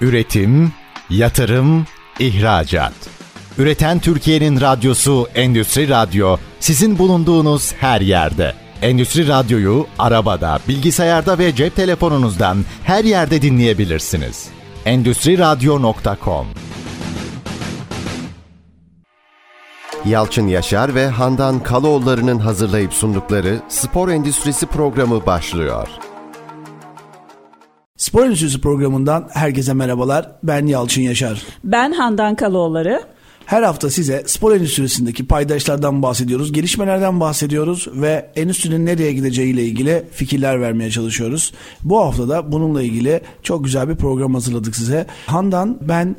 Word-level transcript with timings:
Üretim, 0.00 0.72
yatırım, 1.10 1.86
ihracat. 2.18 2.92
Üreten 3.58 3.98
Türkiye'nin 3.98 4.60
radyosu 4.60 5.28
Endüstri 5.34 5.88
Radyo 5.88 6.36
sizin 6.60 6.98
bulunduğunuz 6.98 7.72
her 7.72 8.00
yerde. 8.00 8.54
Endüstri 8.82 9.28
Radyo'yu 9.28 9.86
arabada, 9.98 10.58
bilgisayarda 10.68 11.38
ve 11.38 11.54
cep 11.54 11.76
telefonunuzdan 11.76 12.64
her 12.84 13.04
yerde 13.04 13.42
dinleyebilirsiniz. 13.42 14.48
Endüstri 14.84 15.38
Radyo.com 15.38 16.46
Yalçın 20.04 20.48
Yaşar 20.48 20.94
ve 20.94 21.08
Handan 21.08 21.62
Kaloğulları'nın 21.62 22.38
hazırlayıp 22.38 22.92
sundukları 22.92 23.60
Spor 23.68 24.08
Endüstrisi 24.08 24.66
programı 24.66 25.26
başlıyor. 25.26 25.88
Spor 28.00 28.24
Endüstrisi 28.24 28.60
programından 28.60 29.28
herkese 29.32 29.72
merhabalar. 29.72 30.32
Ben 30.42 30.66
Yalçın 30.66 31.02
Yaşar. 31.02 31.42
Ben 31.64 31.92
Handan 31.92 32.34
Kaloğulları. 32.34 33.02
Her 33.46 33.62
hafta 33.62 33.90
size 33.90 34.22
spor 34.26 34.56
endüstrisindeki 34.56 35.26
paydaşlardan 35.26 36.02
bahsediyoruz, 36.02 36.52
gelişmelerden 36.52 37.20
bahsediyoruz 37.20 37.88
ve 37.94 38.30
endüstrinin 38.36 38.86
nereye 38.86 39.12
gideceğiyle 39.12 39.64
ilgili 39.64 40.04
fikirler 40.12 40.60
vermeye 40.60 40.90
çalışıyoruz. 40.90 41.52
Bu 41.82 42.00
hafta 42.00 42.28
da 42.28 42.52
bununla 42.52 42.82
ilgili 42.82 43.20
çok 43.42 43.64
güzel 43.64 43.88
bir 43.88 43.96
program 43.96 44.34
hazırladık 44.34 44.76
size. 44.76 45.06
Handan 45.26 45.78
ben 45.80 46.16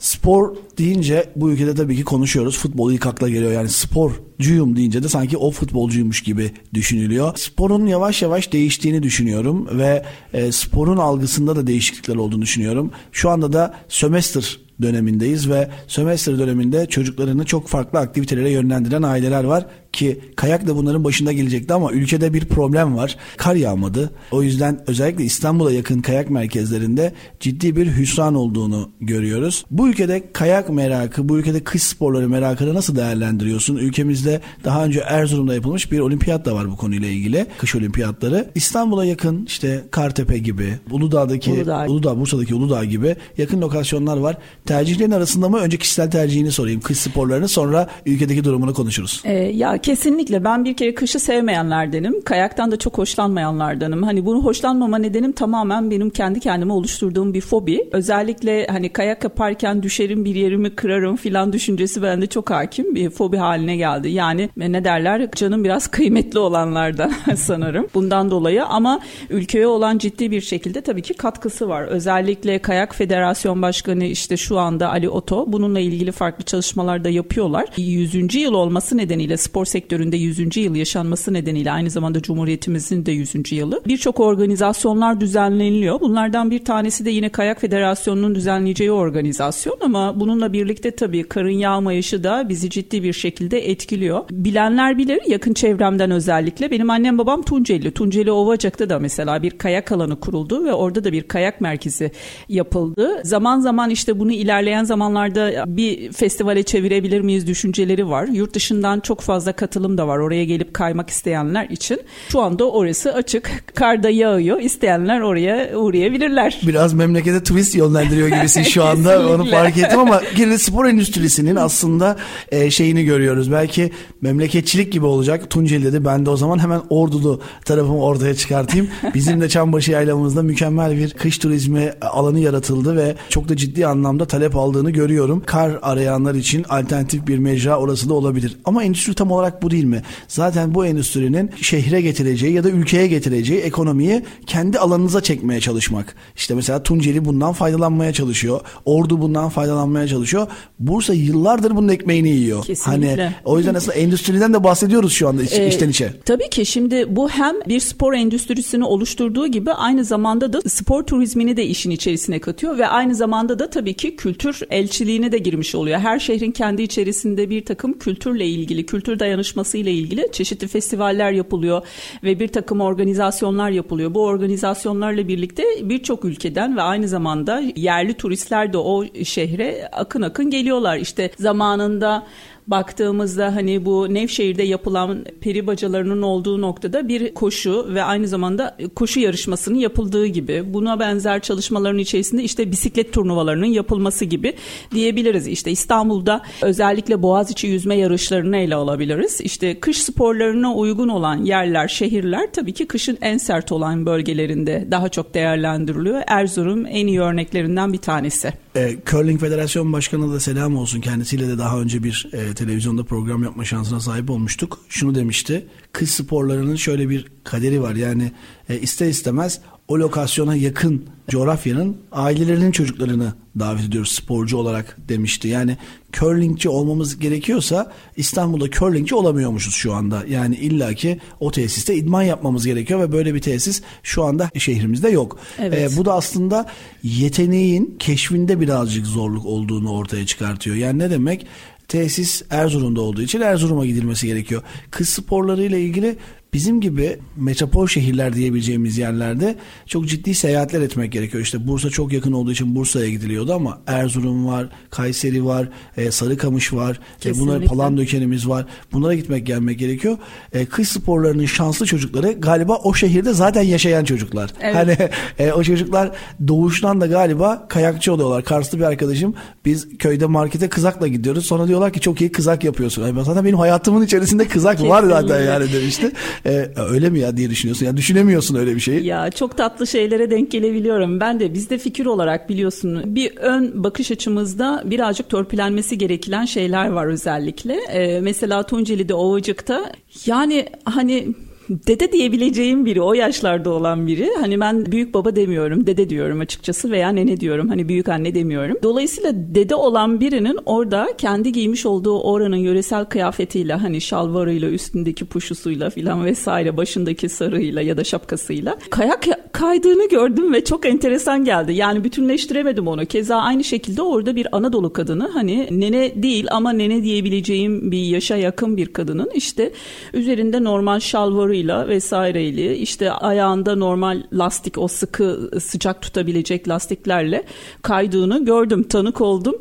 spor 0.00 0.56
deyince 0.78 1.30
bu 1.36 1.50
ülkede 1.50 1.74
tabii 1.74 1.96
ki 1.96 2.04
konuşuyoruz. 2.04 2.58
Futbol 2.58 2.92
ilk 2.92 3.06
akla 3.06 3.28
geliyor. 3.28 3.52
Yani 3.52 3.68
sporcuyum 3.68 4.76
deyince 4.76 5.02
de 5.02 5.08
sanki 5.08 5.36
o 5.36 5.50
futbolcuymuş 5.50 6.22
gibi 6.22 6.50
düşünülüyor. 6.74 7.36
Sporun 7.36 7.86
yavaş 7.86 8.22
yavaş 8.22 8.52
değiştiğini 8.52 9.02
düşünüyorum 9.02 9.78
ve 9.78 10.04
e, 10.32 10.52
sporun 10.52 10.96
algısında 10.96 11.56
da 11.56 11.66
değişiklikler 11.66 12.16
olduğunu 12.16 12.42
düşünüyorum. 12.42 12.90
Şu 13.12 13.30
anda 13.30 13.52
da 13.52 13.74
sömestr 13.88 14.60
dönemindeyiz 14.82 15.50
ve 15.50 15.70
sömestr 15.86 16.38
döneminde 16.38 16.86
çocuklarını 16.86 17.44
çok 17.44 17.68
farklı 17.68 17.98
aktivitelere 17.98 18.50
yönlendiren 18.50 19.02
aileler 19.02 19.44
var 19.44 19.66
ki 19.92 20.20
kayak 20.36 20.66
da 20.66 20.76
bunların 20.76 21.04
başında 21.04 21.32
gelecekti 21.32 21.74
ama 21.74 21.92
ülkede 21.92 22.34
bir 22.34 22.44
problem 22.44 22.96
var. 22.96 23.16
Kar 23.36 23.54
yağmadı. 23.54 24.10
O 24.30 24.42
yüzden 24.42 24.80
özellikle 24.86 25.24
İstanbul'a 25.24 25.72
yakın 25.72 26.00
kayak 26.00 26.30
merkezlerinde 26.30 27.12
ciddi 27.40 27.76
bir 27.76 27.96
hüsran 27.96 28.34
olduğunu 28.34 28.90
görüyoruz. 29.00 29.64
Bu 29.70 29.88
ülkede 29.88 30.22
kayak 30.32 30.70
merakı, 30.70 31.28
bu 31.28 31.38
ülkede 31.38 31.64
kış 31.64 31.82
sporları 31.82 32.28
merakını 32.28 32.74
nasıl 32.74 32.96
değerlendiriyorsun? 32.96 33.76
Ülkemizde 33.76 34.40
daha 34.64 34.84
önce 34.84 35.00
Erzurum'da 35.00 35.54
yapılmış 35.54 35.92
bir 35.92 35.98
olimpiyat 35.98 36.44
da 36.44 36.54
var 36.54 36.70
bu 36.70 36.76
konuyla 36.76 37.08
ilgili. 37.08 37.46
Kış 37.58 37.74
olimpiyatları. 37.74 38.50
İstanbul'a 38.54 39.04
yakın 39.04 39.44
işte 39.46 39.84
Kartepe 39.90 40.38
gibi, 40.38 40.78
Uludağ'daki 40.90 41.50
Uludağ. 41.50 41.86
Uludağ, 41.88 42.20
Bursa'daki 42.20 42.54
Uludağ 42.54 42.84
gibi 42.84 43.16
yakın 43.38 43.60
lokasyonlar 43.60 44.16
var. 44.16 44.36
Tercihlerin 44.66 45.10
arasında 45.10 45.48
mı? 45.48 45.58
Önce 45.58 45.76
kişisel 45.76 46.10
tercihini 46.10 46.52
sorayım. 46.52 46.80
Kış 46.80 46.98
sporlarını 46.98 47.48
sonra 47.48 47.88
ülkedeki 48.06 48.44
durumunu 48.44 48.74
konuşuruz. 48.74 49.22
Ee, 49.24 49.32
ya 49.32 49.79
kesinlikle 49.82 50.44
ben 50.44 50.64
bir 50.64 50.76
kere 50.76 50.94
kışı 50.94 51.18
sevmeyenlerdenim. 51.20 52.22
Kayaktan 52.22 52.70
da 52.70 52.76
çok 52.76 52.98
hoşlanmayanlardanım. 52.98 54.02
Hani 54.02 54.26
bunu 54.26 54.44
hoşlanmama 54.44 54.98
nedenim 54.98 55.32
tamamen 55.32 55.90
benim 55.90 56.10
kendi 56.10 56.40
kendime 56.40 56.72
oluşturduğum 56.72 57.34
bir 57.34 57.40
fobi. 57.40 57.88
Özellikle 57.92 58.66
hani 58.66 58.88
kayak 58.88 59.24
yaparken 59.24 59.82
düşerim 59.82 60.24
bir 60.24 60.34
yerimi 60.34 60.74
kırarım 60.74 61.16
filan 61.16 61.52
düşüncesi 61.52 62.02
bende 62.02 62.26
çok 62.26 62.50
hakim. 62.50 62.94
Bir 62.94 63.10
fobi 63.10 63.36
haline 63.36 63.76
geldi. 63.76 64.08
Yani 64.08 64.48
ne 64.56 64.84
derler 64.84 65.30
canım 65.30 65.64
biraz 65.64 65.86
kıymetli 65.86 66.38
olanlardan 66.38 67.12
sanırım. 67.36 67.86
Bundan 67.94 68.30
dolayı 68.30 68.64
ama 68.64 69.00
ülkeye 69.30 69.66
olan 69.66 69.98
ciddi 69.98 70.30
bir 70.30 70.40
şekilde 70.40 70.80
tabii 70.80 71.02
ki 71.02 71.14
katkısı 71.14 71.68
var. 71.68 71.82
Özellikle 71.82 72.58
Kayak 72.58 72.94
Federasyon 72.94 73.62
Başkanı 73.62 74.04
işte 74.04 74.36
şu 74.36 74.58
anda 74.58 74.90
Ali 74.90 75.08
Oto 75.08 75.44
bununla 75.48 75.80
ilgili 75.80 76.12
farklı 76.12 76.44
çalışmalar 76.44 77.04
da 77.04 77.08
yapıyorlar. 77.08 77.66
100. 77.76 78.34
yıl 78.34 78.54
olması 78.54 78.96
nedeniyle 78.96 79.36
spor 79.36 79.64
sektöründe 79.70 80.16
100. 80.16 80.56
yıl 80.56 80.74
yaşanması 80.74 81.32
nedeniyle 81.32 81.72
aynı 81.72 81.90
zamanda 81.90 82.22
Cumhuriyetimizin 82.22 83.06
de 83.06 83.12
100. 83.12 83.52
yılı 83.52 83.82
birçok 83.86 84.20
organizasyonlar 84.20 85.20
düzenleniliyor. 85.20 86.00
Bunlardan 86.00 86.50
bir 86.50 86.64
tanesi 86.64 87.04
de 87.04 87.10
yine 87.10 87.28
Kayak 87.28 87.60
Federasyonu'nun 87.60 88.34
düzenleyeceği 88.34 88.90
organizasyon 88.92 89.76
ama 89.80 90.20
bununla 90.20 90.52
birlikte 90.52 90.90
tabii 90.90 91.22
karın 91.22 91.50
yağmayışı 91.50 92.24
da 92.24 92.48
bizi 92.48 92.70
ciddi 92.70 93.02
bir 93.02 93.12
şekilde 93.12 93.70
etkiliyor. 93.70 94.24
Bilenler 94.30 94.98
bilir 94.98 95.20
yakın 95.26 95.54
çevremden 95.54 96.10
özellikle 96.10 96.70
benim 96.70 96.90
annem 96.90 97.18
babam 97.18 97.42
Tunceli. 97.42 97.90
Tunceli 97.90 98.32
Ovacık'ta 98.32 98.90
da 98.90 98.98
mesela 98.98 99.42
bir 99.42 99.50
kayak 99.50 99.92
alanı 99.92 100.20
kuruldu 100.20 100.64
ve 100.64 100.72
orada 100.72 101.04
da 101.04 101.12
bir 101.12 101.22
kayak 101.22 101.60
merkezi 101.60 102.10
yapıldı. 102.48 103.20
Zaman 103.24 103.60
zaman 103.60 103.90
işte 103.90 104.18
bunu 104.18 104.32
ilerleyen 104.32 104.84
zamanlarda 104.84 105.64
bir 105.66 106.12
festivale 106.12 106.62
çevirebilir 106.62 107.20
miyiz 107.20 107.46
düşünceleri 107.46 108.08
var. 108.08 108.26
Yurt 108.26 108.54
dışından 108.54 109.00
çok 109.00 109.20
fazla 109.20 109.52
katılım 109.60 109.98
da 109.98 110.08
var 110.08 110.18
oraya 110.18 110.44
gelip 110.44 110.74
kaymak 110.74 111.10
isteyenler 111.10 111.68
için. 111.68 112.00
Şu 112.28 112.40
anda 112.40 112.70
orası 112.70 113.14
açık. 113.14 113.50
Kar 113.74 114.02
da 114.02 114.10
yağıyor. 114.10 114.60
İsteyenler 114.60 115.20
oraya 115.20 115.76
uğrayabilirler. 115.76 116.60
Biraz 116.66 116.94
memlekete 116.94 117.40
twist 117.40 117.74
yönlendiriyor 117.74 118.28
gibisin 118.28 118.62
şu 118.62 118.84
anda. 118.84 119.28
Onu 119.34 119.50
fark 119.50 119.78
ettim 119.78 119.98
ama 119.98 120.20
gene 120.36 120.58
spor 120.58 120.84
endüstrisinin 120.84 121.56
aslında 121.56 122.16
e, 122.52 122.70
şeyini 122.70 123.04
görüyoruz. 123.04 123.52
Belki 123.52 123.90
memleketçilik 124.20 124.92
gibi 124.92 125.06
olacak. 125.06 125.50
Tunceli 125.50 125.84
dedi. 125.84 126.04
Ben 126.04 126.26
de 126.26 126.30
o 126.30 126.36
zaman 126.36 126.58
hemen 126.58 126.80
Ordulu 126.90 127.40
tarafımı 127.64 128.02
ortaya 128.02 128.34
çıkartayım. 128.34 128.88
Bizim 129.14 129.40
de 129.40 129.48
Çambaşı 129.48 129.92
Yaylamızda 129.92 130.42
mükemmel 130.42 130.96
bir 130.96 131.10
kış 131.10 131.38
turizmi 131.38 131.92
alanı 132.00 132.40
yaratıldı 132.40 132.96
ve 132.96 133.14
çok 133.28 133.48
da 133.48 133.56
ciddi 133.56 133.86
anlamda 133.86 134.24
talep 134.24 134.56
aldığını 134.56 134.90
görüyorum. 134.90 135.42
Kar 135.46 135.78
arayanlar 135.82 136.34
için 136.34 136.64
alternatif 136.68 137.26
bir 137.26 137.38
mecra 137.38 137.78
orası 137.78 138.08
da 138.08 138.14
olabilir. 138.14 138.56
Ama 138.64 138.84
endüstri 138.84 139.14
tam 139.14 139.30
olarak 139.30 139.49
bu 139.62 139.70
değil 139.70 139.84
mi? 139.84 140.02
Zaten 140.28 140.74
bu 140.74 140.86
endüstrinin 140.86 141.50
şehre 141.62 142.00
getireceği 142.00 142.52
ya 142.52 142.64
da 142.64 142.70
ülkeye 142.70 143.06
getireceği 143.06 143.60
ekonomiyi 143.60 144.22
kendi 144.46 144.78
alanınıza 144.78 145.20
çekmeye 145.20 145.60
çalışmak. 145.60 146.14
İşte 146.36 146.54
mesela 146.54 146.82
Tunceli 146.82 147.24
bundan 147.24 147.52
faydalanmaya 147.52 148.12
çalışıyor. 148.12 148.60
Ordu 148.84 149.20
bundan 149.20 149.48
faydalanmaya 149.48 150.08
çalışıyor. 150.08 150.46
Bursa 150.78 151.14
yıllardır 151.14 151.76
bunun 151.76 151.88
ekmeğini 151.88 152.28
yiyor. 152.28 152.64
Kesinlikle. 152.64 153.22
Hani 153.24 153.32
o 153.44 153.58
yüzden 153.58 153.74
aslında 153.74 153.94
endüstriden 153.96 154.54
de 154.54 154.64
bahsediyoruz 154.64 155.12
şu 155.12 155.28
anda 155.28 155.42
iç, 155.42 155.52
Ee, 155.52 155.68
içten 155.68 155.88
içe. 155.88 156.12
Tabii 156.24 156.50
ki 156.50 156.66
şimdi 156.66 157.16
bu 157.16 157.28
hem 157.28 157.54
bir 157.68 157.80
spor 157.80 158.12
endüstrisini 158.12 158.84
oluşturduğu 158.84 159.46
gibi 159.46 159.72
aynı 159.72 160.04
zamanda 160.04 160.52
da 160.52 160.60
spor 160.68 161.02
turizmini 161.02 161.56
de 161.56 161.66
işin 161.66 161.90
içerisine 161.90 162.38
katıyor 162.38 162.78
ve 162.78 162.86
aynı 162.86 163.14
zamanda 163.14 163.58
da 163.58 163.70
tabii 163.70 163.94
ki 163.94 164.16
kültür 164.16 164.60
elçiliğine 164.70 165.32
de 165.32 165.38
girmiş 165.38 165.74
oluyor. 165.74 165.98
Her 165.98 166.18
şehrin 166.18 166.50
kendi 166.50 166.82
içerisinde 166.82 167.50
bir 167.50 167.64
takım 167.64 167.98
kültürle 167.98 168.46
ilgili, 168.46 168.86
kültür 168.86 169.18
dayanışması 169.18 169.39
ile 169.78 169.92
ilgili 169.92 170.26
çeşitli 170.32 170.68
festivaller 170.68 171.32
yapılıyor 171.32 171.82
ve 172.24 172.40
bir 172.40 172.48
takım 172.48 172.80
organizasyonlar 172.80 173.70
yapılıyor. 173.70 174.14
Bu 174.14 174.24
organizasyonlarla 174.24 175.28
birlikte 175.28 175.62
birçok 175.82 176.24
ülkeden 176.24 176.76
ve 176.76 176.82
aynı 176.82 177.08
zamanda 177.08 177.62
yerli 177.76 178.14
turistler 178.14 178.72
de 178.72 178.78
o 178.78 179.04
şehre 179.24 179.88
akın 179.92 180.22
akın 180.22 180.50
geliyorlar. 180.50 180.96
İşte 180.96 181.30
zamanında 181.38 182.26
baktığımızda 182.70 183.54
hani 183.54 183.84
bu 183.84 184.14
Nevşehir'de 184.14 184.62
yapılan 184.62 185.24
peri 185.40 185.66
bacalarının 185.66 186.22
olduğu 186.22 186.60
noktada 186.60 187.08
bir 187.08 187.34
koşu 187.34 187.86
ve 187.94 188.02
aynı 188.02 188.28
zamanda 188.28 188.76
koşu 188.94 189.20
yarışmasının 189.20 189.78
yapıldığı 189.78 190.26
gibi 190.26 190.74
buna 190.74 191.00
benzer 191.00 191.40
çalışmaların 191.40 191.98
içerisinde 191.98 192.42
işte 192.42 192.72
bisiklet 192.72 193.12
turnuvalarının 193.12 193.66
yapılması 193.66 194.24
gibi 194.24 194.54
diyebiliriz. 194.94 195.46
İşte 195.46 195.70
İstanbul'da 195.70 196.42
özellikle 196.62 197.22
Boğaziçi 197.22 197.66
yüzme 197.66 197.94
yarışlarını 197.94 198.56
ele 198.56 198.74
alabiliriz. 198.74 199.40
İşte 199.40 199.80
kış 199.80 200.02
sporlarına 200.02 200.74
uygun 200.74 201.08
olan 201.08 201.44
yerler, 201.44 201.88
şehirler 201.88 202.52
tabii 202.52 202.72
ki 202.72 202.86
kışın 202.86 203.18
en 203.20 203.38
sert 203.38 203.72
olan 203.72 204.06
bölgelerinde 204.06 204.88
daha 204.90 205.08
çok 205.08 205.34
değerlendiriliyor. 205.34 206.22
Erzurum 206.26 206.86
en 206.86 207.06
iyi 207.06 207.20
örneklerinden 207.20 207.92
bir 207.92 207.98
tanesi. 207.98 208.52
E, 208.76 208.96
Curling 209.10 209.40
Federasyon 209.40 209.92
Başkanı 209.92 210.32
da 210.32 210.40
selam 210.40 210.76
olsun. 210.76 211.00
Kendisiyle 211.00 211.48
de 211.48 211.58
daha 211.58 211.80
önce 211.80 212.02
bir 212.02 212.28
e, 212.32 212.54
televizyonda 212.60 213.04
program 213.04 213.42
yapma 213.42 213.64
şansına 213.64 214.00
sahip 214.00 214.30
olmuştuk. 214.30 214.78
Şunu 214.88 215.14
demişti. 215.14 215.66
Kış 215.92 216.10
sporlarının 216.10 216.76
şöyle 216.76 217.08
bir 217.08 217.26
kaderi 217.44 217.82
var. 217.82 217.94
Yani 217.94 218.32
e, 218.68 218.80
ister 218.80 219.08
istemez 219.08 219.60
o 219.88 219.98
lokasyona 219.98 220.56
yakın 220.56 221.06
coğrafyanın 221.28 221.96
ailelerinin 222.12 222.72
çocuklarını 222.72 223.34
davet 223.58 223.84
ediyoruz 223.84 224.12
sporcu 224.12 224.56
olarak 224.56 224.96
demişti. 225.08 225.48
Yani 225.48 225.76
curlingçi 226.12 226.68
olmamız 226.68 227.18
gerekiyorsa 227.18 227.92
İstanbul'da 228.16 228.70
curlingçi 228.70 229.14
olamıyormuşuz 229.14 229.74
şu 229.74 229.94
anda. 229.94 230.24
Yani 230.28 230.56
illaki 230.56 231.20
o 231.40 231.50
tesiste 231.50 231.94
idman 231.94 232.22
yapmamız 232.22 232.66
gerekiyor 232.66 233.00
ve 233.00 233.12
böyle 233.12 233.34
bir 233.34 233.40
tesis 233.40 233.82
şu 234.02 234.24
anda 234.24 234.50
şehrimizde 234.58 235.08
yok. 235.08 235.38
Evet. 235.58 235.92
Ee, 235.92 235.96
bu 235.96 236.04
da 236.04 236.14
aslında 236.14 236.66
yeteneğin 237.02 237.96
keşfinde 237.98 238.60
birazcık 238.60 239.06
zorluk 239.06 239.46
olduğunu 239.46 239.92
ortaya 239.92 240.26
çıkartıyor. 240.26 240.76
Yani 240.76 240.98
ne 240.98 241.10
demek? 241.10 241.46
Tesis 241.90 242.42
Erzurum'da 242.50 243.00
olduğu 243.00 243.22
için 243.22 243.40
Erzurum'a 243.40 243.86
gidilmesi 243.86 244.26
gerekiyor. 244.26 244.62
Kız 244.90 245.08
sporları 245.08 245.62
ile 245.62 245.80
ilgili 245.80 246.16
bizim 246.52 246.80
gibi 246.80 247.18
metropol 247.36 247.86
şehirler 247.86 248.34
diyebileceğimiz 248.34 248.98
yerlerde 248.98 249.56
çok 249.86 250.08
ciddi 250.08 250.34
seyahatler 250.34 250.80
etmek 250.80 251.12
gerekiyor. 251.12 251.42
İşte 251.42 251.66
Bursa 251.66 251.90
çok 251.90 252.12
yakın 252.12 252.32
olduğu 252.32 252.52
için 252.52 252.74
Bursa'ya 252.74 253.10
gidiliyordu 253.10 253.54
ama 253.54 253.80
Erzurum 253.86 254.46
var, 254.46 254.68
Kayseri 254.90 255.44
var, 255.44 255.68
e, 255.96 256.10
Sarıkamış 256.10 256.72
var, 256.72 257.00
e, 257.26 257.38
bunlar 257.38 257.64
Palandökenimiz 257.64 258.48
var. 258.48 258.66
Bunlara 258.92 259.14
gitmek 259.14 259.46
gelmek 259.46 259.78
gerekiyor. 259.78 260.18
E, 260.52 260.64
kış 260.64 260.88
sporlarının 260.88 261.46
şanslı 261.46 261.86
çocukları 261.86 262.32
galiba 262.32 262.76
o 262.76 262.94
şehirde 262.94 263.32
zaten 263.32 263.62
yaşayan 263.62 264.04
çocuklar. 264.04 264.50
Evet. 264.60 264.74
Hani 264.74 264.96
e, 265.38 265.52
o 265.52 265.62
çocuklar 265.62 266.10
doğuştan 266.48 267.00
da 267.00 267.06
galiba 267.06 267.68
kayakçı 267.68 268.12
oluyorlar. 268.12 268.44
Karslı 268.44 268.78
bir 268.78 268.84
arkadaşım 268.84 269.34
biz 269.64 269.98
köyde 269.98 270.26
markete 270.26 270.68
kızakla 270.68 271.08
gidiyoruz. 271.08 271.46
Sonra 271.46 271.68
diyorlar 271.68 271.92
ki 271.92 272.00
çok 272.00 272.20
iyi 272.20 272.32
kızak 272.32 272.64
yapıyorsun. 272.64 273.06
Yani 273.06 273.24
zaten 273.24 273.44
benim 273.44 273.58
hayatımın 273.58 274.04
içerisinde 274.04 274.48
kızak 274.48 274.82
var 274.82 275.02
zaten 275.02 275.46
yani 275.46 275.72
demişti. 275.72 276.12
E, 276.46 276.68
öyle 276.90 277.10
mi 277.10 277.18
ya 277.18 277.36
diye 277.36 277.50
düşünüyorsun. 277.50 277.86
Yani 277.86 277.96
düşünemiyorsun 277.96 278.54
öyle 278.54 278.74
bir 278.74 278.80
şeyi. 278.80 279.04
Ya 279.04 279.30
çok 279.30 279.56
tatlı 279.56 279.86
şeylere 279.86 280.30
denk 280.30 280.50
gelebiliyorum. 280.50 281.20
Ben 281.20 281.40
de 281.40 281.54
bizde 281.54 281.78
fikir 281.78 282.06
olarak 282.06 282.48
biliyorsun 282.48 283.02
bir 283.14 283.36
ön 283.36 283.84
bakış 283.84 284.10
açımızda 284.10 284.82
birazcık 284.84 285.30
törpülenmesi 285.30 285.98
gereken 285.98 286.44
şeyler 286.44 286.88
var 286.88 287.06
özellikle. 287.06 287.74
E, 287.74 288.20
mesela 288.20 288.62
Tunceli'de 288.62 289.14
Ovacık'ta 289.14 289.92
yani 290.26 290.66
hani 290.84 291.28
dede 291.70 292.12
diyebileceğim 292.12 292.86
biri 292.86 293.02
o 293.02 293.14
yaşlarda 293.14 293.70
olan 293.70 294.06
biri 294.06 294.30
hani 294.40 294.60
ben 294.60 294.86
büyük 294.92 295.14
baba 295.14 295.36
demiyorum 295.36 295.86
dede 295.86 296.10
diyorum 296.10 296.40
açıkçası 296.40 296.90
veya 296.90 297.08
nene 297.08 297.40
diyorum 297.40 297.68
hani 297.68 297.88
büyük 297.88 298.08
anne 298.08 298.34
demiyorum. 298.34 298.76
Dolayısıyla 298.82 299.32
dede 299.34 299.74
olan 299.74 300.20
birinin 300.20 300.58
orada 300.66 301.08
kendi 301.18 301.52
giymiş 301.52 301.86
olduğu 301.86 302.20
oranın 302.20 302.56
yöresel 302.56 303.04
kıyafetiyle 303.04 303.74
hani 303.74 304.00
şalvarıyla 304.00 304.70
üstündeki 304.70 305.24
puşusuyla 305.24 305.90
filan 305.90 306.24
vesaire 306.24 306.76
başındaki 306.76 307.28
sarığıyla 307.28 307.82
ya 307.82 307.96
da 307.96 308.04
şapkasıyla 308.04 308.78
kayak 308.90 309.52
kaydığını 309.52 310.08
gördüm 310.08 310.52
ve 310.52 310.64
çok 310.64 310.86
enteresan 310.86 311.44
geldi. 311.44 311.72
Yani 311.72 312.04
bütünleştiremedim 312.04 312.88
onu. 312.88 313.06
Keza 313.06 313.36
aynı 313.36 313.64
şekilde 313.64 314.02
orada 314.02 314.36
bir 314.36 314.56
Anadolu 314.56 314.92
kadını 314.92 315.28
hani 315.28 315.68
nene 315.70 316.22
değil 316.22 316.46
ama 316.50 316.72
nene 316.72 317.02
diyebileceğim 317.02 317.90
bir 317.90 318.02
yaşa 318.02 318.36
yakın 318.36 318.76
bir 318.76 318.86
kadının 318.86 319.30
işte 319.34 319.72
üzerinde 320.14 320.64
normal 320.64 321.00
şalvarı 321.00 321.59
boyuyla 321.60 321.88
vesaireyle 321.88 322.78
işte 322.78 323.12
ayağında 323.12 323.76
normal 323.76 324.22
lastik 324.32 324.78
o 324.78 324.88
sıkı 324.88 325.50
sıcak 325.60 326.02
tutabilecek 326.02 326.68
lastiklerle 326.68 327.44
kaydığını 327.82 328.44
gördüm 328.44 328.82
tanık 328.82 329.20
oldum 329.20 329.54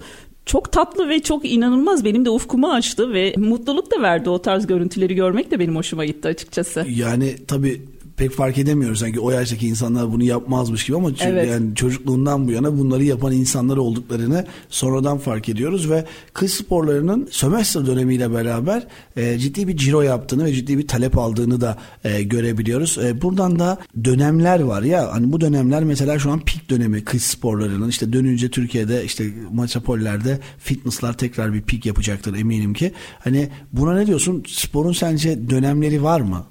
çok 0.45 0.71
tatlı 0.71 1.09
ve 1.09 1.19
çok 1.19 1.45
inanılmaz 1.45 2.05
benim 2.05 2.25
de 2.25 2.29
ufkumu 2.29 2.71
açtı 2.71 3.13
ve 3.13 3.33
mutluluk 3.37 3.91
da 3.91 4.01
verdi 4.01 4.29
o 4.29 4.41
tarz 4.41 4.67
görüntüleri 4.67 5.15
görmek 5.15 5.51
de 5.51 5.59
benim 5.59 5.75
hoşuma 5.75 6.05
gitti 6.05 6.27
açıkçası. 6.27 6.85
Yani 6.89 7.35
tabii 7.47 7.81
pek 8.19 8.31
fark 8.31 8.57
edemiyoruz 8.57 8.99
sanki 8.99 9.19
o 9.19 9.31
yaştaki 9.31 9.67
insanlar 9.67 10.11
bunu 10.11 10.23
yapmazmış 10.23 10.85
gibi 10.85 10.97
ama 10.97 11.11
evet. 11.21 11.49
yani 11.49 11.75
çocukluğundan 11.75 12.47
bu 12.47 12.51
yana 12.51 12.77
bunları 12.77 13.03
yapan 13.03 13.31
insanlar 13.31 13.77
olduklarını 13.77 14.45
sonradan 14.69 15.17
fark 15.17 15.49
ediyoruz 15.49 15.89
ve 15.89 16.05
kış 16.33 16.51
sporlarının 16.51 17.27
sömestr 17.31 17.87
dönemiyle 17.87 18.33
beraber 18.33 18.87
e, 19.17 19.39
ciddi 19.39 19.67
bir 19.67 19.77
ciro 19.77 20.01
yaptığını 20.01 20.45
ve 20.45 20.53
ciddi 20.53 20.77
bir 20.77 20.87
talep 20.87 21.17
aldığını 21.17 21.61
da 21.61 21.77
e, 22.03 22.23
görebiliyoruz. 22.23 22.97
E, 22.97 23.21
buradan 23.21 23.59
da 23.59 23.77
dönemler 24.03 24.59
var 24.59 24.81
ya 24.81 25.13
hani 25.13 25.31
bu 25.31 25.41
dönemler 25.41 25.83
mesela 25.83 26.19
şu 26.19 26.31
an 26.31 26.39
pik 26.39 26.69
dönemi 26.69 27.03
kış 27.03 27.23
sporlarının 27.23 27.89
işte 27.89 28.13
dönünce 28.13 28.49
Türkiye'de 28.49 29.05
işte 29.05 29.23
maçapollerde 29.51 30.39
fitnesslar 30.57 31.17
tekrar 31.17 31.53
bir 31.53 31.61
pik 31.61 31.85
yapacaktır 31.85 32.35
eminim 32.35 32.73
ki. 32.73 32.91
Hani 33.19 33.49
buna 33.73 33.95
ne 33.95 34.07
diyorsun? 34.07 34.43
Sporun 34.47 34.93
sence 34.93 35.49
dönemleri 35.49 36.03
var 36.03 36.21
mı? 36.21 36.45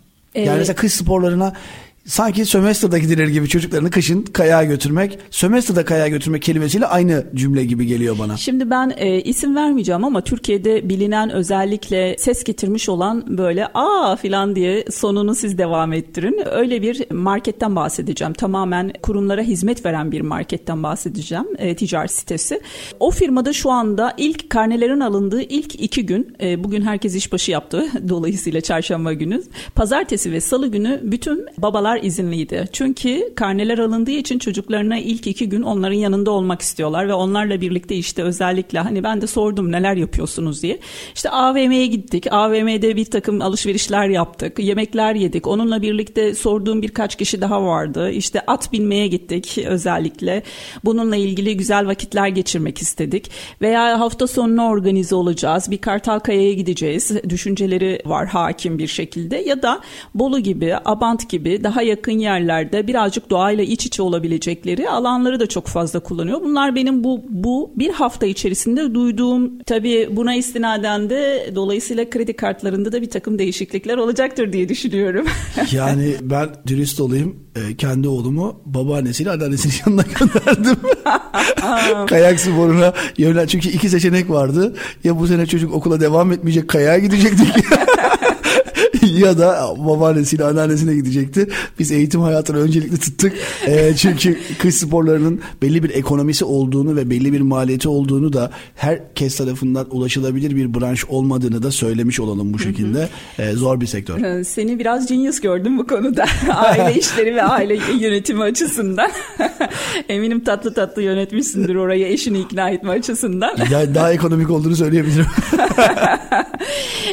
Yani 0.46 0.56
ee, 0.56 0.58
mesela 0.58 0.76
kış 0.76 0.92
sporlarına 0.92 1.52
sanki 2.08 2.44
sömestrda 2.44 2.98
gidilir 2.98 3.28
gibi 3.28 3.48
çocuklarını 3.48 3.90
kışın 3.90 4.22
kayağa 4.22 4.64
götürmek, 4.64 5.18
sömestrda 5.30 5.84
kayağa 5.84 6.08
götürmek 6.08 6.42
kelimesiyle 6.42 6.86
aynı 6.86 7.26
cümle 7.34 7.64
gibi 7.64 7.86
geliyor 7.86 8.18
bana. 8.18 8.36
Şimdi 8.36 8.70
ben 8.70 8.92
e, 8.96 9.20
isim 9.20 9.56
vermeyeceğim 9.56 10.04
ama 10.04 10.20
Türkiye'de 10.20 10.88
bilinen 10.88 11.30
özellikle 11.30 12.16
ses 12.18 12.44
getirmiş 12.44 12.88
olan 12.88 13.38
böyle 13.38 13.66
aa 13.74 14.16
filan 14.16 14.56
diye 14.56 14.84
sonunu 14.90 15.34
siz 15.34 15.58
devam 15.58 15.92
ettirin. 15.92 16.42
Öyle 16.50 16.82
bir 16.82 17.10
marketten 17.10 17.76
bahsedeceğim. 17.76 18.32
Tamamen 18.32 18.92
kurumlara 19.02 19.42
hizmet 19.42 19.86
veren 19.86 20.12
bir 20.12 20.20
marketten 20.20 20.82
bahsedeceğim. 20.82 21.46
E, 21.58 21.76
ticaret 21.76 22.12
sitesi. 22.12 22.60
O 23.00 23.10
firmada 23.10 23.52
şu 23.52 23.70
anda 23.70 24.14
ilk 24.16 24.50
karnelerin 24.50 25.00
alındığı 25.00 25.42
ilk 25.42 25.80
iki 25.80 26.06
gün, 26.06 26.36
e, 26.42 26.64
bugün 26.64 26.82
herkes 26.82 27.14
işbaşı 27.14 27.50
yaptı. 27.50 27.86
Dolayısıyla 28.08 28.60
çarşamba 28.60 29.12
günü. 29.12 29.42
Pazartesi 29.74 30.32
ve 30.32 30.40
salı 30.40 30.66
günü 30.68 31.00
bütün 31.02 31.46
babalar 31.58 31.97
çocuklar 31.98 32.02
izinliydi. 32.02 32.68
Çünkü 32.72 33.34
karneler 33.34 33.78
alındığı 33.78 34.10
için 34.10 34.38
çocuklarına 34.38 34.98
ilk 34.98 35.26
iki 35.26 35.48
gün 35.48 35.62
onların 35.62 35.96
yanında 35.96 36.30
olmak 36.30 36.62
istiyorlar 36.62 37.08
ve 37.08 37.14
onlarla 37.14 37.60
birlikte 37.60 37.94
işte 37.94 38.22
özellikle 38.22 38.78
hani 38.78 39.02
ben 39.02 39.20
de 39.20 39.26
sordum 39.26 39.72
neler 39.72 39.96
yapıyorsunuz 39.96 40.62
diye. 40.62 40.78
İşte 41.14 41.30
AVM'ye 41.30 41.86
gittik. 41.86 42.26
AVM'de 42.32 42.96
bir 42.96 43.04
takım 43.04 43.42
alışverişler 43.42 44.08
yaptık. 44.08 44.58
Yemekler 44.58 45.14
yedik. 45.14 45.46
Onunla 45.46 45.82
birlikte 45.82 46.34
sorduğum 46.34 46.82
birkaç 46.82 47.16
kişi 47.16 47.40
daha 47.40 47.62
vardı. 47.62 48.10
İşte 48.10 48.40
at 48.46 48.72
binmeye 48.72 49.06
gittik 49.06 49.58
özellikle. 49.66 50.42
Bununla 50.84 51.16
ilgili 51.16 51.56
güzel 51.56 51.86
vakitler 51.86 52.28
geçirmek 52.28 52.82
istedik. 52.82 53.30
Veya 53.60 54.00
hafta 54.00 54.26
sonuna 54.26 54.68
organize 54.68 55.14
olacağız. 55.14 55.70
Bir 55.70 55.78
Kartalkaya'ya 55.78 56.52
gideceğiz. 56.52 57.10
Düşünceleri 57.28 58.02
var 58.06 58.26
hakim 58.26 58.78
bir 58.78 58.86
şekilde. 58.86 59.36
Ya 59.36 59.62
da 59.62 59.80
Bolu 60.14 60.40
gibi, 60.40 60.74
Abant 60.84 61.28
gibi 61.28 61.64
daha 61.64 61.82
yakın 61.88 62.12
yerlerde 62.12 62.86
birazcık 62.86 63.30
doğayla 63.30 63.64
iç 63.64 63.86
içe 63.86 64.02
olabilecekleri 64.02 64.90
alanları 64.90 65.40
da 65.40 65.46
çok 65.46 65.66
fazla 65.66 66.00
kullanıyor. 66.00 66.40
Bunlar 66.40 66.74
benim 66.74 67.04
bu 67.04 67.24
bu 67.28 67.72
bir 67.76 67.92
hafta 67.92 68.26
içerisinde 68.26 68.94
duyduğum 68.94 69.58
tabii 69.58 70.08
buna 70.12 70.34
istinaden 70.34 71.10
de 71.10 71.50
dolayısıyla 71.54 72.10
kredi 72.10 72.32
kartlarında 72.32 72.92
da 72.92 73.02
bir 73.02 73.10
takım 73.10 73.38
değişiklikler 73.38 73.96
olacaktır 73.96 74.52
diye 74.52 74.68
düşünüyorum. 74.68 75.26
yani 75.72 76.14
ben 76.22 76.48
dürüst 76.66 77.00
olayım 77.00 77.36
e, 77.56 77.76
kendi 77.76 78.08
oğlumu 78.08 78.60
babaannesiyle 78.66 79.30
anneannesinin 79.30 79.74
yanına 79.86 80.04
gönderdim. 80.18 80.76
Kayak 82.06 82.40
sporuna 82.40 82.92
yönlen 83.18 83.46
çünkü 83.46 83.68
iki 83.68 83.88
seçenek 83.88 84.30
vardı. 84.30 84.74
Ya 85.04 85.18
bu 85.18 85.26
sene 85.26 85.46
çocuk 85.46 85.74
okula 85.74 86.00
devam 86.00 86.32
etmeyecek 86.32 86.68
kayağa 86.68 86.98
gidecektik. 86.98 87.48
ya 89.18 89.38
da 89.38 89.74
babaannesiyle 89.78 90.44
anneannesine 90.44 90.94
gidecekti. 90.94 91.48
Biz 91.78 91.92
eğitim 91.92 92.20
hayatını 92.20 92.58
öncelikli 92.58 92.98
tuttuk. 92.98 93.32
E, 93.66 93.96
çünkü 93.96 94.38
kış 94.58 94.74
sporlarının 94.74 95.40
belli 95.62 95.82
bir 95.82 95.90
ekonomisi 95.90 96.44
olduğunu 96.44 96.96
ve 96.96 97.10
belli 97.10 97.32
bir 97.32 97.40
maliyeti 97.40 97.88
olduğunu 97.88 98.32
da 98.32 98.50
herkes 98.74 99.36
tarafından 99.36 99.86
ulaşılabilir 99.90 100.56
bir 100.56 100.74
branş 100.74 101.04
olmadığını 101.04 101.62
da 101.62 101.70
söylemiş 101.70 102.20
olalım 102.20 102.54
bu 102.54 102.58
şekilde. 102.58 103.08
E, 103.38 103.52
zor 103.52 103.80
bir 103.80 103.86
sektör. 103.86 104.22
Ee, 104.22 104.44
seni 104.44 104.78
biraz 104.78 105.06
genius 105.06 105.40
gördüm 105.40 105.78
bu 105.78 105.86
konuda. 105.86 106.24
aile 106.54 106.98
işleri 106.98 107.34
ve 107.34 107.42
aile 107.42 107.78
yönetimi 108.00 108.42
açısından. 108.42 109.10
Eminim 110.08 110.44
tatlı 110.44 110.74
tatlı 110.74 111.02
yönetmişsindir 111.02 111.74
orayı 111.74 112.06
eşini 112.06 112.40
ikna 112.40 112.70
etme 112.70 112.90
açısından. 112.90 113.56
ya 113.70 113.94
daha 113.94 114.12
ekonomik 114.12 114.50
olduğunu 114.50 114.76
söyleyebilirim. 114.76 115.26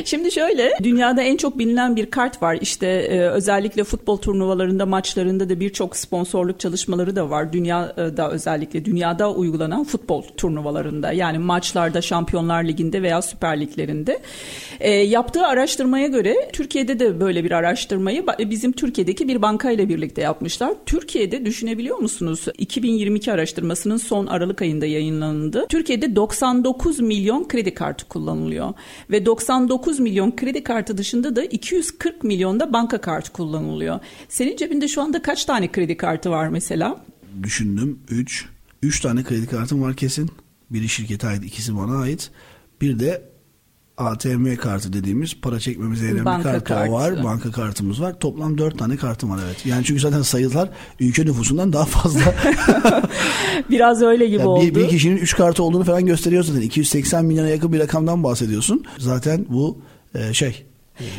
Şimdi 0.05 0.31
şöyle 0.31 0.71
dünyada 0.83 1.21
en 1.21 1.37
çok 1.37 1.59
bilinen 1.65 1.95
bir 1.95 2.05
kart 2.05 2.41
var. 2.41 2.57
İşte 2.61 2.87
e, 2.87 3.19
özellikle 3.19 3.83
futbol 3.83 4.17
turnuvalarında 4.17 4.85
maçlarında 4.85 5.49
da 5.49 5.59
birçok 5.59 5.95
sponsorluk 5.95 6.59
çalışmaları 6.59 7.15
da 7.15 7.29
var. 7.29 7.53
Dünyada 7.53 8.31
özellikle 8.31 8.85
dünyada 8.85 9.31
uygulanan 9.31 9.83
futbol 9.83 10.23
turnuvalarında 10.37 11.11
yani 11.11 11.37
maçlarda 11.37 12.01
Şampiyonlar 12.01 12.63
Ligi'nde 12.63 13.01
veya 13.01 13.21
Süper 13.21 13.61
Liglerinde. 13.61 14.19
E, 14.79 14.91
yaptığı 14.91 15.47
araştırmaya 15.47 16.07
göre 16.07 16.35
Türkiye'de 16.53 16.99
de 16.99 17.19
böyle 17.19 17.43
bir 17.43 17.51
araştırmayı 17.51 18.25
bizim 18.39 18.71
Türkiye'deki 18.71 19.27
bir 19.27 19.41
bankayla 19.41 19.89
birlikte 19.89 20.21
yapmışlar. 20.21 20.73
Türkiye'de 20.85 21.45
düşünebiliyor 21.45 21.97
musunuz? 21.97 22.45
2022 22.57 23.31
araştırmasının 23.31 23.97
son 23.97 24.27
Aralık 24.27 24.61
ayında 24.61 24.85
yayınlandı. 24.85 25.65
Türkiye'de 25.69 26.15
99 26.15 26.99
milyon 26.99 27.47
kredi 27.47 27.73
kartı 27.73 28.05
kullanılıyor 28.07 28.73
ve 29.09 29.25
99 29.25 29.99
milyon 29.99 30.35
kredi 30.35 30.63
kartı 30.63 30.97
dışında 30.97 31.35
da 31.35 31.43
240 31.55 32.23
milyonda 32.23 32.73
banka 32.73 33.01
kartı 33.01 33.31
kullanılıyor. 33.31 33.99
Senin 34.29 34.57
cebinde 34.57 34.87
şu 34.87 35.01
anda 35.01 35.21
kaç 35.21 35.45
tane 35.45 35.71
kredi 35.71 35.97
kartı 35.97 36.29
var 36.29 36.47
mesela? 36.47 37.05
Düşündüm 37.43 37.99
3. 38.09 38.45
3 38.83 38.99
tane 39.01 39.23
kredi 39.23 39.47
kartım 39.47 39.81
var 39.81 39.95
kesin. 39.95 40.29
Biri 40.69 40.89
şirkete 40.89 41.27
ait, 41.27 41.45
ikisi 41.45 41.77
bana 41.77 42.01
ait. 42.01 42.31
Bir 42.81 42.99
de 42.99 43.21
ATM 43.97 44.55
kartı 44.55 44.93
dediğimiz 44.93 45.41
para 45.41 45.59
çekmemize 45.59 46.05
yarayan 46.05 46.39
bir 46.39 46.43
kartı 46.43 46.63
kartı. 46.63 46.91
var. 46.91 47.23
Banka 47.23 47.51
kartımız 47.51 48.01
var. 48.01 48.19
Toplam 48.19 48.57
dört 48.57 48.79
tane 48.79 48.97
kartım 48.97 49.29
var 49.29 49.39
evet. 49.45 49.65
Yani 49.65 49.83
çünkü 49.83 49.99
zaten 49.99 50.21
sayılar 50.21 50.69
ülke 50.99 51.25
nüfusundan 51.25 51.73
daha 51.73 51.85
fazla. 51.85 52.21
Biraz 53.69 54.01
öyle 54.01 54.25
gibi 54.25 54.39
yani 54.39 54.47
oldu. 54.47 54.65
Bir, 54.65 54.75
bir 54.75 54.87
kişinin 54.87 55.17
üç 55.17 55.35
kartı 55.35 55.63
olduğunu 55.63 55.83
falan 55.83 56.05
gösteriyor 56.05 56.43
zaten. 56.43 56.61
280 56.61 57.25
milyona 57.25 57.49
yakın 57.49 57.73
bir 57.73 57.79
rakamdan 57.79 58.23
bahsediyorsun. 58.23 58.83
Zaten 58.97 59.45
bu 59.49 59.81
e, 60.15 60.33
şey 60.33 60.65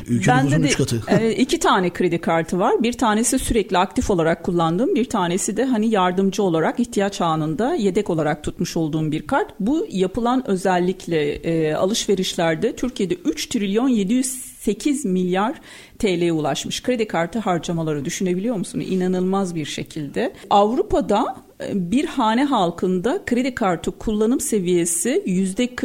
Ülke 0.08 0.36
nüfusunun 0.36 0.62
üç 0.62 0.76
katı. 0.76 1.02
E, 1.08 1.32
iki 1.32 1.58
tane 1.58 1.90
kredi 1.90 2.20
kartı 2.20 2.58
var. 2.58 2.82
Bir 2.82 2.92
tanesi 2.92 3.38
sürekli 3.38 3.78
aktif 3.78 4.10
olarak 4.10 4.44
kullandığım, 4.44 4.94
bir 4.94 5.04
tanesi 5.04 5.56
de 5.56 5.64
hani 5.64 5.90
yardımcı 5.90 6.42
olarak 6.42 6.80
ihtiyaç 6.80 7.20
anında 7.20 7.74
yedek 7.74 8.10
olarak 8.10 8.44
tutmuş 8.44 8.76
olduğum 8.76 9.12
bir 9.12 9.26
kart. 9.26 9.54
Bu 9.60 9.86
yapılan 9.90 10.50
özellikle 10.50 11.32
e, 11.32 11.74
alışverişlerde 11.74 12.76
Türkiye'de 12.76 13.14
3 13.14 13.46
trilyon 13.46 13.88
708 13.88 15.04
milyar 15.04 15.60
TL'ye 15.98 16.32
ulaşmış. 16.32 16.82
Kredi 16.82 17.08
kartı 17.08 17.38
harcamaları 17.38 18.04
düşünebiliyor 18.04 18.56
musun? 18.56 18.80
İnanılmaz 18.80 19.54
bir 19.54 19.64
şekilde. 19.64 20.32
Avrupa'da 20.50 21.36
e, 21.64 21.90
bir 21.90 22.04
hane 22.04 22.44
halkında 22.44 23.22
kredi 23.26 23.54
kartı 23.54 23.90
kullanım 23.90 24.40
seviyesi 24.40 25.22
yüzde 25.26 25.76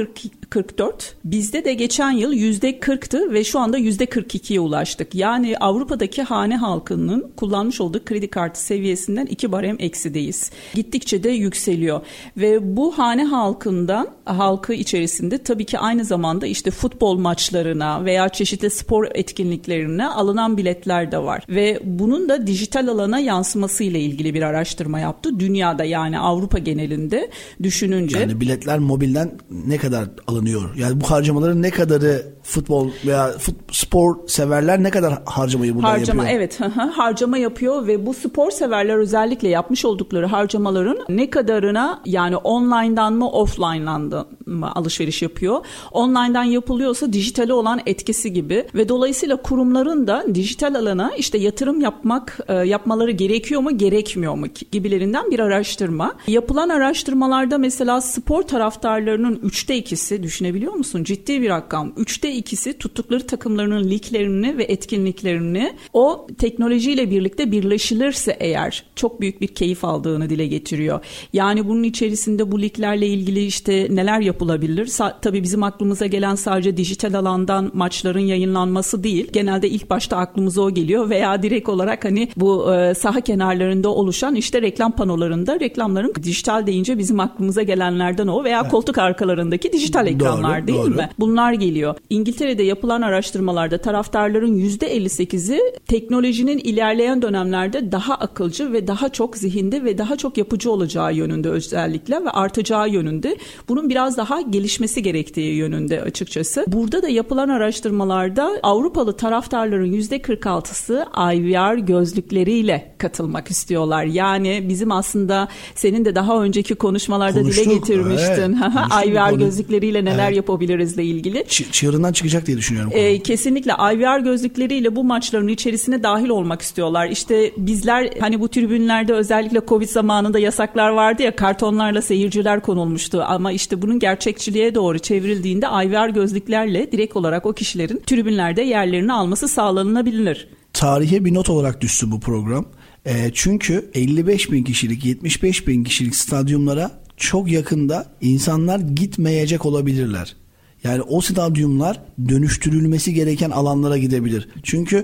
44. 0.51 1.15
Bizde 1.25 1.65
de 1.65 1.73
geçen 1.73 2.11
yıl 2.11 2.33
yüzde 2.33 2.71
40'tı 2.79 3.33
ve 3.33 3.43
şu 3.43 3.59
anda 3.59 3.77
yüzde 3.77 4.05
42'ye 4.05 4.59
ulaştık. 4.59 5.15
Yani 5.15 5.57
Avrupa'daki 5.57 6.23
hane 6.23 6.57
halkının 6.57 7.31
kullanmış 7.37 7.81
olduğu 7.81 8.05
kredi 8.05 8.27
kartı 8.27 8.63
seviyesinden 8.63 9.25
iki 9.25 9.51
barem 9.51 9.75
eksideyiz. 9.79 10.51
Gittikçe 10.73 11.23
de 11.23 11.29
yükseliyor 11.29 12.01
ve 12.37 12.77
bu 12.77 12.97
hane 12.97 13.25
halkından 13.25 14.07
halkı 14.25 14.73
içerisinde 14.73 15.37
tabii 15.37 15.65
ki 15.65 15.79
aynı 15.79 16.05
zamanda 16.05 16.47
işte 16.47 16.71
futbol 16.71 17.17
maçlarına 17.17 18.05
veya 18.05 18.29
çeşitli 18.29 18.69
spor 18.69 19.07
etkinliklerine 19.13 20.07
alınan 20.07 20.57
biletler 20.57 21.11
de 21.11 21.17
var 21.17 21.43
ve 21.49 21.79
bunun 21.83 22.29
da 22.29 22.47
dijital 22.47 22.87
alana 22.87 23.19
yansıması 23.19 23.83
ile 23.83 23.99
ilgili 23.99 24.33
bir 24.33 24.41
araştırma 24.41 24.99
yaptı. 24.99 25.39
Dünyada 25.39 25.83
yani 25.83 26.19
Avrupa 26.19 26.57
genelinde 26.57 27.29
düşününce. 27.63 28.19
Yani 28.19 28.41
biletler 28.41 28.79
mobilden 28.79 29.31
ne 29.49 29.77
kadar 29.77 30.09
alınıyor? 30.41 30.75
Yani 30.75 31.01
bu 31.01 31.11
harcamaların 31.11 31.61
ne 31.61 31.69
kadarı 31.69 32.25
futbol 32.43 32.89
veya 33.05 33.31
fut, 33.31 33.55
spor 33.71 34.27
severler 34.27 34.83
ne 34.83 34.89
kadar 34.89 35.21
harcamayı 35.25 35.75
bundan 35.75 35.87
harcama, 35.87 36.23
yapıyor? 36.23 36.39
Evet 36.39 36.59
harcama 36.93 37.37
yapıyor 37.37 37.87
ve 37.87 38.05
bu 38.05 38.13
spor 38.13 38.51
severler 38.51 38.97
özellikle 38.97 39.49
yapmış 39.49 39.85
oldukları 39.85 40.25
harcamaların 40.25 40.97
ne 41.09 41.29
kadarına 41.29 42.01
yani 42.05 42.37
online'dan 42.37 43.13
mı 43.13 43.29
offline'dan 43.29 44.25
mı 44.45 44.71
alışveriş 44.75 45.21
yapıyor? 45.21 45.65
Online'dan 45.91 46.43
yapılıyorsa 46.43 47.13
dijitale 47.13 47.53
olan 47.53 47.81
etkisi 47.85 48.33
gibi 48.33 48.67
ve 48.75 48.89
dolayısıyla 48.89 49.35
kurumların 49.35 50.07
da 50.07 50.25
dijital 50.35 50.75
alana 50.75 51.11
işte 51.17 51.37
yatırım 51.37 51.81
yapmak 51.81 52.39
e, 52.47 52.53
yapmaları 52.53 53.11
gerekiyor 53.11 53.61
mu 53.61 53.77
gerekmiyor 53.77 54.35
mu 54.35 54.45
gibilerinden 54.71 55.31
bir 55.31 55.39
araştırma. 55.39 56.13
Yapılan 56.27 56.69
araştırmalarda 56.69 57.57
mesela 57.57 58.01
spor 58.01 58.43
taraftarlarının 58.43 59.39
üçte 59.43 59.75
ikisi 59.75 60.23
düşünebiliyor 60.31 60.73
musun? 60.73 61.03
Ciddi 61.03 61.41
bir 61.41 61.49
rakam. 61.49 61.93
Üçte 61.97 62.33
ikisi 62.33 62.77
tuttukları 62.77 63.27
takımlarının 63.27 63.89
liglerini 63.89 64.57
ve 64.57 64.63
etkinliklerini 64.63 65.73
o 65.93 66.27
teknolojiyle 66.37 67.11
birlikte 67.11 67.51
birleşilirse 67.51 68.37
eğer 68.39 68.83
çok 68.95 69.21
büyük 69.21 69.41
bir 69.41 69.47
keyif 69.47 69.85
aldığını 69.85 70.29
dile 70.29 70.47
getiriyor. 70.47 70.99
Yani 71.33 71.67
bunun 71.67 71.83
içerisinde 71.83 72.51
bu 72.51 72.61
liglerle 72.61 73.07
ilgili 73.07 73.45
işte 73.45 73.87
neler 73.89 74.19
yapılabilir? 74.19 74.85
Sa- 74.87 75.13
tabii 75.21 75.43
bizim 75.43 75.63
aklımıza 75.63 76.05
gelen 76.05 76.35
sadece 76.35 76.77
dijital 76.77 77.13
alandan 77.13 77.71
maçların 77.73 78.19
yayınlanması 78.19 79.03
değil. 79.03 79.27
Genelde 79.33 79.69
ilk 79.69 79.89
başta 79.89 80.17
aklımıza 80.17 80.61
o 80.61 80.73
geliyor 80.73 81.09
veya 81.09 81.43
direkt 81.43 81.69
olarak 81.69 82.05
hani 82.05 82.29
bu 82.37 82.75
e, 82.75 82.93
saha 82.93 83.21
kenarlarında 83.21 83.89
oluşan 83.89 84.35
işte 84.35 84.61
reklam 84.61 84.91
panolarında 84.91 85.59
reklamların 85.59 86.13
dijital 86.23 86.67
deyince 86.67 86.97
bizim 86.97 87.19
aklımıza 87.19 87.63
gelenlerden 87.63 88.27
o 88.27 88.43
veya 88.43 88.61
evet. 88.61 88.71
koltuk 88.71 88.97
arkalarındaki 88.97 89.73
dijital 89.73 90.07
ekranlar 90.07 90.20
doğru, 90.25 90.67
değil 90.67 90.79
doğru. 90.79 90.89
mi? 90.89 91.09
Bunlar 91.19 91.53
geliyor. 91.53 91.95
İngiltere'de 92.09 92.63
yapılan 92.63 93.01
araştırmalarda 93.01 93.77
taraftarların 93.77 94.57
%58'i 94.57 95.59
teknolojinin 95.87 96.57
ilerleyen 96.57 97.21
dönemlerde 97.21 97.91
daha 97.91 98.15
akılcı 98.15 98.73
ve 98.73 98.87
daha 98.87 99.09
çok 99.09 99.37
zihinde 99.37 99.83
ve 99.83 99.97
daha 99.97 100.15
çok 100.15 100.37
yapıcı 100.37 100.71
olacağı 100.71 101.13
yönünde 101.13 101.49
özellikle 101.49 102.25
ve 102.25 102.29
artacağı 102.29 102.89
yönünde. 102.89 103.37
Bunun 103.69 103.89
biraz 103.89 104.17
daha 104.17 104.41
gelişmesi 104.41 105.03
gerektiği 105.03 105.55
yönünde 105.55 106.01
açıkçası. 106.01 106.65
Burada 106.67 107.01
da 107.01 107.09
yapılan 107.09 107.49
araştırmalarda 107.49 108.51
Avrupalı 108.63 109.17
taraftarların 109.17 109.93
%46'sı 109.93 111.05
IVR 111.35 111.77
gözlükleriyle 111.77 112.95
katılmak 112.97 113.51
istiyorlar. 113.51 114.03
Yani 114.03 114.65
bizim 114.69 114.91
aslında 114.91 115.47
senin 115.75 116.05
de 116.05 116.15
daha 116.15 116.43
önceki 116.43 116.75
konuşmalarda 116.75 117.39
Konuştuk. 117.39 117.65
dile 117.65 117.73
getirmiştin. 117.73 118.57
Evet, 118.63 119.07
IVR 119.07 119.39
gözlükleriyle 119.39 120.05
neler 120.13 120.27
evet. 120.27 120.37
yapabilirizle 120.37 121.03
ilgili. 121.03 121.39
Ç- 121.39 121.71
çığırından 121.71 122.13
çıkacak 122.13 122.45
diye 122.45 122.57
düşünüyorum. 122.57 122.91
Ee, 122.95 123.19
kesinlikle 123.19 123.71
IVR 123.71 124.19
gözlükleriyle 124.19 124.95
bu 124.95 125.03
maçların 125.03 125.47
içerisine 125.47 126.03
dahil 126.03 126.29
olmak 126.29 126.61
istiyorlar. 126.61 127.07
İşte 127.07 127.51
bizler 127.57 128.09
hani 128.19 128.39
bu 128.39 128.47
tribünlerde 128.47 129.13
özellikle 129.13 129.61
Covid 129.67 129.89
zamanında 129.89 130.39
yasaklar 130.39 130.89
vardı 130.89 131.23
ya 131.23 131.35
kartonlarla 131.35 132.01
seyirciler 132.01 132.61
konulmuştu 132.61 133.23
ama 133.27 133.51
işte 133.51 133.81
bunun 133.81 133.99
gerçekçiliğe 133.99 134.75
doğru 134.75 134.99
çevrildiğinde 134.99 135.65
IVR 135.65 136.09
gözlüklerle 136.09 136.91
direkt 136.91 137.15
olarak 137.15 137.45
o 137.45 137.53
kişilerin 137.53 138.01
tribünlerde 138.07 138.61
yerlerini 138.61 139.13
alması 139.13 139.47
sağlanabilir. 139.47 140.47
Tarihe 140.73 141.25
bir 141.25 141.33
not 141.33 141.49
olarak 141.49 141.81
düştü 141.81 142.11
bu 142.11 142.19
program. 142.19 142.65
E, 143.05 143.31
çünkü 143.33 143.91
55 143.93 144.51
bin 144.51 144.63
kişilik 144.63 145.05
75 145.05 145.67
bin 145.67 145.83
kişilik 145.83 146.15
stadyumlara 146.15 147.00
çok 147.21 147.51
yakında 147.51 148.05
insanlar 148.21 148.79
gitmeyecek 148.79 149.65
olabilirler. 149.65 150.35
Yani 150.83 151.01
o 151.01 151.21
stadyumlar 151.21 152.01
dönüştürülmesi 152.29 153.13
gereken 153.13 153.49
alanlara 153.49 153.97
gidebilir. 153.97 154.49
Çünkü 154.63 155.03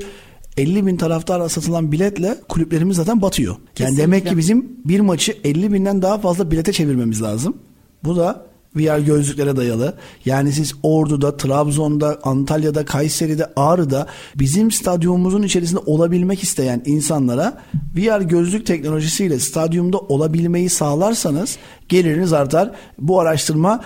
50 0.58 0.86
bin 0.86 0.98
taraftarla 0.98 1.50
satılan 1.50 1.92
biletle 1.92 2.36
kulüplerimiz 2.50 2.98
zaten 2.98 3.22
batıyor. 3.22 3.56
Yani 3.56 3.74
Kesinlikle. 3.76 4.04
demek 4.04 4.28
ki 4.28 4.38
bizim 4.38 4.70
bir 4.86 5.00
maçı 5.00 5.38
50 5.44 5.74
binden 5.74 6.02
daha 6.02 6.18
fazla 6.18 6.52
bilete 6.52 6.74
çevirmemiz 6.74 7.22
lazım. 7.22 7.58
Bu 8.04 8.16
da 8.16 8.47
VR 8.78 9.00
gözlüklere 9.00 9.56
dayalı. 9.56 9.94
Yani 10.26 10.52
siz 10.52 10.74
Ordu'da, 10.84 11.38
Trabzon'da, 11.38 12.20
Antalya'da, 12.24 12.86
Kayseri'de, 12.86 13.54
Ağrı'da 13.56 14.08
bizim 14.36 14.72
stadyumumuzun 14.72 15.44
içerisinde 15.44 15.80
olabilmek 15.86 16.44
isteyen 16.44 16.82
insanlara 16.86 17.62
VR 17.96 18.22
gözlük 18.22 18.66
teknolojisiyle 18.66 19.40
stadyumda 19.40 19.98
olabilmeyi 19.98 20.70
sağlarsanız 20.70 21.58
geliriniz 21.90 22.34
artar. 22.34 22.72
Bu 23.00 23.20
araştırma 23.20 23.82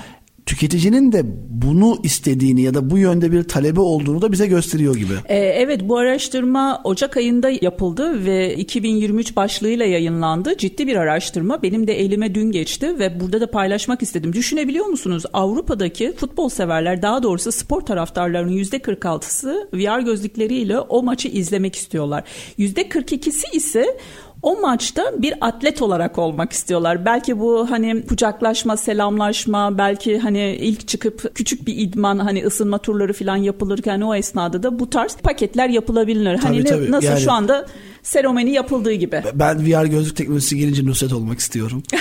tüketicinin 0.46 1.12
de 1.12 1.22
bunu 1.50 1.98
istediğini 2.04 2.62
ya 2.62 2.74
da 2.74 2.90
bu 2.90 2.98
yönde 2.98 3.32
bir 3.32 3.44
talebi 3.44 3.80
olduğunu 3.80 4.22
da 4.22 4.32
bize 4.32 4.48
gösteriyor 4.48 4.96
gibi. 4.96 5.14
Ee, 5.26 5.38
evet 5.38 5.82
bu 5.84 5.98
araştırma 5.98 6.82
Ocak 6.84 7.18
ayında 7.18 7.50
yapıldı 7.50 8.26
ve 8.26 8.56
2023 8.56 9.36
başlığıyla 9.36 9.86
yayınlandı. 9.86 10.58
Ciddi 10.58 10.88
bir 10.88 10.96
araştırma. 10.96 11.64
Benim 11.64 11.88
de 11.88 12.00
elime 12.00 12.36
dün 12.36 12.52
geçti 12.52 13.00
ve 13.00 13.20
burada 13.20 13.42
da 13.42 13.52
paylaşmak 13.52 14.02
istedim. 14.02 14.34
Düşünebiliyor 14.34 14.86
musunuz? 14.86 15.24
Avrupa'daki 15.34 16.14
futbol 16.16 16.50
severler 16.50 17.02
daha 17.02 17.24
doğrusu 17.24 17.52
spor 17.52 17.82
taraftarlarının 17.82 18.58
%46'sı 18.58 19.70
VR 19.74 20.00
gözlükleriyle 20.00 20.80
o 20.80 21.04
maçı 21.04 21.28
izlemek 21.28 21.76
istiyorlar. 21.76 22.24
%42'si 22.60 23.56
ise 23.56 23.98
o 24.42 24.62
maçta 24.62 25.04
bir 25.18 25.34
atlet 25.42 25.82
olarak 25.82 26.18
olmak 26.18 26.54
istiyorlar. 26.54 27.06
Belki 27.06 27.40
bu 27.40 27.72
hani 27.72 28.06
kucaklaşma, 28.06 28.78
selamlaşma, 28.78 29.78
belki 29.78 30.20
hani 30.20 30.56
ilk 30.56 30.88
çıkıp 30.88 31.36
küçük 31.36 31.68
bir 31.68 31.78
idman 31.78 32.20
hani 32.20 32.46
ısınma 32.46 32.78
turları 32.78 33.14
falan 33.14 33.38
yapılırken 33.38 34.02
o 34.02 34.16
esnada 34.16 34.64
da 34.64 34.80
bu 34.80 34.90
tarz 34.90 35.18
paketler 35.18 35.70
yapılabilir. 35.70 36.38
Tabii, 36.38 36.42
hani 36.42 36.64
tabii. 36.64 36.92
nasıl 36.92 37.08
yani, 37.08 37.22
şu 37.22 37.32
anda 37.32 37.66
seremoni 38.04 38.52
yapıldığı 38.52 38.94
gibi. 38.94 39.24
Ben 39.34 39.66
VR 39.66 39.86
gözlük 39.86 40.16
teknolojisi 40.16 40.58
gelince 40.58 40.86
Nusret 40.86 41.14
olmak 41.14 41.40
istiyorum. 41.40 41.84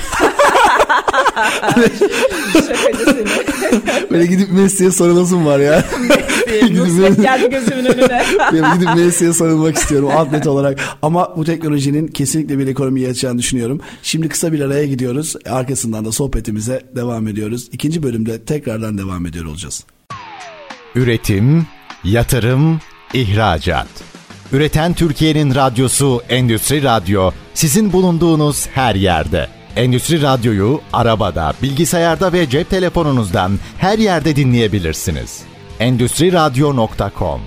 Böyle 4.11 4.27
gidip 4.27 4.53
Messi'ye 4.53 4.91
sarılasım 4.91 5.47
var 5.47 5.59
ya. 5.59 5.85
Messi, 6.51 7.23
geldi 7.23 7.51
gözümün 7.51 7.85
önüne. 7.85 8.25
gidip 8.75 8.97
Messi'ye 8.97 9.33
sarılmak 9.33 9.77
istiyorum 9.77 10.11
atlet 10.17 10.47
olarak. 10.47 10.81
Ama 11.03 11.37
bu 11.37 11.45
teknolojinin 11.45 12.07
kesinlikle 12.07 12.59
bir 12.59 12.67
ekonomiye 12.67 13.09
açacağını 13.09 13.39
düşünüyorum. 13.39 13.81
Şimdi 14.03 14.29
kısa 14.29 14.53
bir 14.53 14.61
araya 14.61 14.87
gidiyoruz. 14.87 15.37
Arkasından 15.47 16.05
da 16.05 16.13
sohbetimize 16.13 16.83
devam 16.97 17.29
ediyoruz. 17.29 17.69
İkinci 17.73 18.03
bölümde 18.03 18.45
tekrardan 18.45 18.99
devam 18.99 19.27
ediyor 19.27 19.45
olacağız. 19.45 19.85
Üretim, 20.95 21.67
yatırım, 22.05 22.81
ihracat. 23.15 23.89
Üreten 24.53 24.95
Türkiye'nin 24.95 25.55
radyosu 25.55 26.23
Endüstri 26.29 26.83
Radyo 26.83 27.31
sizin 27.55 27.93
bulunduğunuz 27.93 28.67
her 28.67 28.95
yerde. 28.95 29.49
Endüstri 29.77 30.23
Radyo'yu 30.23 30.81
arabada, 30.93 31.55
bilgisayarda 31.63 32.33
ve 32.33 32.51
cep 32.51 32.71
telefonunuzdan 32.71 33.53
her 33.79 33.99
yerde 33.99 34.37
dinleyebilirsiniz. 34.37 35.50
Endüstri 35.81 36.33
Radyo.com 36.33 37.41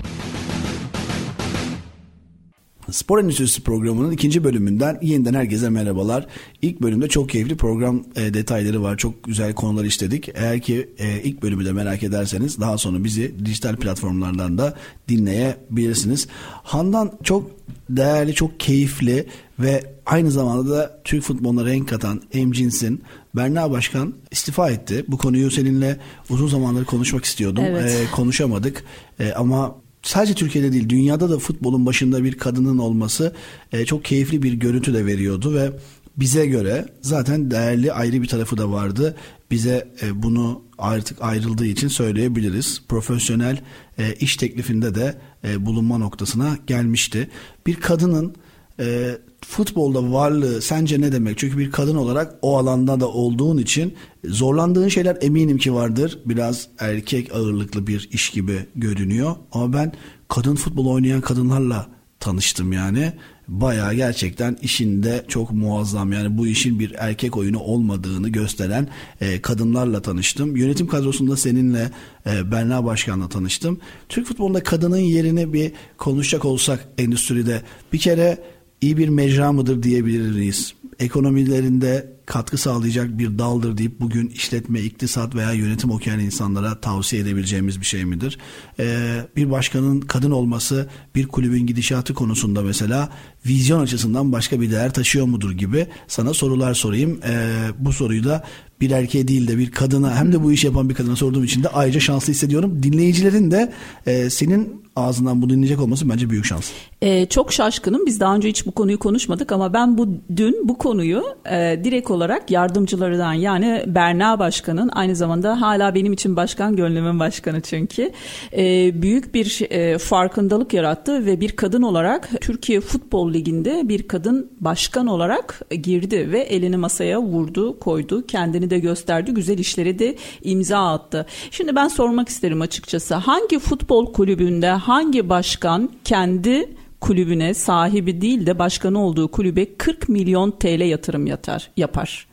Spor 2.90 3.18
Endüstrisi 3.18 3.62
programının 3.62 4.10
ikinci 4.10 4.44
bölümünden 4.44 4.98
yeniden 5.02 5.34
herkese 5.34 5.70
merhabalar. 5.70 6.26
İlk 6.62 6.82
bölümde 6.82 7.08
çok 7.08 7.30
keyifli 7.30 7.56
program 7.56 8.04
e, 8.16 8.34
detayları 8.34 8.82
var. 8.82 8.96
Çok 8.96 9.24
güzel 9.24 9.54
konular 9.54 9.84
işledik. 9.84 10.28
Eğer 10.34 10.60
ki 10.60 10.88
e, 10.98 11.22
ilk 11.22 11.42
bölümü 11.42 11.64
de 11.64 11.72
merak 11.72 12.02
ederseniz 12.02 12.60
daha 12.60 12.78
sonra 12.78 13.04
bizi 13.04 13.44
dijital 13.44 13.76
platformlardan 13.76 14.58
da 14.58 14.74
dinleyebilirsiniz. 15.08 16.28
Handan 16.62 17.12
çok 17.22 17.50
değerli, 17.90 18.34
çok 18.34 18.60
keyifli 18.60 19.26
ve 19.58 19.93
aynı 20.06 20.30
zamanda 20.30 20.70
da 20.70 21.00
Türk 21.04 21.22
futboluna 21.22 21.64
renk 21.64 21.88
katan 21.88 22.22
Emcins'in 22.32 23.02
Berna 23.36 23.70
Başkan 23.70 24.14
istifa 24.30 24.70
etti. 24.70 25.04
Bu 25.08 25.18
konuyu 25.18 25.50
seninle 25.50 26.00
uzun 26.30 26.48
zamandır 26.48 26.84
konuşmak 26.84 27.24
istiyordum. 27.24 27.64
Evet. 27.66 27.90
Ee, 27.90 28.10
konuşamadık. 28.10 28.84
Ee, 29.20 29.32
ama 29.32 29.76
sadece 30.02 30.34
Türkiye'de 30.34 30.72
değil 30.72 30.88
dünyada 30.88 31.30
da 31.30 31.38
futbolun 31.38 31.86
başında 31.86 32.24
bir 32.24 32.38
kadının 32.38 32.78
olması 32.78 33.34
e, 33.72 33.84
çok 33.84 34.04
keyifli 34.04 34.42
bir 34.42 34.52
görüntü 34.52 34.94
de 34.94 35.06
veriyordu 35.06 35.54
ve 35.54 35.70
bize 36.16 36.46
göre 36.46 36.86
zaten 37.00 37.50
değerli 37.50 37.92
ayrı 37.92 38.22
bir 38.22 38.28
tarafı 38.28 38.58
da 38.58 38.70
vardı. 38.70 39.16
Bize 39.50 39.88
e, 40.02 40.22
bunu 40.22 40.62
artık 40.78 41.22
ayrıldığı 41.22 41.66
için 41.66 41.88
söyleyebiliriz. 41.88 42.82
Profesyonel 42.88 43.60
e, 43.98 44.14
iş 44.14 44.36
teklifinde 44.36 44.94
de 44.94 45.18
e, 45.44 45.66
bulunma 45.66 45.98
noktasına 45.98 46.58
gelmişti. 46.66 47.30
Bir 47.66 47.74
kadının 47.74 48.34
e, 48.80 49.18
futbolda 49.48 50.12
varlığı 50.12 50.62
sence 50.62 51.00
ne 51.00 51.12
demek? 51.12 51.38
Çünkü 51.38 51.58
bir 51.58 51.70
kadın 51.70 51.96
olarak 51.96 52.34
o 52.42 52.58
alanda 52.58 53.00
da 53.00 53.08
olduğun 53.08 53.58
için 53.58 53.94
zorlandığın 54.24 54.88
şeyler 54.88 55.18
eminim 55.20 55.58
ki 55.58 55.74
vardır. 55.74 56.18
Biraz 56.26 56.68
erkek 56.78 57.34
ağırlıklı 57.34 57.86
bir 57.86 58.08
iş 58.12 58.30
gibi 58.30 58.66
görünüyor. 58.76 59.36
Ama 59.52 59.72
ben 59.72 59.92
kadın 60.28 60.54
futbol 60.54 60.86
oynayan 60.86 61.20
kadınlarla 61.20 61.86
tanıştım 62.20 62.72
yani. 62.72 63.12
Bayağı 63.48 63.94
gerçekten 63.94 64.56
işinde 64.62 65.24
çok 65.28 65.52
muazzam 65.52 66.12
yani 66.12 66.38
bu 66.38 66.46
işin 66.46 66.78
bir 66.78 66.94
erkek 66.98 67.36
oyunu 67.36 67.58
olmadığını 67.58 68.28
gösteren 68.28 68.88
e, 69.20 69.42
kadınlarla 69.42 70.02
tanıştım. 70.02 70.56
Yönetim 70.56 70.86
kadrosunda 70.86 71.36
seninle 71.36 71.90
e, 72.26 72.52
Berna 72.52 72.84
Başkan'la 72.84 73.28
tanıştım. 73.28 73.80
Türk 74.08 74.26
futbolunda 74.26 74.62
kadının 74.62 74.96
yerini 74.96 75.52
bir 75.52 75.72
konuşacak 75.98 76.44
olsak 76.44 76.88
endüstride 76.98 77.62
bir 77.92 77.98
kere 77.98 78.38
iyi 78.84 78.96
bir 78.96 79.08
mecra 79.08 79.52
mıdır 79.52 79.82
diyebiliriz. 79.82 80.74
Ekonomilerinde 80.98 82.14
katkı 82.26 82.58
sağlayacak 82.58 83.18
bir 83.18 83.38
daldır 83.38 83.78
deyip 83.78 84.00
bugün 84.00 84.28
işletme, 84.28 84.80
iktisat 84.80 85.34
veya 85.34 85.52
yönetim 85.52 85.90
okuyan 85.90 86.20
insanlara 86.20 86.80
tavsiye 86.80 87.22
edebileceğimiz 87.22 87.80
bir 87.80 87.86
şey 87.86 88.04
midir? 88.04 88.38
Ee, 88.78 89.20
bir 89.36 89.50
başkanın 89.50 90.00
kadın 90.00 90.30
olması 90.30 90.88
bir 91.14 91.26
kulübün 91.26 91.66
gidişatı 91.66 92.14
konusunda 92.14 92.62
mesela 92.62 93.08
vizyon 93.46 93.80
açısından 93.80 94.32
başka 94.32 94.60
bir 94.60 94.70
değer 94.70 94.92
taşıyor 94.92 95.26
mudur 95.26 95.52
gibi 95.52 95.86
sana 96.08 96.34
sorular 96.34 96.74
sorayım. 96.74 97.20
Ee, 97.26 97.68
bu 97.78 97.92
soruyu 97.92 98.24
da 98.24 98.44
bir 98.80 98.90
erkeğe 98.90 99.28
değil 99.28 99.48
de 99.48 99.58
bir 99.58 99.70
kadına 99.70 100.16
hem 100.16 100.32
de 100.32 100.42
bu 100.42 100.52
işi 100.52 100.66
yapan 100.66 100.88
bir 100.88 100.94
kadına 100.94 101.16
sorduğum 101.16 101.44
için 101.44 101.62
de 101.62 101.68
ayrıca 101.68 102.00
şanslı 102.00 102.32
hissediyorum. 102.32 102.82
Dinleyicilerin 102.82 103.50
de 103.50 103.72
e, 104.06 104.30
senin 104.30 104.83
ağzından 104.96 105.42
bunu 105.42 105.50
dinleyecek 105.50 105.80
olması 105.80 106.08
bence 106.08 106.30
büyük 106.30 106.44
şans. 106.44 106.70
Ee, 107.02 107.26
çok 107.26 107.52
şaşkınım. 107.52 108.06
Biz 108.06 108.20
daha 108.20 108.34
önce 108.34 108.48
hiç 108.48 108.66
bu 108.66 108.72
konuyu 108.72 108.98
konuşmadık 108.98 109.52
ama 109.52 109.72
ben 109.72 109.98
bu 109.98 110.08
dün 110.36 110.68
bu 110.68 110.78
konuyu 110.78 111.24
e, 111.50 111.80
direkt 111.84 112.10
olarak 112.10 112.50
yardımcılarından 112.50 113.32
yani 113.32 113.82
Berna 113.86 114.38
Başkan'ın 114.38 114.88
aynı 114.88 115.16
zamanda 115.16 115.60
hala 115.60 115.94
benim 115.94 116.12
için 116.12 116.36
başkan 116.36 116.76
gönlümün 116.76 117.20
başkanı 117.20 117.60
çünkü 117.60 118.12
e, 118.56 118.92
büyük 119.02 119.34
bir 119.34 119.70
e, 119.70 119.98
farkındalık 119.98 120.74
yarattı 120.74 121.26
ve 121.26 121.40
bir 121.40 121.56
kadın 121.56 121.82
olarak 121.82 122.30
Türkiye 122.40 122.80
Futbol 122.80 123.32
Ligi'nde 123.32 123.88
bir 123.88 124.08
kadın 124.08 124.50
başkan 124.60 125.06
olarak 125.06 125.60
girdi 125.82 126.32
ve 126.32 126.40
elini 126.40 126.76
masaya 126.76 127.22
vurdu, 127.22 127.78
koydu, 127.80 128.26
kendini 128.26 128.70
de 128.70 128.78
gösterdi, 128.78 129.34
güzel 129.34 129.58
işleri 129.58 129.98
de 129.98 130.16
imza 130.42 130.92
attı. 130.92 131.26
Şimdi 131.50 131.76
ben 131.76 131.88
sormak 131.88 132.28
isterim 132.28 132.60
açıkçası 132.60 133.14
hangi 133.14 133.58
futbol 133.58 134.12
kulübünde 134.12 134.83
hangi 134.88 135.28
başkan 135.28 135.90
kendi 136.04 136.76
kulübüne 137.00 137.54
sahibi 137.54 138.20
değil 138.20 138.46
de 138.46 138.58
başkanı 138.58 138.98
olduğu 138.98 139.30
kulübe 139.30 139.76
40 139.76 140.08
milyon 140.08 140.50
TL 140.50 140.80
yatırım 140.80 141.26
yatar, 141.26 141.70
yapar. 141.76 142.26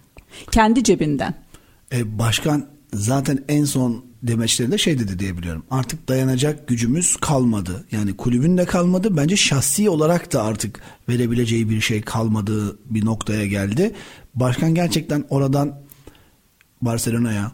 Kendi 0.51 0.83
cebinden. 0.83 1.33
E, 1.93 2.19
başkan 2.19 2.65
zaten 2.93 3.43
en 3.47 3.65
son 3.65 4.05
demeçlerinde 4.23 4.77
şey 4.77 4.99
dedi 4.99 5.19
diye 5.19 5.37
biliyorum. 5.37 5.63
Artık 5.71 6.09
dayanacak 6.09 6.67
gücümüz 6.67 7.15
kalmadı. 7.15 7.85
Yani 7.91 8.17
kulübün 8.17 8.57
de 8.57 8.65
kalmadı. 8.65 9.17
Bence 9.17 9.35
şahsi 9.35 9.89
olarak 9.89 10.33
da 10.33 10.43
artık 10.43 10.81
verebileceği 11.09 11.69
bir 11.69 11.81
şey 11.81 12.01
kalmadığı 12.01 12.77
bir 12.85 13.05
noktaya 13.05 13.45
geldi. 13.45 13.93
Başkan 14.35 14.75
gerçekten 14.75 15.25
oradan 15.29 15.79
Barcelona'ya 16.81 17.51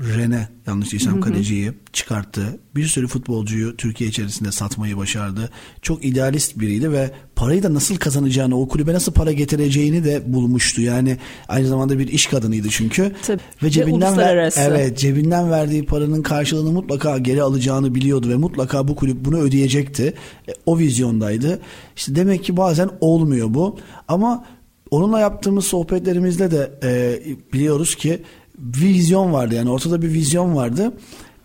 Rene 0.00 0.48
yanlış 0.66 0.92
değilsem 0.92 1.20
kaleciyi 1.20 1.72
çıkarttı. 1.92 2.60
Bir 2.76 2.86
sürü 2.86 3.06
futbolcuyu 3.06 3.76
Türkiye 3.76 4.10
içerisinde 4.10 4.52
satmayı 4.52 4.96
başardı. 4.96 5.50
Çok 5.82 6.04
idealist 6.04 6.58
biriydi 6.60 6.92
ve 6.92 7.10
parayı 7.36 7.62
da 7.62 7.74
nasıl 7.74 7.96
kazanacağını, 7.96 8.60
o 8.60 8.68
kulübe 8.68 8.92
nasıl 8.92 9.12
para 9.12 9.32
getireceğini 9.32 10.04
de 10.04 10.32
bulmuştu. 10.32 10.82
Yani 10.82 11.18
aynı 11.48 11.66
zamanda 11.66 11.98
bir 11.98 12.08
iş 12.08 12.26
kadınıydı 12.26 12.68
çünkü. 12.70 13.12
Tabii. 13.26 13.40
Ve 13.62 13.66
Ve 13.66 13.70
cebinden 13.70 14.00
ver, 14.00 14.06
uluslararası. 14.08 14.60
evet 14.60 14.98
cebinden 14.98 15.50
verdiği 15.50 15.86
paranın 15.86 16.22
karşılığını 16.22 16.72
mutlaka 16.72 17.18
geri 17.18 17.42
alacağını 17.42 17.94
biliyordu 17.94 18.28
ve 18.28 18.36
mutlaka 18.36 18.88
bu 18.88 18.96
kulüp 18.96 19.24
bunu 19.24 19.38
ödeyecekti. 19.38 20.14
E, 20.48 20.52
o 20.66 20.78
vizyondaydı. 20.78 21.60
İşte 21.96 22.14
demek 22.16 22.44
ki 22.44 22.56
bazen 22.56 22.90
olmuyor 23.00 23.54
bu. 23.54 23.78
Ama 24.08 24.44
onunla 24.90 25.20
yaptığımız 25.20 25.64
sohbetlerimizde 25.64 26.50
de 26.50 26.70
e, 26.82 27.22
biliyoruz 27.52 27.94
ki 27.94 28.22
vizyon 28.58 29.32
vardı 29.32 29.54
yani 29.54 29.70
ortada 29.70 30.02
bir 30.02 30.12
vizyon 30.12 30.56
vardı. 30.56 30.92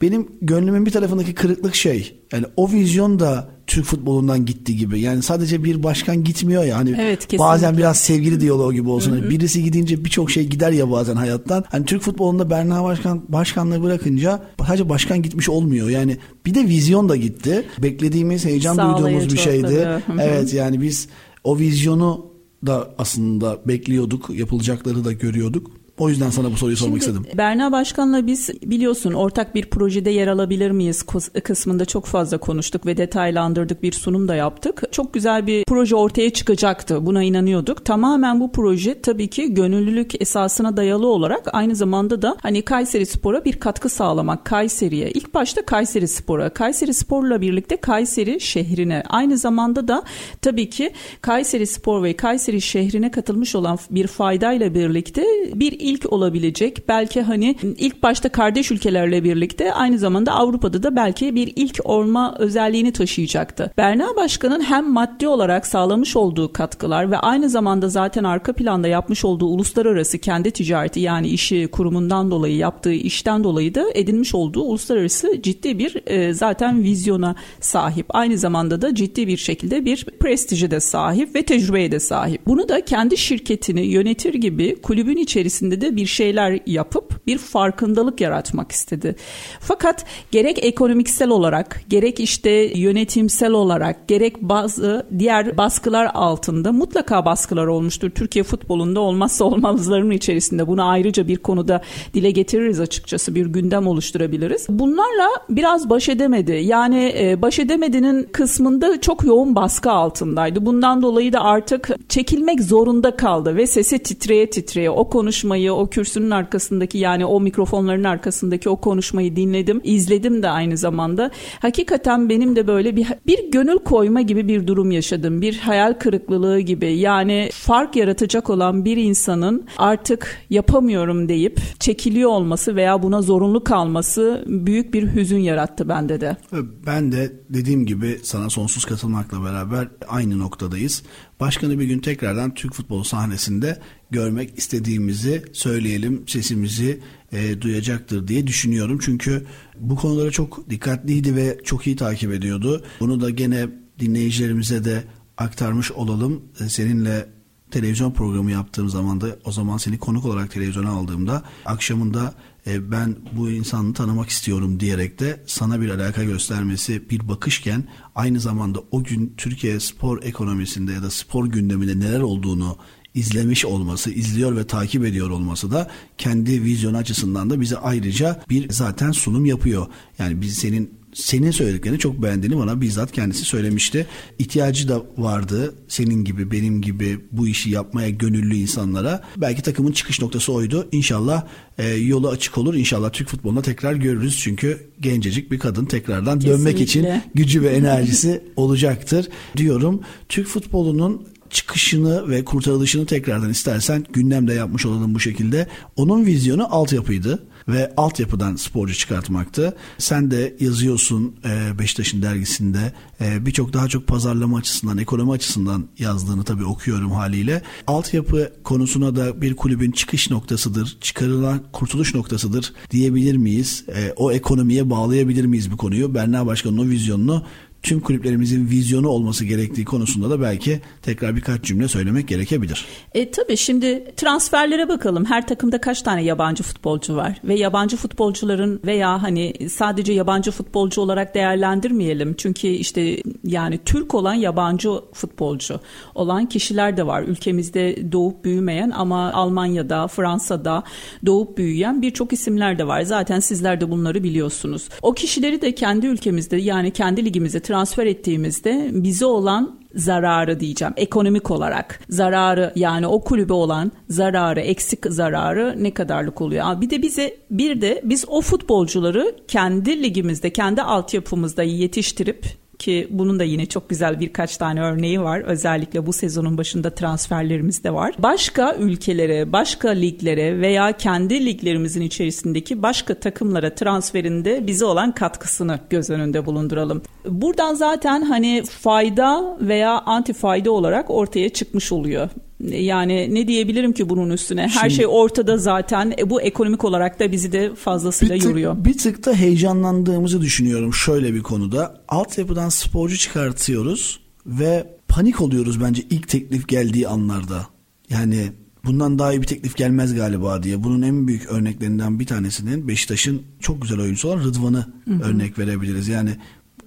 Benim 0.01 0.27
gönlümün 0.41 0.85
bir 0.85 0.91
tarafındaki 0.91 1.33
kırıklık 1.33 1.75
şey 1.75 2.19
yani 2.33 2.45
o 2.55 2.71
vizyon 2.71 3.19
da 3.19 3.49
Türk 3.67 3.85
futbolundan 3.85 4.45
gitti 4.45 4.75
gibi. 4.77 4.99
Yani 4.99 5.21
sadece 5.21 5.63
bir 5.63 5.83
başkan 5.83 6.23
gitmiyor 6.23 6.63
ya 6.63 6.77
hani 6.77 6.89
Evet, 6.89 7.19
kesinlikle. 7.19 7.39
bazen 7.39 7.77
biraz 7.77 7.97
sevgili 7.97 8.41
diyaloğu 8.41 8.73
gibi 8.73 8.89
olsun. 8.89 9.11
Hani 9.11 9.29
Birisi 9.29 9.63
gidince 9.63 10.05
birçok 10.05 10.31
şey 10.31 10.47
gider 10.47 10.71
ya 10.71 10.91
bazen 10.91 11.15
hayattan. 11.15 11.63
Hani 11.69 11.85
Türk 11.85 12.01
futbolunda 12.01 12.49
Berna 12.49 12.83
Başkan 12.83 13.23
başkanlığı 13.29 13.83
bırakınca 13.83 14.43
sadece 14.67 14.89
başkan 14.89 15.21
gitmiş 15.21 15.49
olmuyor. 15.49 15.89
Yani 15.89 16.17
bir 16.45 16.55
de 16.55 16.67
vizyon 16.67 17.09
da 17.09 17.15
gitti. 17.15 17.65
Beklediğimiz, 17.83 18.45
heyecan 18.45 18.75
Sağlayıcı 18.75 19.03
duyduğumuz 19.03 19.33
bir 19.33 19.39
şeydi. 19.39 19.75
Hı 19.75 19.95
hı. 19.95 20.21
Evet 20.21 20.53
yani 20.53 20.81
biz 20.81 21.07
o 21.43 21.57
vizyonu 21.57 22.25
da 22.65 22.89
aslında 22.97 23.59
bekliyorduk. 23.65 24.29
Yapılacakları 24.29 25.05
da 25.05 25.11
görüyorduk. 25.11 25.78
O 25.99 26.09
yüzden 26.09 26.29
sana 26.29 26.51
bu 26.51 26.57
soruyu 26.57 26.77
sormak 26.77 27.03
Şimdi 27.03 27.17
istedim. 27.17 27.37
Berna 27.37 27.71
Başkan'la 27.71 28.27
biz 28.27 28.49
biliyorsun 28.63 29.13
ortak 29.13 29.55
bir 29.55 29.65
projede 29.69 30.09
yer 30.09 30.27
alabilir 30.27 30.71
miyiz 30.71 31.01
kıs- 31.01 31.41
kısmında 31.41 31.85
çok 31.85 32.05
fazla 32.05 32.37
konuştuk 32.37 32.85
ve 32.85 32.97
detaylandırdık 32.97 33.83
bir 33.83 33.91
sunum 33.91 34.27
da 34.27 34.35
yaptık. 34.35 34.83
Çok 34.91 35.13
güzel 35.13 35.47
bir 35.47 35.63
proje 35.67 35.95
ortaya 35.95 36.29
çıkacaktı 36.29 37.05
buna 37.05 37.23
inanıyorduk. 37.23 37.85
Tamamen 37.85 38.39
bu 38.39 38.51
proje 38.51 39.01
tabii 39.01 39.27
ki 39.27 39.53
gönüllülük 39.53 40.21
esasına 40.21 40.77
dayalı 40.77 41.07
olarak 41.07 41.49
aynı 41.53 41.75
zamanda 41.75 42.21
da 42.21 42.37
hani 42.41 42.61
Kayseri 42.61 43.05
Spor'a 43.05 43.45
bir 43.45 43.53
katkı 43.53 43.89
sağlamak 43.89 44.45
Kayseri'ye. 44.45 45.11
İlk 45.11 45.33
başta 45.33 45.65
Kayseri 45.65 46.07
Spor'a, 46.07 46.49
Kayseri 46.49 46.93
Spor'la 46.93 47.41
birlikte 47.41 47.77
Kayseri 47.77 48.39
şehrine 48.39 49.03
aynı 49.09 49.37
zamanda 49.37 49.87
da 49.87 50.03
tabii 50.41 50.69
ki 50.69 50.93
Kayseri 51.21 51.67
Spor 51.67 52.03
ve 52.03 52.13
Kayseri 52.13 52.61
şehrine 52.61 53.11
katılmış 53.11 53.55
olan 53.55 53.77
bir 53.91 54.07
faydayla 54.07 54.73
birlikte 54.73 55.23
bir 55.55 55.88
ilk 55.89 56.13
olabilecek. 56.13 56.87
Belki 56.87 57.21
hani 57.21 57.55
ilk 57.77 58.03
başta 58.03 58.29
kardeş 58.29 58.71
ülkelerle 58.71 59.23
birlikte 59.23 59.73
aynı 59.73 59.97
zamanda 59.97 60.31
Avrupa'da 60.31 60.83
da 60.83 60.95
belki 60.95 61.35
bir 61.35 61.53
ilk 61.55 61.79
olma 61.83 62.35
özelliğini 62.39 62.91
taşıyacaktı. 62.91 63.71
Berna 63.77 64.15
Başkan'ın 64.15 64.61
hem 64.61 64.91
maddi 64.91 65.27
olarak 65.27 65.67
sağlamış 65.67 66.15
olduğu 66.15 66.53
katkılar 66.53 67.11
ve 67.11 67.17
aynı 67.17 67.49
zamanda 67.49 67.89
zaten 67.89 68.23
arka 68.23 68.53
planda 68.53 68.87
yapmış 68.87 69.25
olduğu 69.25 69.45
uluslararası 69.45 70.17
kendi 70.17 70.51
ticareti 70.51 70.99
yani 70.99 71.27
işi 71.27 71.67
kurumundan 71.71 72.31
dolayı 72.31 72.55
yaptığı 72.55 72.93
işten 72.93 73.43
dolayı 73.43 73.75
da 73.75 73.85
edinmiş 73.95 74.35
olduğu 74.35 74.61
uluslararası 74.61 75.41
ciddi 75.41 75.79
bir 75.79 76.07
e, 76.07 76.33
zaten 76.33 76.83
vizyona 76.83 77.35
sahip. 77.59 78.05
Aynı 78.09 78.37
zamanda 78.37 78.81
da 78.81 78.95
ciddi 78.95 79.27
bir 79.27 79.37
şekilde 79.37 79.85
bir 79.85 80.05
prestije 80.19 80.71
de 80.71 80.79
sahip 80.79 81.35
ve 81.35 81.41
tecrübeye 81.41 81.91
de 81.91 81.99
sahip. 81.99 82.41
Bunu 82.47 82.69
da 82.69 82.85
kendi 82.85 83.17
şirketini 83.17 83.81
yönetir 83.81 84.33
gibi 84.33 84.75
kulübün 84.81 85.17
içerisinde 85.17 85.78
istedi. 85.79 85.95
Bir 85.95 86.05
şeyler 86.05 86.59
yapıp 86.65 87.27
bir 87.27 87.37
farkındalık 87.37 88.21
yaratmak 88.21 88.71
istedi. 88.71 89.15
Fakat 89.59 90.05
gerek 90.31 90.65
ekonomiksel 90.65 91.29
olarak, 91.29 91.81
gerek 91.89 92.19
işte 92.19 92.49
yönetimsel 92.75 93.51
olarak, 93.51 94.07
gerek 94.07 94.41
bazı 94.41 95.07
diğer 95.19 95.57
baskılar 95.57 96.11
altında 96.13 96.71
mutlaka 96.71 97.25
baskılar 97.25 97.67
olmuştur. 97.67 98.09
Türkiye 98.09 98.43
futbolunda 98.43 98.99
olmazsa 98.99 99.45
olmazların 99.45 100.11
içerisinde. 100.11 100.67
Bunu 100.67 100.89
ayrıca 100.89 101.27
bir 101.27 101.37
konuda 101.37 101.81
dile 102.13 102.31
getiririz 102.31 102.79
açıkçası. 102.79 103.35
Bir 103.35 103.45
gündem 103.45 103.87
oluşturabiliriz. 103.87 104.65
Bunlarla 104.69 105.29
biraz 105.49 105.89
baş 105.89 106.09
edemedi. 106.09 106.51
Yani 106.51 107.13
e, 107.19 107.41
baş 107.41 107.59
edemedinin 107.59 108.23
kısmında 108.31 109.01
çok 109.01 109.23
yoğun 109.23 109.55
baskı 109.55 109.91
altındaydı. 109.91 110.65
Bundan 110.65 111.01
dolayı 111.01 111.33
da 111.33 111.41
artık 111.41 111.89
çekilmek 112.09 112.61
zorunda 112.61 113.15
kaldı 113.15 113.55
ve 113.55 113.67
sesi 113.67 113.99
titreye 113.99 114.49
titreye 114.49 114.89
o 114.89 115.09
konuşmayı 115.09 115.68
o 115.71 115.87
kürsünün 115.89 116.31
arkasındaki 116.31 116.97
yani 116.97 117.25
o 117.25 117.39
mikrofonların 117.39 118.03
arkasındaki 118.03 118.69
o 118.69 118.75
konuşmayı 118.75 119.35
dinledim, 119.35 119.81
izledim 119.83 120.43
de 120.43 120.49
aynı 120.49 120.77
zamanda. 120.77 121.31
Hakikaten 121.59 122.29
benim 122.29 122.55
de 122.55 122.67
böyle 122.67 122.95
bir 122.95 123.07
bir 123.27 123.51
gönül 123.51 123.77
koyma 123.77 124.21
gibi 124.21 124.47
bir 124.47 124.67
durum 124.67 124.91
yaşadım. 124.91 125.41
Bir 125.41 125.57
hayal 125.57 125.93
kırıklığı 125.93 126.59
gibi. 126.59 126.93
Yani 126.93 127.49
fark 127.53 127.95
yaratacak 127.95 128.49
olan 128.49 128.85
bir 128.85 128.97
insanın 128.97 129.65
artık 129.77 130.37
yapamıyorum 130.49 131.29
deyip 131.29 131.61
çekiliyor 131.79 132.29
olması 132.29 132.75
veya 132.75 133.03
buna 133.03 133.21
zorunlu 133.21 133.63
kalması 133.63 134.45
büyük 134.47 134.93
bir 134.93 135.15
hüzün 135.15 135.39
yarattı 135.39 135.89
bende 135.89 136.21
de. 136.21 136.37
Ben 136.85 137.11
de 137.11 137.31
dediğim 137.49 137.85
gibi 137.85 138.19
sana 138.23 138.49
sonsuz 138.49 138.85
katılmakla 138.85 139.43
beraber 139.43 139.87
aynı 140.07 140.39
noktadayız. 140.39 141.03
Başkanı 141.39 141.79
bir 141.79 141.85
gün 141.85 141.99
tekrardan 141.99 142.53
Türk 142.53 142.73
futbol 142.73 143.03
sahnesinde 143.03 143.77
görmek 144.11 144.57
istediğimizi 144.57 145.45
söyleyelim, 145.53 146.23
sesimizi 146.27 146.99
e, 147.31 147.61
duyacaktır 147.61 148.27
diye 148.27 148.47
düşünüyorum. 148.47 148.99
Çünkü 149.01 149.45
bu 149.79 149.95
konulara 149.95 150.31
çok 150.31 150.69
dikkatliydi 150.69 151.35
ve 151.35 151.57
çok 151.63 151.87
iyi 151.87 151.95
takip 151.95 152.31
ediyordu. 152.31 152.83
Bunu 152.99 153.21
da 153.21 153.29
gene 153.29 153.69
dinleyicilerimize 153.99 154.85
de 154.85 155.03
aktarmış 155.37 155.91
olalım. 155.91 156.41
E, 156.59 156.69
seninle 156.69 157.29
televizyon 157.71 158.11
programı 158.11 158.51
yaptığım 158.51 158.89
zaman 158.89 159.21
da 159.21 159.27
o 159.45 159.51
zaman 159.51 159.77
seni 159.77 159.99
konuk 159.99 160.25
olarak 160.25 160.51
televizyona 160.51 160.89
aldığımda 160.89 161.43
akşamında 161.65 162.33
e, 162.67 162.91
ben 162.91 163.15
bu 163.31 163.49
insanı 163.49 163.93
tanımak 163.93 164.29
istiyorum 164.29 164.79
diyerek 164.79 165.19
de 165.19 165.43
sana 165.47 165.81
bir 165.81 165.89
alaka 165.89 166.23
göstermesi 166.23 167.09
bir 167.09 167.27
bakışken 167.27 167.83
aynı 168.15 168.39
zamanda 168.39 168.79
o 168.91 169.03
gün 169.03 169.33
Türkiye 169.37 169.79
spor 169.79 170.23
ekonomisinde 170.23 170.93
ya 170.93 171.03
da 171.03 171.09
spor 171.09 171.45
gündeminde 171.45 171.99
neler 171.99 172.19
olduğunu 172.19 172.77
izlemiş 173.15 173.65
olması, 173.65 174.11
izliyor 174.11 174.55
ve 174.55 174.67
takip 174.67 175.05
ediyor 175.05 175.29
olması 175.29 175.71
da 175.71 175.87
kendi 176.17 176.63
vizyon 176.63 176.93
açısından 176.93 177.49
da 177.49 177.61
bize 177.61 177.77
ayrıca 177.77 178.43
bir 178.49 178.69
zaten 178.69 179.11
sunum 179.11 179.45
yapıyor. 179.45 179.87
Yani 180.19 180.41
biz 180.41 180.53
senin 180.53 180.99
senin 181.13 181.51
söylediklerini 181.51 181.99
çok 181.99 182.23
beğendiğini 182.23 182.57
bana 182.57 182.81
bizzat 182.81 183.11
kendisi 183.11 183.45
söylemişti. 183.45 184.07
İhtiyacı 184.39 184.89
da 184.89 185.03
vardı 185.17 185.75
senin 185.87 186.23
gibi 186.23 186.51
benim 186.51 186.81
gibi 186.81 187.19
bu 187.31 187.47
işi 187.47 187.69
yapmaya 187.69 188.09
gönüllü 188.09 188.55
insanlara. 188.55 189.23
Belki 189.37 189.61
takımın 189.61 189.91
çıkış 189.91 190.21
noktası 190.21 190.53
oydu. 190.53 190.87
İnşallah 190.91 191.45
e, 191.77 191.87
yolu 191.87 192.29
açık 192.29 192.57
olur. 192.57 192.73
İnşallah 192.73 193.11
Türk 193.11 193.29
futbolunda 193.29 193.61
tekrar 193.61 193.93
görürüz. 193.93 194.37
Çünkü 194.37 194.87
gencecik 195.01 195.51
bir 195.51 195.59
kadın 195.59 195.85
tekrardan 195.85 196.39
Kesinlikle. 196.39 196.59
dönmek 196.59 196.81
için 196.81 197.07
gücü 197.35 197.61
ve 197.61 197.69
enerjisi 197.69 198.43
olacaktır 198.55 199.27
diyorum. 199.57 200.01
Türk 200.29 200.47
futbolunun 200.47 201.27
çıkışını 201.49 202.29
ve 202.29 202.45
kurtarılışını 202.45 203.05
tekrardan 203.05 203.49
istersen 203.49 204.05
gündemde 204.13 204.53
yapmış 204.53 204.85
olalım 204.85 205.15
bu 205.15 205.19
şekilde. 205.19 205.67
Onun 205.95 206.25
vizyonu 206.25 206.75
altyapıydı 206.75 207.43
ve 207.67 207.93
altyapıdan 207.97 208.55
sporcu 208.55 208.93
çıkartmaktı. 208.93 209.75
Sen 209.97 210.31
de 210.31 210.55
yazıyorsun 210.59 211.35
e, 211.45 211.79
Beşiktaş'ın 211.79 212.21
dergisinde 212.21 212.93
e, 213.21 213.45
birçok 213.45 213.73
daha 213.73 213.87
çok 213.87 214.07
pazarlama 214.07 214.57
açısından, 214.57 214.97
ekonomi 214.97 215.31
açısından 215.31 215.87
yazdığını 215.99 216.43
tabii 216.43 216.65
okuyorum 216.65 217.11
haliyle. 217.11 217.61
Altyapı 217.87 218.53
konusuna 218.63 219.15
da 219.15 219.41
bir 219.41 219.55
kulübün 219.55 219.91
çıkış 219.91 220.31
noktasıdır, 220.31 220.97
çıkarılan 221.01 221.61
kurtuluş 221.73 222.15
noktasıdır 222.15 222.73
diyebilir 222.91 223.37
miyiz? 223.37 223.85
E, 223.95 224.13
o 224.15 224.31
ekonomiye 224.31 224.89
bağlayabilir 224.89 225.45
miyiz 225.45 225.71
bu 225.71 225.77
konuyu? 225.77 226.13
Berna 226.13 226.45
Başkan'ın 226.45 226.77
o 226.77 226.85
vizyonunu 226.85 227.45
tüm 227.83 227.99
kulüplerimizin 227.99 228.69
vizyonu 228.69 229.07
olması 229.07 229.45
gerektiği 229.45 229.85
konusunda 229.85 230.29
da 230.29 230.41
belki 230.41 230.81
tekrar 231.01 231.35
birkaç 231.35 231.63
cümle 231.63 231.87
söylemek 231.87 232.27
gerekebilir. 232.27 232.85
E, 233.13 233.31
tabii 233.31 233.57
şimdi 233.57 234.13
transferlere 234.17 234.87
bakalım. 234.87 235.25
Her 235.25 235.47
takımda 235.47 235.81
kaç 235.81 236.01
tane 236.01 236.23
yabancı 236.23 236.63
futbolcu 236.63 237.15
var 237.15 237.41
ve 237.43 237.55
yabancı 237.55 237.97
futbolcuların 237.97 238.81
veya 238.85 239.23
hani 239.23 239.53
sadece 239.69 240.13
yabancı 240.13 240.51
futbolcu 240.51 241.01
olarak 241.01 241.35
değerlendirmeyelim. 241.35 242.35
Çünkü 242.37 242.67
işte 242.67 243.21
yani 243.43 243.79
Türk 243.85 244.15
olan 244.15 244.33
yabancı 244.33 244.89
futbolcu 245.13 245.79
olan 246.15 246.45
kişiler 246.45 246.97
de 246.97 247.07
var. 247.07 247.23
Ülkemizde 247.23 248.11
doğup 248.11 248.45
büyümeyen 248.45 248.89
ama 248.89 249.33
Almanya'da, 249.33 250.07
Fransa'da 250.07 250.83
doğup 251.25 251.57
büyüyen 251.57 252.01
birçok 252.01 252.33
isimler 252.33 252.79
de 252.79 252.87
var. 252.87 253.01
Zaten 253.01 253.39
sizler 253.39 253.81
de 253.81 253.91
bunları 253.91 254.23
biliyorsunuz. 254.23 254.89
O 255.01 255.13
kişileri 255.13 255.61
de 255.61 255.75
kendi 255.75 256.07
ülkemizde 256.07 256.57
yani 256.57 256.91
kendi 256.91 257.25
ligimizde 257.25 257.59
transfer 257.69 258.05
ettiğimizde 258.05 258.89
bize 258.93 259.25
olan 259.25 259.79
zararı 259.95 260.59
diyeceğim 260.59 260.93
ekonomik 260.97 261.51
olarak. 261.51 261.99
Zararı 262.09 262.73
yani 262.75 263.07
o 263.07 263.23
kulübe 263.23 263.53
olan 263.53 263.91
zararı 264.09 264.59
eksik 264.59 265.05
zararı 265.05 265.75
ne 265.77 265.93
kadarlık 265.93 266.41
oluyor? 266.41 266.81
Bir 266.81 266.89
de 266.89 267.01
bize 267.01 267.37
bir 267.51 267.81
de 267.81 268.01
biz 268.03 268.25
o 268.27 268.41
futbolcuları 268.41 269.35
kendi 269.47 270.03
ligimizde 270.03 270.53
kendi 270.53 270.81
altyapımızda 270.81 271.63
yetiştirip 271.63 272.45
ki 272.79 273.07
bunun 273.09 273.39
da 273.39 273.43
yine 273.43 273.65
çok 273.65 273.89
güzel 273.89 274.19
birkaç 274.19 274.57
tane 274.57 274.81
örneği 274.81 275.21
var. 275.21 275.39
Özellikle 275.39 276.05
bu 276.05 276.13
sezonun 276.13 276.57
başında 276.57 276.89
transferlerimiz 276.89 277.83
de 277.83 277.93
var. 277.93 278.13
Başka 278.19 278.75
ülkelere, 278.75 279.53
başka 279.53 279.89
liglere 279.89 280.61
veya 280.61 280.91
kendi 280.91 281.45
liglerimizin 281.45 282.01
içerisindeki 282.01 282.83
başka 282.83 283.13
takımlara 283.13 283.75
transferinde 283.75 284.67
bize 284.67 284.85
olan 284.85 285.11
katkısını 285.11 285.79
göz 285.89 286.09
önünde 286.09 286.45
bulunduralım. 286.45 287.01
Buradan 287.25 287.73
zaten 287.73 288.21
hani 288.21 288.63
fayda 288.63 289.57
veya 289.61 290.01
anti 290.05 290.33
fayda 290.33 290.71
olarak 290.71 291.09
ortaya 291.09 291.49
çıkmış 291.49 291.91
oluyor. 291.91 292.29
Yani 292.63 293.35
ne 293.35 293.47
diyebilirim 293.47 293.93
ki 293.93 294.09
bunun 294.09 294.29
üstüne? 294.29 294.61
Her 294.61 294.69
Şimdi, 294.69 294.93
şey 294.93 295.05
ortada 295.07 295.57
zaten. 295.57 296.13
E, 296.19 296.29
bu 296.29 296.41
ekonomik 296.41 296.83
olarak 296.83 297.19
da 297.19 297.31
bizi 297.31 297.51
de 297.51 297.75
fazlasıyla 297.75 298.35
bir 298.35 298.39
tık, 298.39 298.49
yoruyor. 298.49 298.85
Bir 298.85 298.97
tık 298.97 299.25
da 299.25 299.33
heyecanlandığımızı 299.33 300.41
düşünüyorum 300.41 300.93
şöyle 300.93 301.33
bir 301.33 301.43
konuda. 301.43 302.01
Altyapıdan 302.07 302.69
sporcu 302.69 303.17
çıkartıyoruz 303.17 304.19
ve 304.45 304.87
panik 305.07 305.41
oluyoruz 305.41 305.81
bence 305.81 306.03
ilk 306.09 306.27
teklif 306.27 306.67
geldiği 306.67 307.07
anlarda. 307.07 307.67
Yani 308.09 308.51
bundan 308.85 309.19
daha 309.19 309.33
iyi 309.33 309.41
bir 309.41 309.47
teklif 309.47 309.77
gelmez 309.77 310.15
galiba 310.15 310.63
diye. 310.63 310.83
Bunun 310.83 311.01
en 311.01 311.27
büyük 311.27 311.51
örneklerinden 311.51 312.19
bir 312.19 312.25
tanesinin 312.25 312.87
Beşiktaş'ın 312.87 313.41
çok 313.59 313.81
güzel 313.81 313.99
oyuncusu 313.99 314.29
olan 314.29 314.43
Rıdvan'ı 314.43 314.85
örnek 315.23 315.59
verebiliriz. 315.59 316.07
Yani 316.07 316.29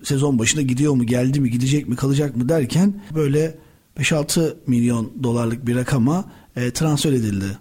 sezon 0.03 0.39
başında 0.39 0.63
gidiyor 0.63 0.95
mu, 0.95 1.05
geldi 1.05 1.41
mi, 1.41 1.51
gidecek 1.51 1.89
mi, 1.89 1.97
kalacak 1.97 2.37
mı 2.37 2.49
derken 2.49 2.95
böyle 3.15 3.55
5-6 3.99 4.55
milyon 4.67 5.13
dolarlık 5.23 5.67
bir 5.67 5.77
rakama 5.77 6.25
e, 6.57 6.71
transfer 6.71 7.13
edildi. 7.13 7.59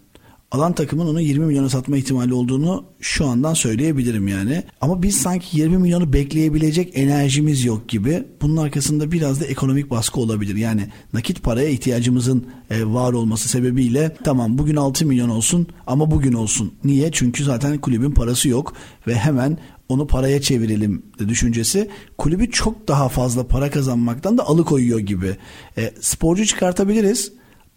Alan 0.51 0.73
takımın 0.73 1.07
onu 1.07 1.21
20 1.21 1.45
milyona 1.45 1.69
satma 1.69 1.97
ihtimali 1.97 2.33
olduğunu 2.33 2.85
şu 2.99 3.25
andan 3.25 3.53
söyleyebilirim 3.53 4.27
yani. 4.27 4.63
Ama 4.81 5.03
biz 5.03 5.21
sanki 5.21 5.57
20 5.59 5.77
milyonu 5.77 6.13
bekleyebilecek 6.13 6.97
enerjimiz 6.97 7.65
yok 7.65 7.89
gibi. 7.89 8.23
Bunun 8.41 8.57
arkasında 8.57 9.11
biraz 9.11 9.41
da 9.41 9.45
ekonomik 9.45 9.89
baskı 9.89 10.19
olabilir. 10.19 10.55
Yani 10.55 10.87
nakit 11.13 11.43
paraya 11.43 11.69
ihtiyacımızın 11.69 12.47
e, 12.69 12.85
var 12.85 13.13
olması 13.13 13.49
sebebiyle 13.49 14.15
tamam 14.23 14.57
bugün 14.57 14.75
6 14.75 15.05
milyon 15.05 15.29
olsun 15.29 15.67
ama 15.87 16.11
bugün 16.11 16.33
olsun. 16.33 16.73
Niye? 16.83 17.11
Çünkü 17.11 17.43
zaten 17.43 17.77
kulübün 17.77 18.11
parası 18.11 18.49
yok 18.49 18.73
ve 19.07 19.15
hemen 19.15 19.57
onu 19.91 20.07
paraya 20.07 20.41
çevirelim 20.41 21.05
düşüncesi 21.19 21.89
kulübü 22.17 22.51
çok 22.51 22.87
daha 22.87 23.09
fazla 23.09 23.47
para 23.47 23.69
kazanmaktan 23.69 24.37
da 24.37 24.47
alıkoyuyor 24.47 24.99
gibi. 24.99 25.37
E, 25.77 25.93
sporcu 25.99 26.45
çıkartabiliriz. 26.45 27.33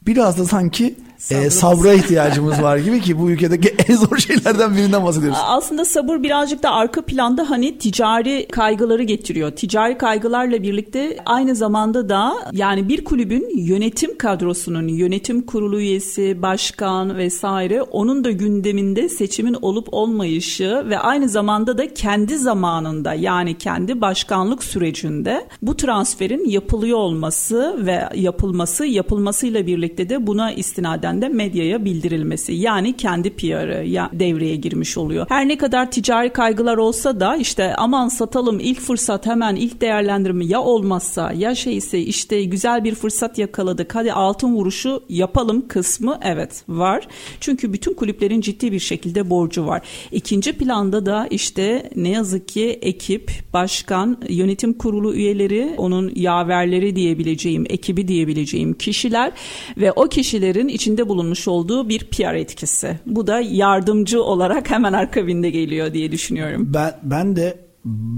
Biraz 0.06 0.38
da 0.38 0.44
sanki 0.44 0.94
e, 1.30 1.50
sabra 1.50 1.92
ihtiyacımız 1.92 2.62
var 2.62 2.76
gibi 2.76 3.00
ki 3.00 3.18
bu 3.18 3.30
ülkedeki 3.30 3.68
en 3.88 3.96
zor 3.96 4.16
şeylerden 4.16 4.76
birinden 4.76 5.04
bahsediyoruz. 5.04 5.38
Aslında 5.42 5.84
sabır 5.84 6.22
birazcık 6.22 6.62
da 6.62 6.70
arka 6.70 7.02
planda 7.02 7.50
hani 7.50 7.78
ticari 7.78 8.48
kaygıları 8.52 9.02
getiriyor. 9.02 9.50
Ticari 9.50 9.98
kaygılarla 9.98 10.62
birlikte 10.62 11.16
aynı 11.26 11.54
zamanda 11.54 12.08
da 12.08 12.34
yani 12.52 12.88
bir 12.88 13.04
kulübün 13.04 13.58
yönetim 13.58 14.18
kadrosunun 14.18 14.88
yönetim 14.88 15.42
kurulu 15.46 15.80
üyesi, 15.80 16.42
başkan 16.42 17.16
vesaire 17.16 17.82
onun 17.82 18.24
da 18.24 18.30
gündeminde 18.30 19.08
seçimin 19.08 19.56
olup 19.62 19.88
olmayışı 19.92 20.84
ve 20.88 20.98
aynı 20.98 21.28
zamanda 21.28 21.78
da 21.78 21.94
kendi 21.94 22.38
zamanında 22.38 23.14
yani 23.14 23.58
kendi 23.58 24.00
başkanlık 24.00 24.64
sürecinde 24.64 25.46
bu 25.62 25.76
transferin 25.76 26.48
yapılıyor 26.48 26.98
olması 26.98 27.86
ve 27.86 28.08
yapılması 28.14 28.86
yapılmasıyla 28.86 29.66
birlikte 29.66 30.08
de 30.08 30.26
buna 30.26 30.52
istinad 30.52 31.03
kulüplerden 31.04 31.22
de 31.22 31.28
medyaya 31.28 31.84
bildirilmesi. 31.84 32.52
Yani 32.52 32.96
kendi 32.96 33.30
PR'ı 33.30 33.84
ya 33.86 34.10
devreye 34.12 34.56
girmiş 34.56 34.98
oluyor. 34.98 35.26
Her 35.28 35.48
ne 35.48 35.58
kadar 35.58 35.90
ticari 35.90 36.30
kaygılar 36.30 36.76
olsa 36.76 37.20
da 37.20 37.36
işte 37.36 37.74
aman 37.76 38.08
satalım 38.08 38.60
ilk 38.60 38.80
fırsat 38.80 39.26
hemen 39.26 39.56
ilk 39.56 39.80
değerlendirme 39.80 40.44
ya 40.44 40.60
olmazsa 40.60 41.32
ya 41.32 41.54
şeyse 41.54 41.98
işte 41.98 42.44
güzel 42.44 42.84
bir 42.84 42.94
fırsat 42.94 43.38
yakaladık 43.38 43.94
hadi 43.94 44.12
altın 44.12 44.54
vuruşu 44.54 45.02
yapalım 45.08 45.68
kısmı 45.68 46.18
evet 46.22 46.64
var. 46.68 47.08
Çünkü 47.40 47.72
bütün 47.72 47.94
kulüplerin 47.94 48.40
ciddi 48.40 48.72
bir 48.72 48.80
şekilde 48.80 49.30
borcu 49.30 49.66
var. 49.66 49.82
İkinci 50.12 50.52
planda 50.52 51.06
da 51.06 51.26
işte 51.30 51.90
ne 51.96 52.08
yazık 52.08 52.48
ki 52.48 52.78
ekip, 52.82 53.30
başkan, 53.52 54.16
yönetim 54.28 54.72
kurulu 54.72 55.14
üyeleri, 55.14 55.74
onun 55.76 56.12
yaverleri 56.16 56.96
diyebileceğim, 56.96 57.66
ekibi 57.68 58.08
diyebileceğim 58.08 58.74
kişiler 58.74 59.32
ve 59.76 59.92
o 59.92 60.08
kişilerin 60.08 60.68
içinde 60.68 60.93
bulunmuş 61.08 61.48
olduğu 61.48 61.88
bir 61.88 61.98
PR 61.98 62.34
etkisi. 62.34 62.98
Bu 63.06 63.26
da 63.26 63.40
yardımcı 63.40 64.22
olarak 64.22 64.70
hemen 64.70 64.92
akabinde 64.92 65.50
geliyor 65.50 65.94
diye 65.94 66.12
düşünüyorum. 66.12 66.70
Ben 66.74 66.92
ben 67.02 67.36
de 67.36 67.64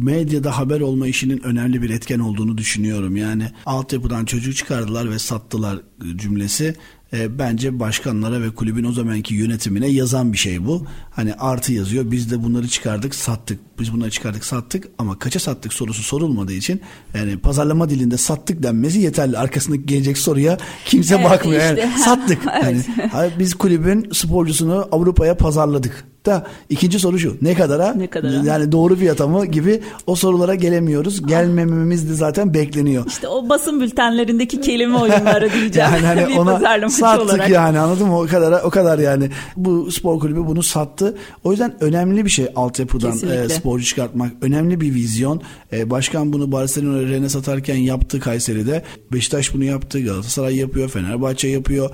medyada 0.02 0.58
haber 0.58 0.80
olma 0.80 1.06
işinin 1.06 1.44
önemli 1.44 1.82
bir 1.82 1.90
etken 1.90 2.18
olduğunu 2.18 2.58
düşünüyorum. 2.58 3.16
Yani 3.16 3.44
altyapıdan 3.66 4.24
çocuğu 4.24 4.54
çıkardılar 4.54 5.10
ve 5.10 5.18
sattılar 5.18 5.78
cümlesi 6.16 6.74
e, 7.18 7.38
bence 7.38 7.81
başkanlara 7.81 8.42
ve 8.42 8.50
kulübün 8.50 8.85
o 8.85 8.92
zamanki 8.92 9.35
yönetimine 9.35 9.87
yazan 9.88 10.33
bir 10.33 10.38
şey 10.38 10.66
bu. 10.66 10.87
Hani 11.11 11.35
artı 11.35 11.72
yazıyor. 11.72 12.11
Biz 12.11 12.31
de 12.31 12.42
bunları 12.42 12.68
çıkardık, 12.68 13.14
sattık. 13.14 13.61
Biz 13.81 13.92
bunları 13.92 14.11
çıkardık, 14.11 14.44
sattık 14.44 14.88
ama 14.98 15.18
kaça 15.18 15.38
sattık 15.38 15.72
sorusu 15.72 16.02
sorulmadığı 16.02 16.52
için 16.52 16.81
yani 17.14 17.38
pazarlama 17.38 17.90
dilinde 17.90 18.16
sattık 18.16 18.62
denmesi 18.62 18.98
yeterli. 19.00 19.38
Arkasındaki 19.38 19.87
gelecek 19.87 20.18
soruya 20.18 20.59
kimse 20.85 21.14
Evet, 21.14 21.24
bakmıyor. 21.24 21.61
işte. 21.62 21.81
Yani 21.81 21.98
sattık. 22.05 22.38
Evet. 22.62 22.87
Yani 23.14 23.31
biz 23.38 23.55
kulübün 23.55 24.09
sporcusunu 24.12 24.88
Avrupa'ya 24.92 25.37
pazarladık. 25.37 26.05
Da 26.26 26.46
ikinci 26.68 26.98
soru 26.98 27.18
şu. 27.18 27.36
Ne 27.42 27.54
kadara? 27.54 27.94
Ne 27.94 28.06
kadara? 28.06 28.32
Yani 28.44 28.72
doğru 28.72 28.96
fiyata 28.96 29.26
mı 29.26 29.46
gibi 29.46 29.80
o 30.06 30.14
sorulara 30.14 30.54
gelemiyoruz. 30.54 31.26
Gelmememiz 31.26 32.08
de 32.08 32.14
zaten 32.14 32.54
bekleniyor. 32.54 33.06
İşte 33.06 33.28
o 33.28 33.48
basın 33.48 33.80
bültenlerindeki 33.80 34.60
kelime 34.60 34.98
oyunları 34.98 35.52
diyeceğim. 35.52 35.90
Yani 35.92 36.06
hani 36.06 36.28
bir 36.28 36.36
ona 36.36 36.88
sattık 36.88 37.22
olarak. 37.22 37.50
yani 37.50 37.78
anladın 37.78 38.06
mı? 38.06 38.20
O 38.20 38.26
kadar 38.26 38.62
o 38.64 38.70
kadar 38.70 38.98
yani. 38.98 39.30
Bu 39.56 39.92
spor 39.92 40.20
kulübü 40.20 40.46
bunu 40.46 40.62
sattı. 40.62 41.16
O 41.44 41.50
yüzden 41.50 41.74
önemli 41.80 42.24
bir 42.24 42.30
şey 42.30 42.48
altyapıdan 42.56 43.12
Kesinlikle. 43.12 43.44
e, 43.44 43.48
sporcu 43.48 43.84
çıkartmak. 43.84 44.32
Önemli 44.42 44.80
bir 44.80 44.94
vizyon. 44.94 45.42
E, 45.72 45.90
başkan 45.90 46.32
bunu 46.32 46.52
Barcelona 46.52 47.02
Ren'e 47.02 47.28
satarken 47.28 47.76
yaptı 47.76 48.20
Kayseri'de. 48.20 48.82
Beşiktaş 49.12 49.54
bunu 49.54 49.64
yaptı. 49.64 50.00
Galatasaray 50.04 50.56
yapıyor. 50.56 50.88
Fenerbahçe 50.88 51.48
yapıyor. 51.48 51.90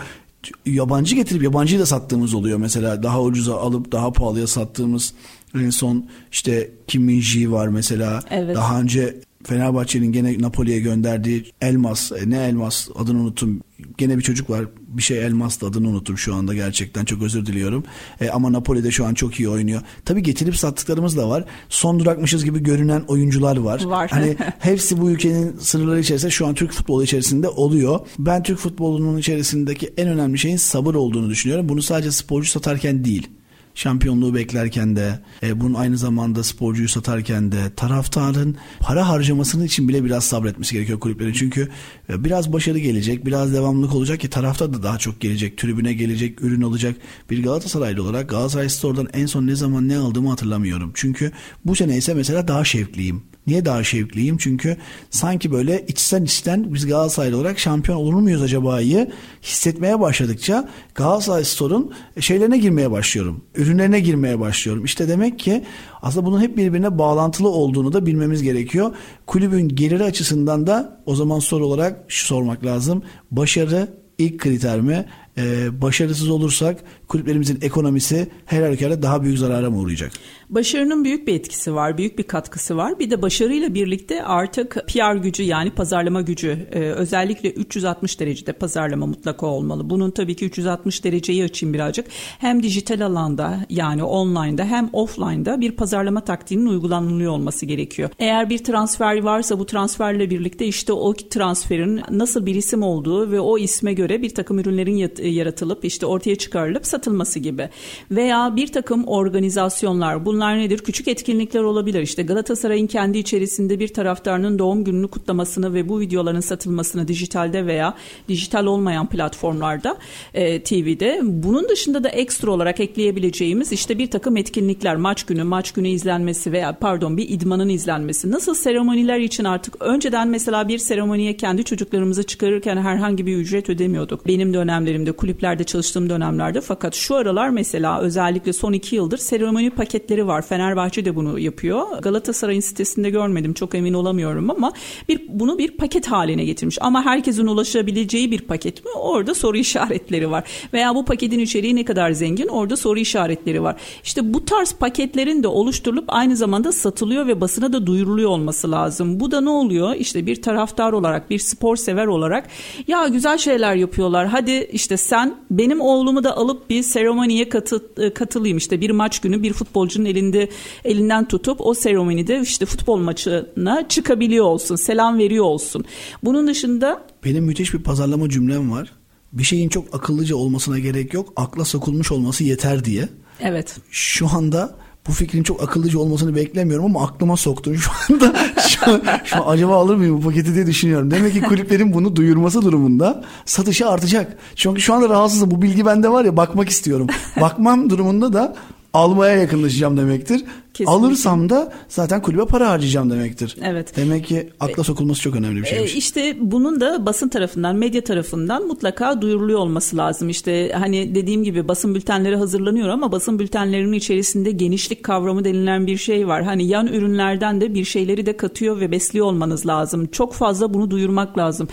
Yabancı 0.67 1.15
getirip 1.15 1.43
yabancıyı 1.43 1.81
da 1.81 1.87
sattığımız 1.87 2.35
oluyor 2.35 2.59
mesela. 2.59 3.03
Daha 3.03 3.23
ucuza 3.23 3.57
alıp 3.57 3.93
daha 3.93 4.13
pahalıya 4.13 4.47
sattığımız 4.47 5.15
en 5.55 5.71
son 5.71 6.09
işte 6.33 6.71
Kim 6.87 7.03
Min-ji 7.03 7.53
var 7.53 7.69
mesela. 7.69 8.23
Evet. 8.31 8.57
Daha 8.57 8.81
önce 8.81 9.17
Fenerbahçe'nin 9.45 10.13
gene 10.13 10.39
Napoli'ye 10.39 10.81
gönderdiği 10.81 11.53
Elmas, 11.61 12.13
e, 12.13 12.31
ne 12.31 12.45
Elmas 12.45 12.89
adını 12.95 13.21
unuttum. 13.21 13.61
Gene 13.99 14.19
bir 14.19 14.23
çocuk 14.23 14.51
var. 14.51 14.65
Bir 14.89 15.03
şey 15.03 15.25
Elmas 15.25 15.63
adını 15.63 15.89
unuttum 15.89 16.19
şu 16.19 16.35
anda 16.35 16.55
gerçekten 16.55 17.05
çok 17.05 17.23
özür 17.23 17.47
diliyorum. 17.47 17.85
E, 18.21 18.31
ama 18.31 18.53
Napoli'de 18.53 18.91
şu 18.91 19.07
an 19.07 19.15
çok 19.15 19.41
iyi 19.41 19.49
oynuyor. 19.49 19.81
Tabii 20.05 20.23
getirip 20.23 20.57
sattıklarımız 20.57 21.17
da 21.17 21.29
var. 21.29 21.45
Son 21.69 22.01
durakmışız 22.01 22.45
gibi 22.45 22.63
görünen 22.63 23.01
oyuncular 23.01 23.57
var. 23.57 23.85
Var. 23.85 24.11
Hani 24.11 24.37
hepsi 24.59 25.01
bu 25.01 25.11
ülkenin 25.11 25.57
sınırları 25.59 26.01
içerisinde 26.01 26.31
şu 26.31 26.47
an 26.47 26.55
Türk 26.55 26.73
futbolu 26.73 27.05
içerisinde 27.05 27.49
oluyor. 27.49 28.01
Ben 28.19 28.43
Türk 28.43 28.59
futbolunun 28.59 29.19
içerisindeki 29.19 29.93
en 29.97 30.09
önemli 30.09 30.39
şeyin 30.39 30.57
sabır 30.57 30.95
olduğunu 30.95 31.31
düşünüyorum. 31.31 31.69
Bunu 31.69 31.83
sadece 31.83 32.13
sporcu 32.13 32.51
satarken 32.51 33.05
değil 33.05 33.31
şampiyonluğu 33.75 34.35
beklerken 34.35 34.97
de 34.97 35.21
e, 35.43 35.61
bunun 35.61 35.75
aynı 35.75 35.99
zamanda 35.99 36.45
sporcuyu 36.45 36.89
satarken 36.89 37.53
de 37.53 37.75
taraftarın 37.77 38.57
para 38.81 39.09
harcamasının 39.09 39.65
için 39.65 39.89
bile 39.89 40.05
biraz 40.05 40.25
sabretmesi 40.25 40.75
gerekiyor 40.75 41.01
kulüplerin. 41.01 41.33
Çünkü 41.33 41.69
e, 42.09 42.25
biraz 42.25 42.53
başarı 42.53 42.79
gelecek, 42.79 43.27
biraz 43.27 43.55
devamlılık 43.55 43.95
olacak 43.95 44.21
ki 44.21 44.31
taraftar 44.31 44.75
da 44.75 44.83
daha 44.83 44.99
çok 44.99 45.21
gelecek, 45.21 45.59
tribüne 45.59 45.93
gelecek, 45.93 46.43
ürün 46.43 46.63
alacak. 46.63 46.97
Bir 47.31 47.43
Galatasaraylı 47.43 48.03
olarak 48.03 48.29
Galatasaray 48.29 48.69
Store'dan 48.69 49.09
en 49.13 49.27
son 49.27 49.47
ne 49.47 49.55
zaman 49.55 49.89
ne 49.89 49.97
aldığımı 49.97 50.29
hatırlamıyorum. 50.29 50.91
Çünkü 50.95 51.33
bu 51.65 51.77
sene 51.77 51.97
ise 51.97 52.15
mesela 52.15 52.49
daha 52.49 52.65
şevkliyim. 52.65 53.23
Niye 53.47 53.65
daha 53.65 53.85
şevkliyim? 53.85 54.37
Çünkü 54.37 54.77
sanki 55.11 55.53
böyle 55.53 55.85
içten 55.89 56.25
içten 56.25 56.75
biz 56.75 56.87
Galatasaraylı 56.87 57.37
olarak 57.37 57.59
şampiyon 57.59 57.99
olur 57.99 58.15
muyuz 58.15 58.43
acaba'yı 58.43 59.11
hissetmeye 59.43 60.01
başladıkça 60.01 60.69
Galatasaray 60.95 61.45
Store'un 61.45 61.93
şeylerine 62.21 62.59
girmeye 62.59 62.91
başlıyorum. 62.91 63.45
Ürünlerine 63.55 64.01
girmeye 64.01 64.41
başlıyorum. 64.41 64.85
İşte 64.85 65.09
demek 65.09 65.39
ki 65.39 65.65
aslında 66.03 66.27
bunun 66.27 66.41
hep 66.41 66.57
birbirine 66.57 66.99
bağlantılı 66.99 67.49
olduğunu 67.49 67.93
da 67.93 68.07
bilmemiz 68.07 68.43
gerekiyor. 68.43 68.95
Kulübün 69.27 69.69
geliri 69.69 70.05
açısından 70.05 70.67
da 70.67 71.03
o 71.07 71.15
zaman 71.15 71.39
soru 71.39 71.67
olarak 71.67 72.05
şu 72.09 72.27
sormak 72.27 72.65
lazım. 72.65 73.03
Başarı 73.31 73.89
ilk 74.19 74.41
kriter 74.41 74.81
mi? 74.81 75.07
Ee, 75.39 75.81
başarısız 75.83 76.31
olursak 76.31 76.85
kulüplerimizin 77.13 77.59
ekonomisi 77.63 78.29
her 78.47 78.63
halükarda 78.63 79.03
daha 79.03 79.23
büyük 79.23 79.39
zarara 79.39 79.71
mı 79.71 79.79
uğrayacak? 79.79 80.13
Başarının 80.51 81.05
büyük 81.05 81.27
bir 81.27 81.35
etkisi 81.35 81.75
var, 81.75 81.99
büyük 81.99 82.19
bir 82.19 82.23
katkısı 82.23 82.77
var. 82.77 82.99
Bir 82.99 83.11
de 83.11 83.23
başarıyla 83.23 83.75
birlikte 83.75 84.25
artık 84.25 84.77
PR 84.87 85.17
gücü 85.17 85.43
yani 85.43 85.71
pazarlama 85.71 86.21
gücü 86.21 86.67
e, 86.73 86.81
özellikle 86.81 87.51
360 87.51 88.21
derecede 88.21 88.53
pazarlama 88.53 89.07
mutlaka 89.07 89.47
olmalı. 89.47 89.91
Bunun 89.91 90.11
tabii 90.11 90.37
ki 90.37 90.45
360 90.45 91.05
dereceyi 91.05 91.45
açayım 91.45 91.75
birazcık. 91.75 92.07
Hem 92.39 92.63
dijital 92.63 93.01
alanda 93.01 93.67
yani 93.71 94.05
online'da 94.05 94.65
hem 94.65 94.91
offline'da 94.93 95.61
bir 95.61 95.73
pazarlama 95.73 96.21
taktiğinin 96.21 96.67
uygulanılıyor 96.67 97.33
olması 97.33 97.67
gerekiyor. 97.67 98.11
Eğer 98.19 98.51
bir 98.51 98.59
transfer 98.59 99.23
varsa 99.23 99.59
bu 99.59 99.67
transferle 99.67 100.31
birlikte 100.31 100.67
işte 100.67 100.93
o 100.93 101.15
transferin 101.15 102.01
nasıl 102.11 102.47
bir 102.47 102.55
isim 102.55 102.83
olduğu 102.83 103.31
ve 103.31 103.41
o 103.41 103.59
isme 103.59 103.95
göre 103.95 104.23
bir 104.23 104.35
takım 104.35 104.59
ürünlerin 104.59 104.97
yaratılıp 105.23 105.85
işte 105.85 106.07
ortaya 106.07 106.37
çıkarılıp 106.37 106.87
satılması 107.03 107.39
gibi. 107.39 107.69
Veya 108.11 108.57
bir 108.57 108.67
takım 108.67 109.05
organizasyonlar 109.05 110.25
bunlar 110.25 110.59
nedir? 110.59 110.79
Küçük 110.79 111.09
etkinlikler 111.09 111.61
olabilir. 111.61 112.03
İşte 112.03 112.23
Galatasaray'ın 112.23 112.87
kendi 112.87 113.19
içerisinde 113.19 113.79
bir 113.79 113.89
taraftarının 113.89 114.59
doğum 114.59 114.85
gününü 114.85 115.09
kutlamasını 115.09 115.75
ve 115.75 115.89
bu 115.89 116.01
videoların 116.01 116.41
satılmasını 116.41 117.09
dijitalde 117.09 117.67
veya 117.67 117.95
dijital 118.29 118.67
olmayan 118.67 119.07
platformlarda 119.09 119.97
e, 120.35 120.63
TV'de. 120.63 121.21
Bunun 121.23 121.69
dışında 121.69 122.05
da 122.05 122.09
ekstra 122.09 122.51
olarak 122.51 122.81
ekleyebileceğimiz 122.81 123.73
işte 123.73 123.99
bir 123.99 124.11
takım 124.11 124.37
etkinlikler 124.37 124.97
maç 124.97 125.25
günü, 125.25 125.43
maç 125.43 125.73
günü 125.73 125.89
izlenmesi 125.89 126.53
veya 126.53 126.79
pardon 126.81 127.17
bir 127.17 127.29
idmanın 127.29 127.69
izlenmesi. 127.69 128.31
Nasıl 128.31 128.55
seremoniler 128.55 129.19
için 129.19 129.45
artık 129.45 129.83
önceden 129.83 130.29
mesela 130.29 130.69
bir 130.69 130.79
seremoniye 130.79 131.37
kendi 131.37 131.65
çocuklarımızı 131.65 132.23
çıkarırken 132.23 132.77
herhangi 132.77 133.27
bir 133.27 133.37
ücret 133.37 133.69
ödemiyorduk. 133.69 134.27
Benim 134.27 134.55
dönemlerimde 134.55 135.13
kulüplerde 135.13 135.65
çalıştığım 135.65 136.11
dönemlerde 136.11 136.61
fakat 136.61 136.92
şu 136.95 137.17
aralar 137.17 137.49
mesela 137.49 138.01
özellikle 138.01 138.53
son 138.53 138.73
iki 138.73 138.97
yıldır 138.97 139.19
seremoni 139.19 139.71
paketleri 139.71 140.27
var. 140.27 140.43
Fenerbahçe 140.43 141.05
de 141.05 141.17
bunu 141.17 141.39
yapıyor. 141.39 141.99
Galatasaray'ın 142.03 142.61
sitesinde 142.61 143.11
görmedim 143.11 143.55
çok 143.55 143.75
emin 143.75 143.95
olamıyorum 143.95 144.51
ama 144.51 144.73
bir 145.09 145.21
bunu 145.29 145.59
bir 145.59 145.71
paket 145.77 146.07
haline 146.07 146.45
getirmiş. 146.45 146.79
Ama 146.81 147.05
herkesin 147.05 147.47
ulaşabileceği 147.47 148.31
bir 148.31 148.41
paket 148.41 148.85
mi? 148.85 148.91
Orada 148.91 149.35
soru 149.35 149.57
işaretleri 149.57 150.31
var. 150.31 150.45
Veya 150.73 150.95
bu 150.95 151.05
paketin 151.05 151.39
içeriği 151.39 151.77
ne 151.77 151.85
kadar 151.85 152.13
zengin? 152.13 152.47
Orada 152.47 152.77
soru 152.77 152.99
işaretleri 152.99 153.63
var. 153.63 153.77
İşte 154.05 154.35
bu 154.35 154.45
tarz 154.45 154.73
paketlerin 154.73 155.43
de 155.43 155.49
oluşturulup 155.49 156.05
aynı 156.09 156.37
zamanda 156.37 156.73
satılıyor 156.73 157.27
ve 157.27 157.41
basına 157.41 157.73
da 157.73 157.87
duyuruluyor 157.87 158.31
olması 158.31 158.71
lazım. 158.71 159.21
Bu 159.21 159.31
da 159.31 159.41
ne 159.41 159.51
oluyor? 159.51 159.95
İşte 159.95 160.27
bir 160.27 160.43
taraftar 160.43 160.93
olarak, 160.93 161.31
bir 161.31 161.39
spor 161.39 161.77
sever 161.77 162.07
olarak 162.07 162.49
ya 162.89 163.09
güzel 163.09 163.39
şeyler 163.39 163.75
yapıyorlar. 163.75 164.27
Hadi 164.27 164.69
işte 164.73 164.97
sen 164.97 165.35
benim 165.51 165.81
oğlumu 165.81 166.25
da 166.25 166.37
alıp 166.37 166.71
bir 166.73 166.83
seremoniye 166.83 167.49
katı, 167.49 168.15
katılayım. 168.15 168.59
İşte 168.59 168.81
bir 168.81 168.91
maç 168.91 169.21
günü 169.21 169.43
bir 169.43 169.53
futbolcunun 169.53 170.07
elinde 170.07 170.49
elinden 170.85 171.29
tutup 171.29 171.61
o 171.61 171.75
seremonide 171.75 172.41
işte 172.41 172.67
futbol 172.67 172.97
maçına 172.97 173.89
çıkabiliyor 173.89 174.45
olsun. 174.45 174.77
Selam 174.77 175.19
veriyor 175.19 175.45
olsun. 175.45 175.85
Bunun 176.25 176.47
dışında 176.47 177.05
Benim 177.25 177.45
müthiş 177.45 177.75
bir 177.75 177.83
pazarlama 177.83 178.29
cümlem 178.29 178.73
var. 178.73 178.93
Bir 179.33 179.45
şeyin 179.45 179.69
çok 179.69 179.95
akıllıca 179.95 180.37
olmasına 180.37 180.79
gerek 180.79 181.15
yok. 181.15 181.33
Akla 181.37 181.65
sokulmuş 181.65 182.13
olması 182.13 182.45
yeter 182.45 182.85
diye. 182.85 183.09
evet 183.41 183.77
Şu 183.91 184.29
anda 184.29 184.75
bu 185.09 185.13
fikrin 185.13 185.43
çok 185.43 185.63
akıllıca 185.63 185.99
olmasını 185.99 186.37
beklemiyorum 186.37 186.85
ama 186.85 187.05
aklıma 187.07 187.37
soktun 187.37 187.75
şu 187.77 187.91
anda. 188.11 188.35
Şu, 188.69 188.91
an- 188.93 189.03
şu 189.25 189.37
an 189.45 189.53
acaba 189.53 189.77
alır 189.77 189.97
mıyım 189.97 190.17
bu 190.19 190.21
paketi 190.21 190.55
diye 190.55 190.67
düşünüyorum. 190.67 191.11
Demek 191.11 191.33
ki 191.33 191.41
kulüplerin 191.41 191.93
bunu 191.95 192.17
duyurması 192.17 192.63
durumunda 192.63 193.25
satışı 193.45 193.89
artacak. 193.89 194.37
Çünkü 194.57 194.81
şu 194.81 194.95
anda 194.95 195.09
rahatsızım. 195.09 195.51
Bu 195.51 195.63
bilgi 195.63 195.87
bende 195.87 196.09
var 196.09 196.25
ya 196.25 196.37
bakmak 196.37 196.69
istiyorum. 196.69 197.07
Bakmam 197.41 197.91
durumunda 197.91 198.33
da 198.33 198.57
almaya 198.95 199.37
yakınlaşacağım 199.37 199.97
demektir. 199.97 200.45
Kesinlikle. 200.75 200.93
Alırsam 201.07 201.49
da 201.51 201.73
zaten 201.89 202.23
kulübe 202.23 202.45
para 202.47 202.69
harcayacağım 202.71 203.11
demektir. 203.11 203.57
Evet. 203.63 203.97
Demek 203.97 204.27
ki 204.27 204.49
akla 204.61 204.85
sokulması 204.85 205.21
çok 205.21 205.37
önemli 205.37 205.57
bir 205.57 205.67
E, 205.67 205.71
şeymiş. 205.71 205.95
işte 205.95 206.37
bunun 206.41 206.81
da 206.81 207.07
basın 207.07 207.29
tarafından, 207.29 207.77
medya 207.77 208.05
tarafından 208.05 208.67
mutlaka 208.67 209.23
duyuruluyor 209.23 209.59
olması 209.59 209.97
lazım. 209.97 210.29
İşte 210.29 210.73
hani 210.79 211.15
dediğim 211.15 211.45
gibi 211.45 211.69
basın 211.69 211.95
bültenleri 211.95 212.37
hazırlanıyor 212.37 212.89
ama 212.89 213.13
basın 213.13 213.39
bültenlerinin 213.39 213.93
içerisinde 213.93 214.51
genişlik 214.51 215.03
kavramı 215.03 215.45
denilen 215.45 215.87
bir 215.87 215.97
şey 215.97 216.29
var. 216.29 216.43
Hani 216.45 216.67
yan 216.67 216.87
ürünlerden 216.87 217.61
de 217.61 217.75
bir 217.75 217.85
şeyleri 217.85 218.27
de 218.27 218.37
katıyor 218.37 218.81
ve 218.81 218.91
besliyor 218.91 219.27
olmanız 219.27 219.67
lazım. 219.67 220.07
Çok 220.07 220.35
fazla 220.35 220.75
bunu 220.75 220.91
duyurmak 220.91 221.39
lazım. 221.39 221.69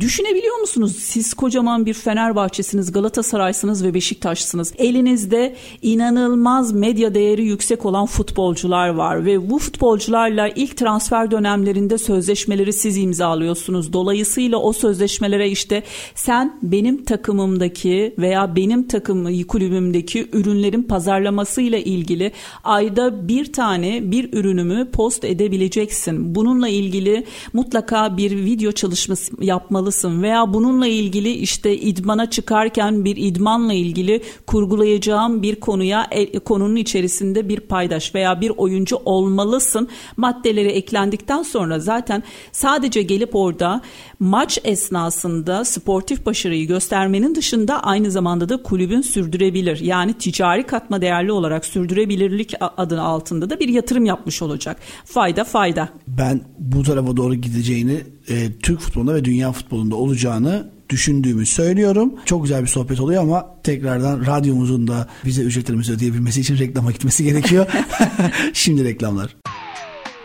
Düşünebiliyor 0.00 0.56
musunuz? 0.60 0.96
Siz 0.98 1.34
kocaman 1.34 1.86
bir 1.86 1.94
Fenerbahçesiniz, 1.94 2.92
Galatasaray'sınız 2.92 3.84
ve 3.84 3.94
Beşiktaş'sınız. 3.94 4.72
Elinizde 4.78 5.54
inanılmaz 5.82 6.72
medya 6.72 7.14
değeri 7.14 7.44
yüksek 7.44 7.86
olan 7.86 8.06
futbolcular 8.50 8.88
var 8.88 9.24
ve 9.24 9.50
bu 9.50 9.58
futbolcularla 9.58 10.48
ilk 10.48 10.76
transfer 10.76 11.30
dönemlerinde 11.30 11.98
sözleşmeleri 11.98 12.72
siz 12.72 12.96
imzalıyorsunuz. 12.96 13.92
Dolayısıyla 13.92 14.58
o 14.58 14.72
sözleşmelere 14.72 15.50
işte 15.50 15.82
sen 16.14 16.58
benim 16.62 17.04
takımımdaki 17.04 18.14
veya 18.18 18.56
benim 18.56 18.88
takımı 18.88 19.46
kulübümdeki 19.46 20.28
ürünlerin 20.32 20.82
pazarlamasıyla 20.82 21.78
ilgili 21.78 22.32
ayda 22.64 23.28
bir 23.28 23.52
tane 23.52 24.10
bir 24.10 24.32
ürünümü 24.32 24.90
post 24.90 25.24
edebileceksin. 25.24 26.34
Bununla 26.34 26.68
ilgili 26.68 27.24
mutlaka 27.52 28.16
bir 28.16 28.30
video 28.30 28.72
çalışması 28.72 29.32
yapmalısın 29.40 30.22
veya 30.22 30.54
bununla 30.54 30.86
ilgili 30.86 31.30
işte 31.30 31.76
idmana 31.76 32.30
çıkarken 32.30 33.04
bir 33.04 33.16
idmanla 33.16 33.72
ilgili 33.72 34.22
kurgulayacağım 34.46 35.42
bir 35.42 35.56
konuya 35.56 36.06
e, 36.10 36.38
konunun 36.38 36.76
içerisinde 36.76 37.48
bir 37.48 37.60
paydaş 37.60 38.14
veya 38.14 38.29
bir 38.40 38.52
oyuncu 38.56 38.96
olmalısın. 39.04 39.88
Maddeleri 40.16 40.68
eklendikten 40.68 41.42
sonra 41.42 41.78
zaten 41.78 42.22
sadece 42.52 43.02
gelip 43.02 43.36
orada 43.36 43.80
maç 44.18 44.58
esnasında 44.64 45.64
sportif 45.64 46.26
başarıyı 46.26 46.66
göstermenin 46.66 47.34
dışında 47.34 47.82
aynı 47.82 48.10
zamanda 48.10 48.48
da 48.48 48.62
kulübün 48.62 49.00
sürdürebilir. 49.00 49.80
Yani 49.80 50.14
ticari 50.14 50.66
katma 50.66 51.02
değerli 51.02 51.32
olarak 51.32 51.64
sürdürebilirlik 51.64 52.54
adı 52.60 53.00
altında 53.00 53.50
da 53.50 53.60
bir 53.60 53.68
yatırım 53.68 54.04
yapmış 54.04 54.42
olacak. 54.42 54.76
Fayda 55.04 55.44
fayda. 55.44 55.88
Ben 56.06 56.40
bu 56.58 56.82
tarafa 56.82 57.16
doğru 57.16 57.34
gideceğini 57.34 58.00
e, 58.28 58.52
Türk 58.62 58.80
futbolunda 58.80 59.14
ve 59.14 59.24
dünya 59.24 59.52
futbolunda 59.52 59.96
olacağını 59.96 60.70
düşündüğümü 60.90 61.46
söylüyorum. 61.46 62.14
Çok 62.24 62.42
güzel 62.42 62.62
bir 62.62 62.66
sohbet 62.66 63.00
oluyor 63.00 63.22
ama 63.22 63.46
tekrardan 63.62 64.26
radyomuzun 64.26 64.88
da 64.88 65.08
bize 65.24 65.42
ücretlerimizi 65.42 65.92
ödeyebilmesi 65.92 66.40
için 66.40 66.58
reklama 66.58 66.92
gitmesi 66.92 67.24
gerekiyor. 67.30 67.66
Şimdi 68.52 68.84
reklamlar. 68.84 69.36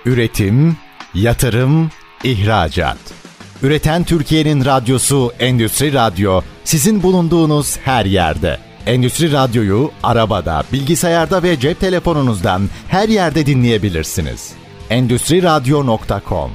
Üretim, 0.06 0.78
yatırım, 1.14 1.90
ihracat. 2.24 2.98
Üreten 3.64 4.04
Türkiye'nin 4.04 4.66
radyosu 4.66 5.32
Endüstri 5.40 5.94
Radyo 5.94 6.42
sizin 6.64 7.04
bulunduğunuz 7.04 7.78
her 7.78 8.06
yerde. 8.06 8.60
Endüstri 8.86 9.32
Radyo'yu 9.32 9.92
arabada, 10.04 10.64
bilgisayarda 10.74 11.44
ve 11.44 11.60
cep 11.60 11.80
telefonunuzdan 11.80 12.70
her 12.88 13.10
yerde 13.10 13.46
dinleyebilirsiniz. 13.46 14.52
Endüstriradyo.com 14.90 16.52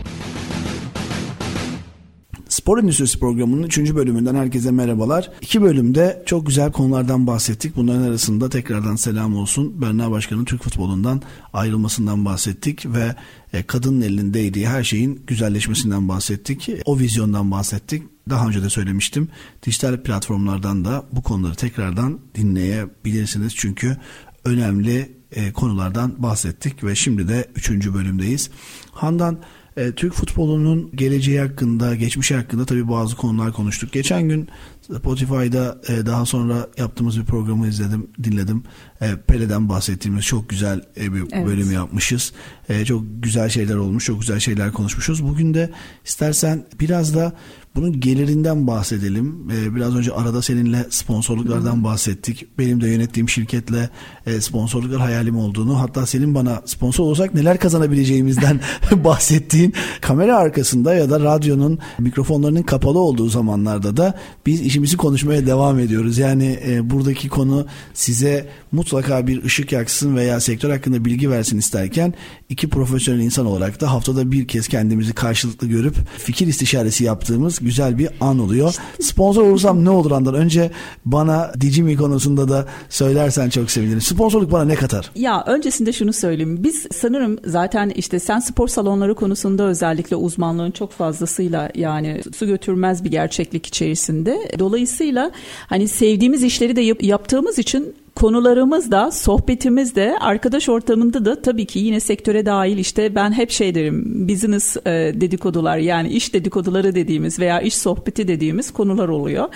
Spor 2.61 2.79
Endüstrisi 2.79 3.19
programının 3.19 3.63
3. 3.63 3.79
bölümünden 3.79 4.35
herkese 4.35 4.71
merhabalar. 4.71 5.31
İki 5.41 5.63
bölümde 5.63 6.23
çok 6.27 6.47
güzel 6.47 6.73
konulardan 6.73 7.27
bahsettik. 7.27 7.77
Bunların 7.77 8.03
arasında 8.03 8.49
tekrardan 8.49 8.97
selam 8.97 9.37
olsun. 9.37 9.83
Berna 9.83 10.11
Başkan'ın 10.11 10.45
Türk 10.45 10.63
futbolundan 10.63 11.23
ayrılmasından 11.53 12.25
bahsettik 12.25 12.87
ve 12.87 13.15
e, 13.53 13.63
kadının 13.63 14.01
elinin 14.01 14.35
değdiği 14.35 14.69
her 14.69 14.85
şeyin 14.85 15.23
güzelleşmesinden 15.27 16.09
bahsettik. 16.09 16.71
O 16.85 16.99
vizyondan 16.99 17.51
bahsettik. 17.51 18.03
Daha 18.31 18.47
önce 18.49 18.63
de 18.63 18.71
söylemiştim. 18.71 19.29
Dijital 19.67 20.03
platformlardan 20.03 20.85
da 20.85 21.05
bu 21.13 21.23
konuları 21.23 21.55
tekrardan 21.55 22.21
dinleyebilirsiniz. 22.35 23.57
Çünkü 23.57 23.97
önemli 24.45 25.13
e, 25.33 25.53
konulardan 25.53 26.23
bahsettik 26.23 26.85
ve 26.85 26.95
şimdi 26.95 27.29
de 27.29 27.49
3. 27.57 27.71
bölümdeyiz. 27.71 28.51
Handan 28.93 29.39
e, 29.77 29.93
Türk 29.93 30.13
futbolunun 30.13 30.91
geleceği 30.95 31.41
hakkında, 31.41 31.95
geçmişi 31.95 32.35
hakkında 32.35 32.65
tabii 32.65 32.89
bazı 32.89 33.17
konular 33.17 33.53
konuştuk. 33.53 33.93
Geçen 33.93 34.29
gün 34.29 34.49
Spotify'da 34.83 35.81
e, 35.89 36.07
daha 36.07 36.27
sonra 36.27 36.69
yaptığımız 36.79 37.21
bir 37.21 37.25
programı 37.25 37.69
izledim, 37.69 38.07
dinledim. 38.23 38.63
E, 39.01 39.17
Pele'den 39.27 39.69
bahsettiğimiz 39.69 40.25
çok 40.25 40.49
güzel 40.49 40.81
e, 40.97 41.15
bir 41.15 41.23
evet. 41.33 41.47
bölüm 41.47 41.73
yapmışız. 41.73 42.33
E, 42.69 42.85
çok 42.85 43.05
güzel 43.23 43.49
şeyler 43.49 43.75
olmuş, 43.75 44.05
çok 44.05 44.21
güzel 44.21 44.41
şeyler 44.41 44.73
konuşmuşuz. 44.73 45.25
Bugün 45.25 45.55
de 45.55 45.71
istersen 46.05 46.67
biraz 46.81 47.15
da 47.15 47.33
bunun 47.77 48.01
gelirinden 48.01 48.67
bahsedelim. 48.67 49.49
Ee, 49.53 49.75
biraz 49.75 49.97
önce 49.97 50.13
arada 50.13 50.43
seninle 50.43 50.87
sponsorluklardan 50.91 51.75
hmm. 51.75 51.85
bahsettik. 51.85 52.59
Benim 52.59 52.81
de 52.81 52.89
yönettiğim 52.89 53.29
şirketle 53.29 53.91
e, 54.27 54.41
sponsorluklar 54.41 55.01
hayalim 55.01 55.37
olduğunu 55.39 55.81
hatta 55.81 56.07
senin 56.07 56.35
bana 56.35 56.63
sponsor 56.65 57.05
olsak 57.05 57.35
neler 57.35 57.59
kazanabileceğimizden 57.59 58.61
bahsettiğin 59.05 59.75
kamera 60.01 60.37
arkasında 60.37 60.95
ya 60.95 61.11
da 61.11 61.21
radyonun 61.21 61.79
mikrofonlarının 61.99 62.63
kapalı 62.63 62.99
olduğu 62.99 63.29
zamanlarda 63.29 63.97
da 63.97 64.19
biz 64.47 64.61
işimizi 64.61 64.97
konuşmaya 64.97 65.47
devam 65.47 65.79
ediyoruz. 65.79 66.19
Yani 66.19 66.61
e, 66.67 66.91
buradaki 66.91 67.29
konu 67.29 67.67
size 67.95 68.49
mutlaka 68.93 69.27
bir 69.27 69.45
ışık 69.45 69.73
yaksın 69.73 70.17
veya 70.17 70.41
sektör 70.41 70.71
hakkında 70.71 71.05
bilgi 71.05 71.31
versin 71.31 71.59
isterken 71.59 72.15
iki 72.49 72.69
profesyonel 72.69 73.21
insan 73.21 73.47
olarak 73.47 73.81
da 73.81 73.93
haftada 73.93 74.33
bir 74.33 74.49
kez 74.49 74.69
kendimizi 74.69 75.13
karşılıklı 75.13 75.67
görüp 75.67 75.95
fikir 76.19 76.47
istişaresi 76.47 77.05
yaptığımız 77.05 77.59
güzel 77.59 77.99
bir 77.99 78.09
an 78.21 78.39
oluyor. 78.39 78.75
Sponsor 79.01 79.43
olursam 79.43 79.85
ne 79.85 79.91
olur 79.91 80.11
Andan? 80.11 80.35
Önce 80.35 80.71
bana 81.05 81.53
Dicimi 81.61 81.97
konusunda 81.97 82.49
da 82.49 82.69
söylersen 82.89 83.51
çok 83.51 83.71
sevinirim. 83.71 84.01
Sponsorluk 84.01 84.53
bana 84.53 84.65
ne 84.65 84.75
katar? 84.75 85.11
Ya 85.15 85.45
öncesinde 85.47 85.93
şunu 85.93 86.13
söyleyeyim. 86.13 86.65
Biz 86.65 86.87
sanırım 86.93 87.39
zaten 87.45 87.91
işte 87.91 88.19
sen 88.19 88.39
spor 88.41 88.69
salonları 88.69 89.15
konusunda 89.15 89.63
özellikle 89.63 90.17
uzmanlığın 90.17 90.71
çok 90.71 90.93
fazlasıyla 90.93 91.71
yani 91.75 92.21
su 92.37 92.47
götürmez 92.47 93.05
bir 93.05 93.11
gerçeklik 93.11 93.67
içerisinde. 93.67 94.39
Dolayısıyla 94.59 95.31
hani 95.67 95.89
sevdiğimiz 95.89 96.43
işleri 96.43 96.77
de 96.77 96.81
yap- 96.81 97.03
yaptığımız 97.03 97.59
için 97.59 97.95
konularımız 98.21 98.91
da 98.91 99.11
sohbetimiz 99.11 99.95
de 99.95 100.17
arkadaş 100.21 100.69
ortamında 100.69 101.25
da 101.25 101.43
tabii 101.43 101.67
ki 101.67 101.79
yine 101.79 102.01
sektöre 102.01 102.47
dahil 102.47 102.79
işte 102.79 103.15
ben 103.15 103.33
hep 103.33 103.51
şey 103.51 103.75
derim 103.75 104.29
business 104.29 104.77
e, 104.77 104.91
dedikodular 104.91 105.79
yani 105.79 106.09
iş 106.09 106.35
dedikoduları 106.35 106.95
dediğimiz 106.95 107.39
veya 107.39 107.61
iş 107.61 107.77
sohbeti 107.77 108.29
dediğimiz 108.29 108.71
konular 108.71 109.09
oluyor. 109.09 109.49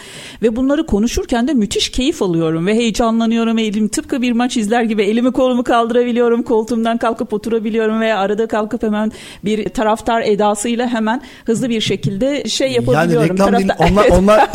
Ve 0.42 0.57
bunları 0.57 0.87
konuşurken 0.87 1.48
de 1.48 1.55
müthiş 1.55 1.88
keyif 1.88 2.22
alıyorum 2.22 2.66
ve 2.66 2.74
heyecanlanıyorum. 2.74 3.59
Elim 3.59 3.88
tıpkı 3.88 4.22
bir 4.22 4.33
maç 4.33 4.57
izler 4.57 4.83
gibi 4.83 5.03
elimi 5.03 5.33
kolumu 5.33 5.64
kaldırabiliyorum. 5.64 6.42
Koltuğumdan 6.42 6.98
kalkıp 6.98 7.33
oturabiliyorum 7.33 8.00
veya 8.00 8.18
arada 8.18 8.46
kalkıp 8.46 8.83
hemen 8.83 9.12
bir 9.44 9.68
taraftar 9.68 10.22
edasıyla 10.22 10.88
hemen 10.88 11.22
hızlı 11.44 11.68
bir 11.68 11.81
şekilde 11.81 12.44
şey 12.44 12.72
yapabiliyorum. 12.72 13.27
Yani 13.27 13.31
reklam 13.31 13.50
Taraftar... 13.50 13.79
din, 13.79 13.92
onlar, 13.92 14.09
onlar 14.18 14.50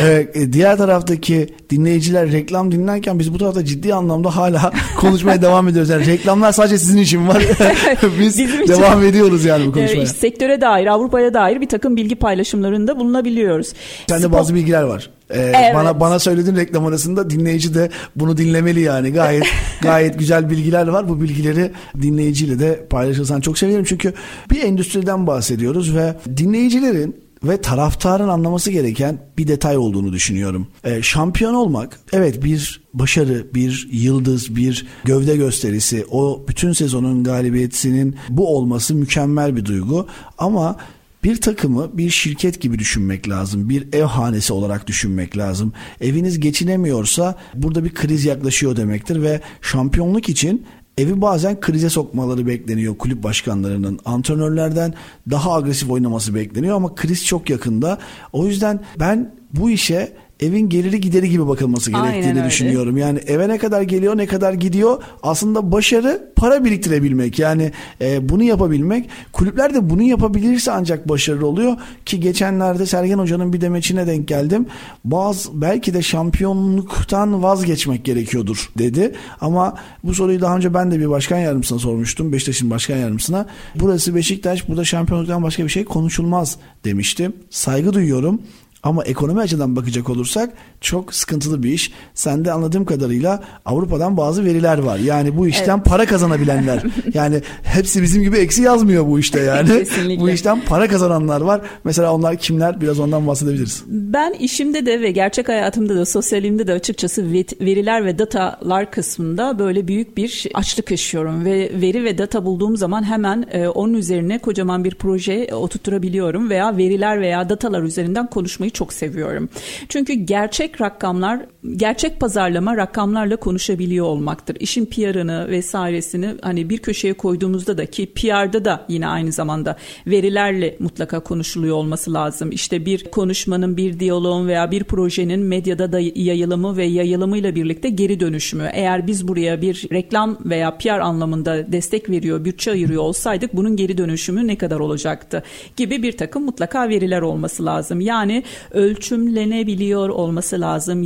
e, 0.00 0.28
e, 0.34 0.52
diğer 0.52 0.76
taraftaki 0.76 1.48
dinleyiciler 1.70 2.32
reklam 2.32 2.72
dinlerken 2.72 3.18
biz 3.18 3.34
bu 3.34 3.38
tarafta 3.38 3.51
ciddi 3.60 3.94
anlamda 3.94 4.36
hala 4.36 4.72
konuşmaya 4.96 5.42
devam 5.42 5.68
ediyoruz. 5.68 5.90
Yani 5.90 6.06
reklamlar 6.06 6.52
sadece 6.52 6.78
sizin 6.78 6.98
için 6.98 7.28
var. 7.28 7.42
Biz 8.20 8.38
Bizim 8.38 8.68
devam 8.68 8.98
için, 8.98 9.08
ediyoruz 9.08 9.44
yani 9.44 9.66
bu 9.66 9.72
konuşmaya. 9.72 10.02
E, 10.02 10.06
sektöre 10.06 10.60
dair, 10.60 10.86
Avrupa'ya 10.86 11.34
dair 11.34 11.60
bir 11.60 11.68
takım 11.68 11.96
bilgi 11.96 12.14
paylaşımlarında 12.14 12.98
bulunabiliyoruz. 12.98 13.72
Sende 14.08 14.26
Spor... 14.26 14.38
bazı 14.38 14.54
bilgiler 14.54 14.82
var. 14.82 15.10
Ee, 15.30 15.40
evet. 15.40 15.74
Bana 15.74 16.00
bana 16.00 16.18
söylediğin 16.18 16.56
reklam 16.56 16.86
arasında 16.86 17.30
dinleyici 17.30 17.74
de 17.74 17.90
bunu 18.16 18.36
dinlemeli 18.36 18.80
yani. 18.80 19.12
Gayet 19.12 19.44
gayet 19.80 20.18
güzel 20.18 20.50
bilgiler 20.50 20.86
var. 20.86 21.08
Bu 21.08 21.22
bilgileri 21.22 21.70
dinleyiciyle 22.02 22.58
de 22.58 22.86
paylaşırsan 22.90 23.40
çok 23.40 23.58
sevinirim. 23.58 23.84
Çünkü 23.84 24.12
bir 24.50 24.62
endüstriden 24.62 25.26
bahsediyoruz 25.26 25.96
ve 25.96 26.14
dinleyicilerin 26.36 27.21
ve 27.44 27.60
taraftarın 27.60 28.28
anlaması 28.28 28.70
gereken 28.70 29.18
bir 29.38 29.48
detay 29.48 29.76
olduğunu 29.76 30.12
düşünüyorum. 30.12 30.66
E, 30.84 31.02
şampiyon 31.02 31.54
olmak 31.54 32.00
evet 32.12 32.44
bir 32.44 32.82
başarı, 32.94 33.46
bir 33.54 33.88
yıldız, 33.92 34.56
bir 34.56 34.86
gövde 35.04 35.36
gösterisi. 35.36 36.06
O 36.10 36.44
bütün 36.48 36.72
sezonun 36.72 37.24
galibiyetinin 37.24 38.16
bu 38.28 38.56
olması 38.56 38.94
mükemmel 38.94 39.56
bir 39.56 39.64
duygu 39.64 40.06
ama 40.38 40.76
bir 41.24 41.40
takımı 41.40 41.98
bir 41.98 42.10
şirket 42.10 42.60
gibi 42.60 42.78
düşünmek 42.78 43.28
lazım. 43.28 43.68
Bir 43.68 43.92
ev 43.92 44.04
hanesi 44.04 44.52
olarak 44.52 44.86
düşünmek 44.86 45.38
lazım. 45.38 45.72
Eviniz 46.00 46.40
geçinemiyorsa 46.40 47.38
burada 47.54 47.84
bir 47.84 47.94
kriz 47.94 48.24
yaklaşıyor 48.24 48.76
demektir 48.76 49.22
ve 49.22 49.40
şampiyonluk 49.62 50.28
için 50.28 50.66
evi 50.98 51.20
bazen 51.20 51.60
krize 51.60 51.90
sokmaları 51.90 52.46
bekleniyor 52.46 52.98
kulüp 52.98 53.22
başkanlarının. 53.22 53.98
Antrenörlerden 54.04 54.94
daha 55.30 55.52
agresif 55.52 55.90
oynaması 55.90 56.34
bekleniyor 56.34 56.76
ama 56.76 56.94
kriz 56.94 57.26
çok 57.26 57.50
yakında. 57.50 57.98
O 58.32 58.46
yüzden 58.46 58.80
ben 59.00 59.34
bu 59.52 59.70
işe 59.70 60.12
evin 60.42 60.68
geliri 60.68 61.00
gideri 61.00 61.30
gibi 61.30 61.48
bakılması 61.48 61.90
gerektiğini 61.90 62.16
Aynen 62.24 62.36
öyle. 62.36 62.46
düşünüyorum. 62.46 62.96
Yani 62.96 63.18
eve 63.26 63.48
ne 63.48 63.58
kadar 63.58 63.82
geliyor 63.82 64.16
ne 64.16 64.26
kadar 64.26 64.52
gidiyor 64.52 65.02
aslında 65.22 65.72
başarı 65.72 66.32
para 66.36 66.64
biriktirebilmek. 66.64 67.38
Yani 67.38 67.72
e, 68.00 68.28
bunu 68.28 68.42
yapabilmek. 68.42 69.08
Kulüpler 69.32 69.74
de 69.74 69.90
bunu 69.90 70.02
yapabilirse 70.02 70.72
ancak 70.72 71.08
başarılı 71.08 71.46
oluyor. 71.46 71.76
Ki 72.06 72.20
geçenlerde 72.20 72.86
Sergen 72.86 73.18
Hoca'nın 73.18 73.52
bir 73.52 73.60
demeçine 73.60 74.06
denk 74.06 74.28
geldim. 74.28 74.66
Bazı 75.04 75.60
belki 75.60 75.94
de 75.94 76.02
şampiyonluktan 76.02 77.42
vazgeçmek 77.42 78.04
gerekiyordur 78.04 78.70
dedi. 78.78 79.12
Ama 79.40 79.74
bu 80.04 80.14
soruyu 80.14 80.40
daha 80.40 80.56
önce 80.56 80.74
ben 80.74 80.90
de 80.90 80.98
bir 81.00 81.10
başkan 81.10 81.38
yardımcısına 81.38 81.78
sormuştum. 81.78 82.32
Beşiktaş'ın 82.32 82.70
başkan 82.70 82.96
yardımcısına. 82.96 83.46
Burası 83.74 84.14
Beşiktaş 84.14 84.68
burada 84.68 84.84
şampiyonluktan 84.84 85.42
başka 85.42 85.64
bir 85.64 85.68
şey 85.68 85.84
konuşulmaz. 85.84 86.56
demişti. 86.84 87.30
Saygı 87.50 87.92
duyuyorum 87.92 88.40
ama 88.82 89.04
ekonomi 89.04 89.40
açıdan 89.40 89.76
bakacak 89.76 90.10
olursak 90.10 90.52
çok 90.80 91.14
sıkıntılı 91.14 91.62
bir 91.62 91.72
iş. 91.72 91.92
Sende 92.14 92.52
anladığım 92.52 92.84
kadarıyla 92.84 93.42
Avrupa'dan 93.64 94.16
bazı 94.16 94.44
veriler 94.44 94.78
var. 94.78 94.98
Yani 94.98 95.36
bu 95.36 95.48
işten 95.48 95.82
para 95.82 96.06
kazanabilenler. 96.06 96.82
yani 97.14 97.40
hepsi 97.62 98.02
bizim 98.02 98.22
gibi 98.22 98.36
eksi 98.36 98.62
yazmıyor 98.62 99.06
bu 99.06 99.18
işte 99.18 99.40
yani. 99.40 99.84
Bu 100.20 100.30
işten 100.30 100.60
para 100.60 100.88
kazananlar 100.88 101.40
var. 101.40 101.60
Mesela 101.84 102.14
onlar 102.14 102.36
kimler? 102.36 102.80
Biraz 102.80 103.00
ondan 103.00 103.26
bahsedebiliriz. 103.26 103.84
Ben 103.86 104.32
işimde 104.32 104.86
de 104.86 105.00
ve 105.00 105.10
gerçek 105.10 105.48
hayatımda 105.48 105.96
da 105.96 106.04
sosyalimde 106.04 106.66
de 106.66 106.72
açıkçası 106.72 107.32
veriler 107.60 108.04
ve 108.04 108.18
datalar 108.18 108.90
kısmında 108.90 109.58
böyle 109.58 109.88
büyük 109.88 110.16
bir 110.16 110.46
açlık 110.54 110.90
yaşıyorum 110.90 111.44
ve 111.44 111.70
veri 111.80 112.04
ve 112.04 112.18
data 112.18 112.44
bulduğum 112.44 112.76
zaman 112.76 113.02
hemen 113.02 113.46
e, 113.52 113.68
onun 113.68 113.94
üzerine 113.94 114.38
kocaman 114.38 114.84
bir 114.84 114.94
proje 114.94 115.48
oturtturabiliyorum 115.54 116.50
veya 116.50 116.76
veriler 116.76 117.20
veya 117.20 117.48
datalar 117.48 117.82
üzerinden 117.82 118.26
konuşmayı 118.26 118.71
çok 118.72 118.92
seviyorum. 118.92 119.48
Çünkü 119.88 120.12
gerçek 120.12 120.80
rakamlar, 120.80 121.40
gerçek 121.76 122.20
pazarlama 122.20 122.76
rakamlarla 122.76 123.36
konuşabiliyor 123.36 124.06
olmaktır. 124.06 124.56
İşin 124.60 124.86
PR'ını 124.86 125.48
vesairesini 125.48 126.34
hani 126.42 126.70
bir 126.70 126.78
köşeye 126.78 127.14
koyduğumuzda 127.14 127.78
da 127.78 127.86
ki 127.86 128.06
PR'da 128.06 128.64
da 128.64 128.86
yine 128.88 129.08
aynı 129.08 129.32
zamanda 129.32 129.76
verilerle 130.06 130.76
mutlaka 130.78 131.20
konuşuluyor 131.20 131.76
olması 131.76 132.14
lazım. 132.14 132.50
İşte 132.50 132.86
bir 132.86 133.04
konuşmanın, 133.04 133.76
bir 133.76 134.00
diyaloğun 134.00 134.48
veya 134.48 134.70
bir 134.70 134.84
projenin 134.84 135.40
medyada 135.40 135.92
da 135.92 136.00
yayılımı 136.00 136.76
ve 136.76 136.84
yayılımıyla 136.84 137.54
birlikte 137.54 137.88
geri 137.88 138.20
dönüşümü. 138.20 138.68
Eğer 138.72 139.06
biz 139.06 139.28
buraya 139.28 139.62
bir 139.62 139.88
reklam 139.92 140.38
veya 140.44 140.78
PR 140.78 140.88
anlamında 140.88 141.72
destek 141.72 142.10
veriyor, 142.10 142.44
bütçe 142.44 142.70
ayırıyor 142.70 143.02
olsaydık 143.02 143.56
bunun 143.56 143.76
geri 143.76 143.98
dönüşümü 143.98 144.46
ne 144.46 144.58
kadar 144.58 144.80
olacaktı 144.80 145.42
gibi 145.76 146.02
bir 146.02 146.12
takım 146.12 146.44
mutlaka 146.44 146.88
veriler 146.88 147.22
olması 147.22 147.64
lazım. 147.64 148.00
Yani 148.00 148.42
ölçümlenebiliyor 148.72 150.08
olması 150.08 150.60
lazım 150.60 151.02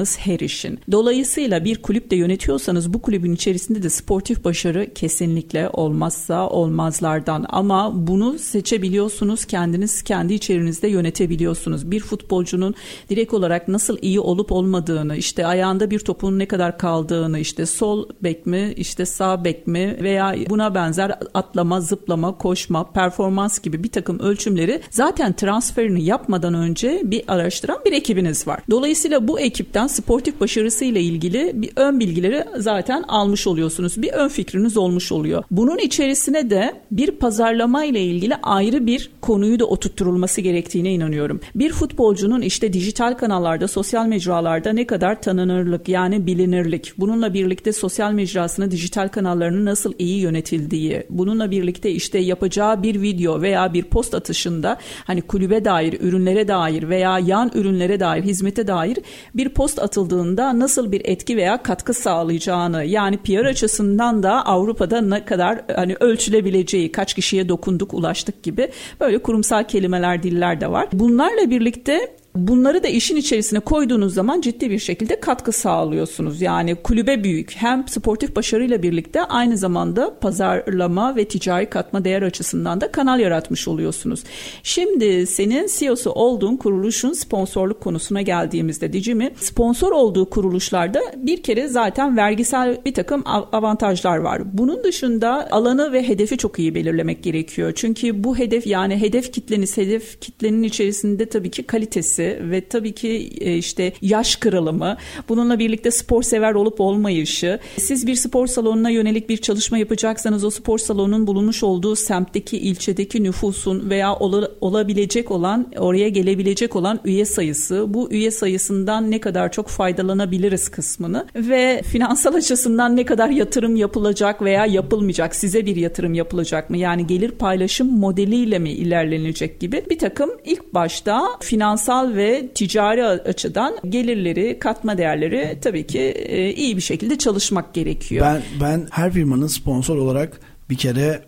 yaptığınız 0.00 0.18
her 0.18 0.40
işin. 0.40 0.80
Dolayısıyla 0.90 1.64
bir 1.64 1.82
kulüp 1.82 2.10
de 2.10 2.16
yönetiyorsanız 2.16 2.94
bu 2.94 3.02
kulübün 3.02 3.32
içerisinde 3.32 3.82
de 3.82 3.90
sportif 3.90 4.44
başarı 4.44 4.94
kesinlikle 4.94 5.70
olmazsa 5.72 6.48
olmazlardan 6.48 7.46
ama 7.48 7.92
bunu 8.06 8.38
seçebiliyorsunuz 8.38 9.44
kendiniz 9.44 10.02
kendi 10.02 10.34
içerinizde 10.34 10.88
yönetebiliyorsunuz. 10.88 11.90
Bir 11.90 12.00
futbolcunun 12.00 12.74
direkt 13.08 13.34
olarak 13.34 13.68
nasıl 13.68 13.98
iyi 14.02 14.20
olup 14.20 14.52
olmadığını 14.52 15.16
işte 15.16 15.46
ayağında 15.46 15.90
bir 15.90 15.98
topun 15.98 16.38
ne 16.38 16.46
kadar 16.46 16.78
kaldığını 16.78 17.38
işte 17.38 17.66
sol 17.66 18.08
bek 18.22 18.46
mi 18.46 18.72
işte 18.76 19.06
sağ 19.06 19.44
bek 19.44 19.66
mi 19.66 19.96
veya 20.00 20.34
buna 20.48 20.74
benzer 20.74 21.18
atlama 21.34 21.80
zıplama 21.80 22.38
koşma 22.38 22.92
performans 22.92 23.60
gibi 23.60 23.84
bir 23.84 23.90
takım 23.90 24.18
ölçümleri 24.18 24.80
zaten 24.90 25.32
transferini 25.32 26.04
yapmadan 26.04 26.54
önce 26.54 27.02
bir 27.04 27.22
araştıran 27.28 27.78
bir 27.84 27.92
ekibiniz 27.92 28.46
var. 28.46 28.60
Dolayısıyla 28.70 29.28
bu 29.28 29.40
ekipten 29.40 29.86
sportif 29.90 30.40
başarısıyla 30.40 31.00
ilgili 31.00 31.52
bir 31.54 31.70
ön 31.76 32.00
bilgileri 32.00 32.44
zaten 32.56 33.02
almış 33.08 33.46
oluyorsunuz. 33.46 34.02
Bir 34.02 34.12
ön 34.12 34.28
fikriniz 34.28 34.76
olmuş 34.76 35.12
oluyor. 35.12 35.44
Bunun 35.50 35.78
içerisine 35.78 36.50
de 36.50 36.74
bir 36.90 37.10
pazarlama 37.10 37.84
ile 37.84 38.02
ilgili 38.04 38.36
ayrı 38.42 38.86
bir 38.86 39.10
konuyu 39.20 39.58
da 39.58 39.64
oturtturulması 39.64 40.40
gerektiğine 40.40 40.92
inanıyorum. 40.92 41.40
Bir 41.54 41.72
futbolcunun 41.72 42.40
işte 42.40 42.72
dijital 42.72 43.14
kanallarda, 43.14 43.68
sosyal 43.68 44.06
mecralarda 44.06 44.72
ne 44.72 44.86
kadar 44.86 45.22
tanınırlık 45.22 45.88
yani 45.88 46.26
bilinirlik, 46.26 46.92
bununla 46.98 47.34
birlikte 47.34 47.72
sosyal 47.72 48.12
mecrasını, 48.12 48.70
dijital 48.70 49.08
kanallarını 49.08 49.64
nasıl 49.64 49.92
iyi 49.98 50.20
yönetildiği, 50.20 51.06
bununla 51.10 51.50
birlikte 51.50 51.90
işte 51.90 52.18
yapacağı 52.18 52.82
bir 52.82 53.02
video 53.02 53.42
veya 53.42 53.74
bir 53.74 53.82
post 53.82 54.14
atışında 54.14 54.78
hani 55.04 55.22
kulübe 55.22 55.64
dair, 55.64 56.00
ürünlere 56.00 56.48
dair 56.48 56.88
veya 56.88 57.18
yan 57.18 57.50
ürünlere 57.54 58.00
dair, 58.00 58.22
hizmete 58.22 58.66
dair 58.66 58.98
bir 59.34 59.48
post 59.48 59.78
atıldığında 59.80 60.58
nasıl 60.58 60.92
bir 60.92 61.02
etki 61.04 61.36
veya 61.36 61.62
katkı 61.62 61.94
sağlayacağını 61.94 62.84
yani 62.84 63.16
PR 63.16 63.44
açısından 63.44 64.22
da 64.22 64.46
Avrupa'da 64.46 65.00
ne 65.00 65.24
kadar 65.24 65.60
hani 65.76 65.96
ölçülebileceği, 66.00 66.92
kaç 66.92 67.14
kişiye 67.14 67.48
dokunduk, 67.48 67.94
ulaştık 67.94 68.42
gibi 68.42 68.70
böyle 69.00 69.18
kurumsal 69.18 69.64
kelimeler, 69.64 70.22
diller 70.22 70.60
de 70.60 70.70
var. 70.70 70.88
Bunlarla 70.92 71.50
birlikte 71.50 72.16
Bunları 72.34 72.82
da 72.82 72.88
işin 72.88 73.16
içerisine 73.16 73.60
koyduğunuz 73.60 74.14
zaman 74.14 74.40
ciddi 74.40 74.70
bir 74.70 74.78
şekilde 74.78 75.20
katkı 75.20 75.52
sağlıyorsunuz. 75.52 76.42
Yani 76.42 76.74
kulübe 76.74 77.24
büyük 77.24 77.52
hem 77.56 77.88
sportif 77.88 78.36
başarıyla 78.36 78.82
birlikte 78.82 79.22
aynı 79.22 79.56
zamanda 79.56 80.18
pazarlama 80.20 81.16
ve 81.16 81.24
ticari 81.24 81.70
katma 81.70 82.04
değer 82.04 82.22
açısından 82.22 82.80
da 82.80 82.92
kanal 82.92 83.20
yaratmış 83.20 83.68
oluyorsunuz. 83.68 84.22
Şimdi 84.62 85.26
senin 85.26 85.68
CEO'su 85.78 86.10
olduğun 86.10 86.56
kuruluşun 86.56 87.12
sponsorluk 87.12 87.80
konusuna 87.80 88.22
geldiğimizde 88.22 88.92
Dicimi 88.92 89.30
sponsor 89.36 89.92
olduğu 89.92 90.30
kuruluşlarda 90.30 91.00
bir 91.16 91.42
kere 91.42 91.68
zaten 91.68 92.16
vergisel 92.16 92.80
bir 92.84 92.94
takım 92.94 93.22
avantajlar 93.52 94.18
var. 94.18 94.42
Bunun 94.58 94.84
dışında 94.84 95.48
alanı 95.50 95.92
ve 95.92 96.08
hedefi 96.08 96.36
çok 96.36 96.58
iyi 96.58 96.74
belirlemek 96.74 97.22
gerekiyor. 97.22 97.72
Çünkü 97.76 98.24
bu 98.24 98.38
hedef 98.38 98.66
yani 98.66 99.00
hedef 99.00 99.32
kitleniz 99.32 99.76
hedef 99.76 100.20
kitlenin 100.20 100.62
içerisinde 100.62 101.26
tabii 101.26 101.50
ki 101.50 101.62
kalitesi 101.62 102.19
ve 102.20 102.68
tabii 102.68 102.92
ki 102.92 103.16
işte 103.58 103.92
yaş 104.02 104.36
kırılımı, 104.36 104.96
bununla 105.28 105.58
birlikte 105.58 105.90
spor 105.90 106.22
sever 106.22 106.54
olup 106.54 106.80
olmayışı. 106.80 107.58
Siz 107.78 108.06
bir 108.06 108.14
spor 108.14 108.46
salonuna 108.46 108.90
yönelik 108.90 109.28
bir 109.28 109.36
çalışma 109.36 109.78
yapacaksanız 109.78 110.44
o 110.44 110.50
spor 110.50 110.78
salonunun 110.78 111.26
bulunmuş 111.26 111.62
olduğu 111.62 111.96
semtteki, 111.96 112.58
ilçedeki 112.58 113.22
nüfusun 113.22 113.90
veya 113.90 114.14
ol, 114.14 114.44
olabilecek 114.60 115.30
olan, 115.30 115.66
oraya 115.78 116.08
gelebilecek 116.08 116.76
olan 116.76 117.00
üye 117.04 117.24
sayısı, 117.24 117.94
bu 117.94 118.10
üye 118.10 118.30
sayısından 118.30 119.10
ne 119.10 119.20
kadar 119.20 119.52
çok 119.52 119.68
faydalanabiliriz 119.68 120.68
kısmını 120.68 121.26
ve 121.34 121.82
finansal 121.82 122.34
açısından 122.34 122.96
ne 122.96 123.04
kadar 123.04 123.28
yatırım 123.28 123.76
yapılacak 123.76 124.42
veya 124.42 124.66
yapılmayacak, 124.66 125.34
size 125.34 125.66
bir 125.66 125.76
yatırım 125.76 126.14
yapılacak 126.14 126.70
mı? 126.70 126.76
Yani 126.76 127.06
gelir 127.06 127.30
paylaşım 127.30 127.98
modeliyle 127.98 128.58
mi 128.58 128.70
ilerlenecek 128.70 129.60
gibi 129.60 129.84
bir 129.90 129.98
takım 129.98 130.30
ilk 130.44 130.74
başta 130.74 131.22
finansal 131.40 132.09
ve 132.16 132.48
ticari 132.54 133.04
açıdan 133.04 133.76
gelirleri, 133.88 134.58
katma 134.58 134.98
değerleri 134.98 135.58
tabii 135.62 135.86
ki 135.86 136.00
e, 136.00 136.54
iyi 136.54 136.76
bir 136.76 136.82
şekilde 136.82 137.18
çalışmak 137.18 137.74
gerekiyor. 137.74 138.26
Ben 138.26 138.42
ben 138.60 138.88
her 138.90 139.12
firmanın 139.12 139.46
sponsor 139.46 139.96
olarak 139.96 140.40
bir 140.70 140.76
kere 140.76 141.22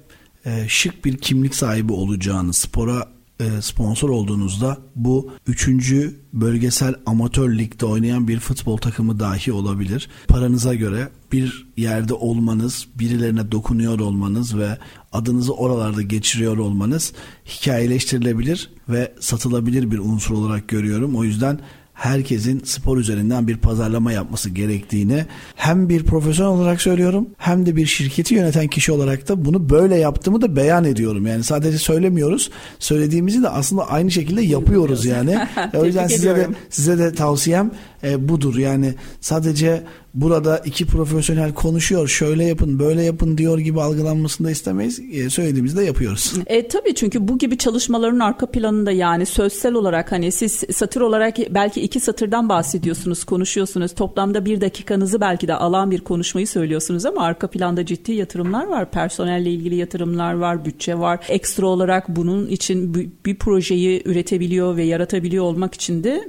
e, 0.47 0.51
şık 0.69 1.05
bir 1.05 1.17
kimlik 1.17 1.55
sahibi 1.55 1.93
olacağını, 1.93 2.53
spora 2.53 3.12
sponsor 3.61 4.09
olduğunuzda 4.09 4.79
bu 4.97 5.31
üçüncü 5.47 6.21
bölgesel 6.33 6.95
amatör 7.07 7.59
ligde 7.59 7.87
oynayan 7.87 8.29
bir 8.29 8.41
futbol 8.41 8.77
takımı 8.77 9.21
dahi 9.21 9.53
olabilir. 9.53 10.09
Paranıza 10.29 10.75
göre 10.75 11.09
bir 11.33 11.67
yerde 11.77 12.15
olmanız, 12.15 12.87
birilerine 12.99 13.53
dokunuyor 13.53 14.01
olmanız 14.01 14.59
ve 14.59 14.79
adınızı 15.13 15.55
oralarda 15.55 16.03
geçiriyor 16.03 16.57
olmanız 16.57 17.13
hikayeleştirilebilir 17.47 18.71
ve 18.89 19.15
satılabilir 19.21 19.91
bir 19.91 19.99
unsur 19.99 20.35
olarak 20.35 20.69
görüyorum. 20.69 21.17
O 21.17 21.25
yüzden 21.25 21.61
herkesin 22.03 22.63
spor 22.65 22.99
üzerinden 22.99 23.49
bir 23.49 23.57
pazarlama 23.57 24.13
yapması 24.13 24.51
gerektiğini 24.51 25.25
hem 25.57 25.89
bir 25.89 26.05
profesyonel 26.05 26.53
olarak 26.53 26.83
söylüyorum 26.83 27.29
hem 27.39 27.67
de 27.67 27.77
bir 27.77 27.87
şirketi 27.87 28.35
yöneten 28.35 28.69
kişi 28.69 28.93
olarak 28.93 29.29
da 29.29 29.45
bunu 29.45 29.71
böyle 29.71 29.97
yaptığımı 29.97 30.41
da 30.43 30.57
beyan 30.57 30.85
ediyorum. 30.85 31.27
Yani 31.27 31.45
sadece 31.45 31.79
söylemiyoruz. 31.79 32.51
Söylediğimizi 32.79 33.43
de 33.43 33.49
aslında 33.49 33.91
aynı 33.91 34.11
şekilde 34.11 34.43
yapıyoruz 34.43 35.05
yani. 35.05 35.39
o 35.75 35.85
yüzden 35.85 36.07
size 36.07 36.37
de 36.37 36.49
size 36.71 36.99
de 36.99 37.15
tavsiyem 37.15 37.71
e, 38.05 38.29
budur. 38.29 38.57
Yani 38.57 38.95
sadece 39.21 39.83
burada 40.15 40.59
iki 40.59 40.87
profesyonel 40.87 41.55
konuşuyor 41.55 42.09
şöyle 42.09 42.45
yapın 42.45 42.79
böyle 42.79 43.03
yapın 43.03 43.39
diyor 43.39 43.59
gibi 43.59 43.81
algılanmasını 43.81 44.47
da 44.47 44.51
istemeyiz. 44.51 45.01
E, 45.13 45.31
söylediğimizde 45.31 45.85
yapıyoruz. 45.85 46.35
E, 46.47 46.69
tabii 46.69 46.95
çünkü 46.95 47.29
bu 47.29 47.39
gibi 47.39 47.59
çalışmaların 47.59 48.19
arka 48.19 48.47
planında 48.47 48.93
yani 48.93 49.27
sözsel 49.27 49.75
olarak 49.75 50.13
hani 50.13 50.33
siz 50.33 50.65
satır 50.75 51.01
olarak 51.01 51.37
belki 51.51 51.81
iki 51.81 52.01
satırdan 52.01 52.49
bahsediyorsunuz 52.49 53.25
konuşuyorsunuz 53.25 53.95
toplamda 53.95 54.45
bir 54.45 54.61
dakikanızı 54.61 55.21
belki 55.21 55.49
de 55.49 55.55
alan 55.55 55.91
bir 55.91 56.01
konuşmayı 56.01 56.47
söylüyorsunuz 56.47 57.07
ama 57.07 57.23
arka 57.23 57.47
planda 57.47 57.87
ciddi 57.87 58.13
yatırımlar 58.13 58.67
var 58.67 58.91
personelle 58.91 59.51
ilgili 59.51 59.75
yatırımlar 59.75 60.35
var 60.35 60.65
bütçe 60.65 60.99
var 60.99 61.21
ekstra 61.29 61.67
olarak 61.67 62.09
bunun 62.09 62.47
için 62.47 62.95
bir 63.27 63.37
projeyi 63.37 64.03
üretebiliyor 64.05 64.77
ve 64.77 64.85
yaratabiliyor 64.85 65.45
olmak 65.45 65.75
için 65.75 66.05
de 66.05 66.29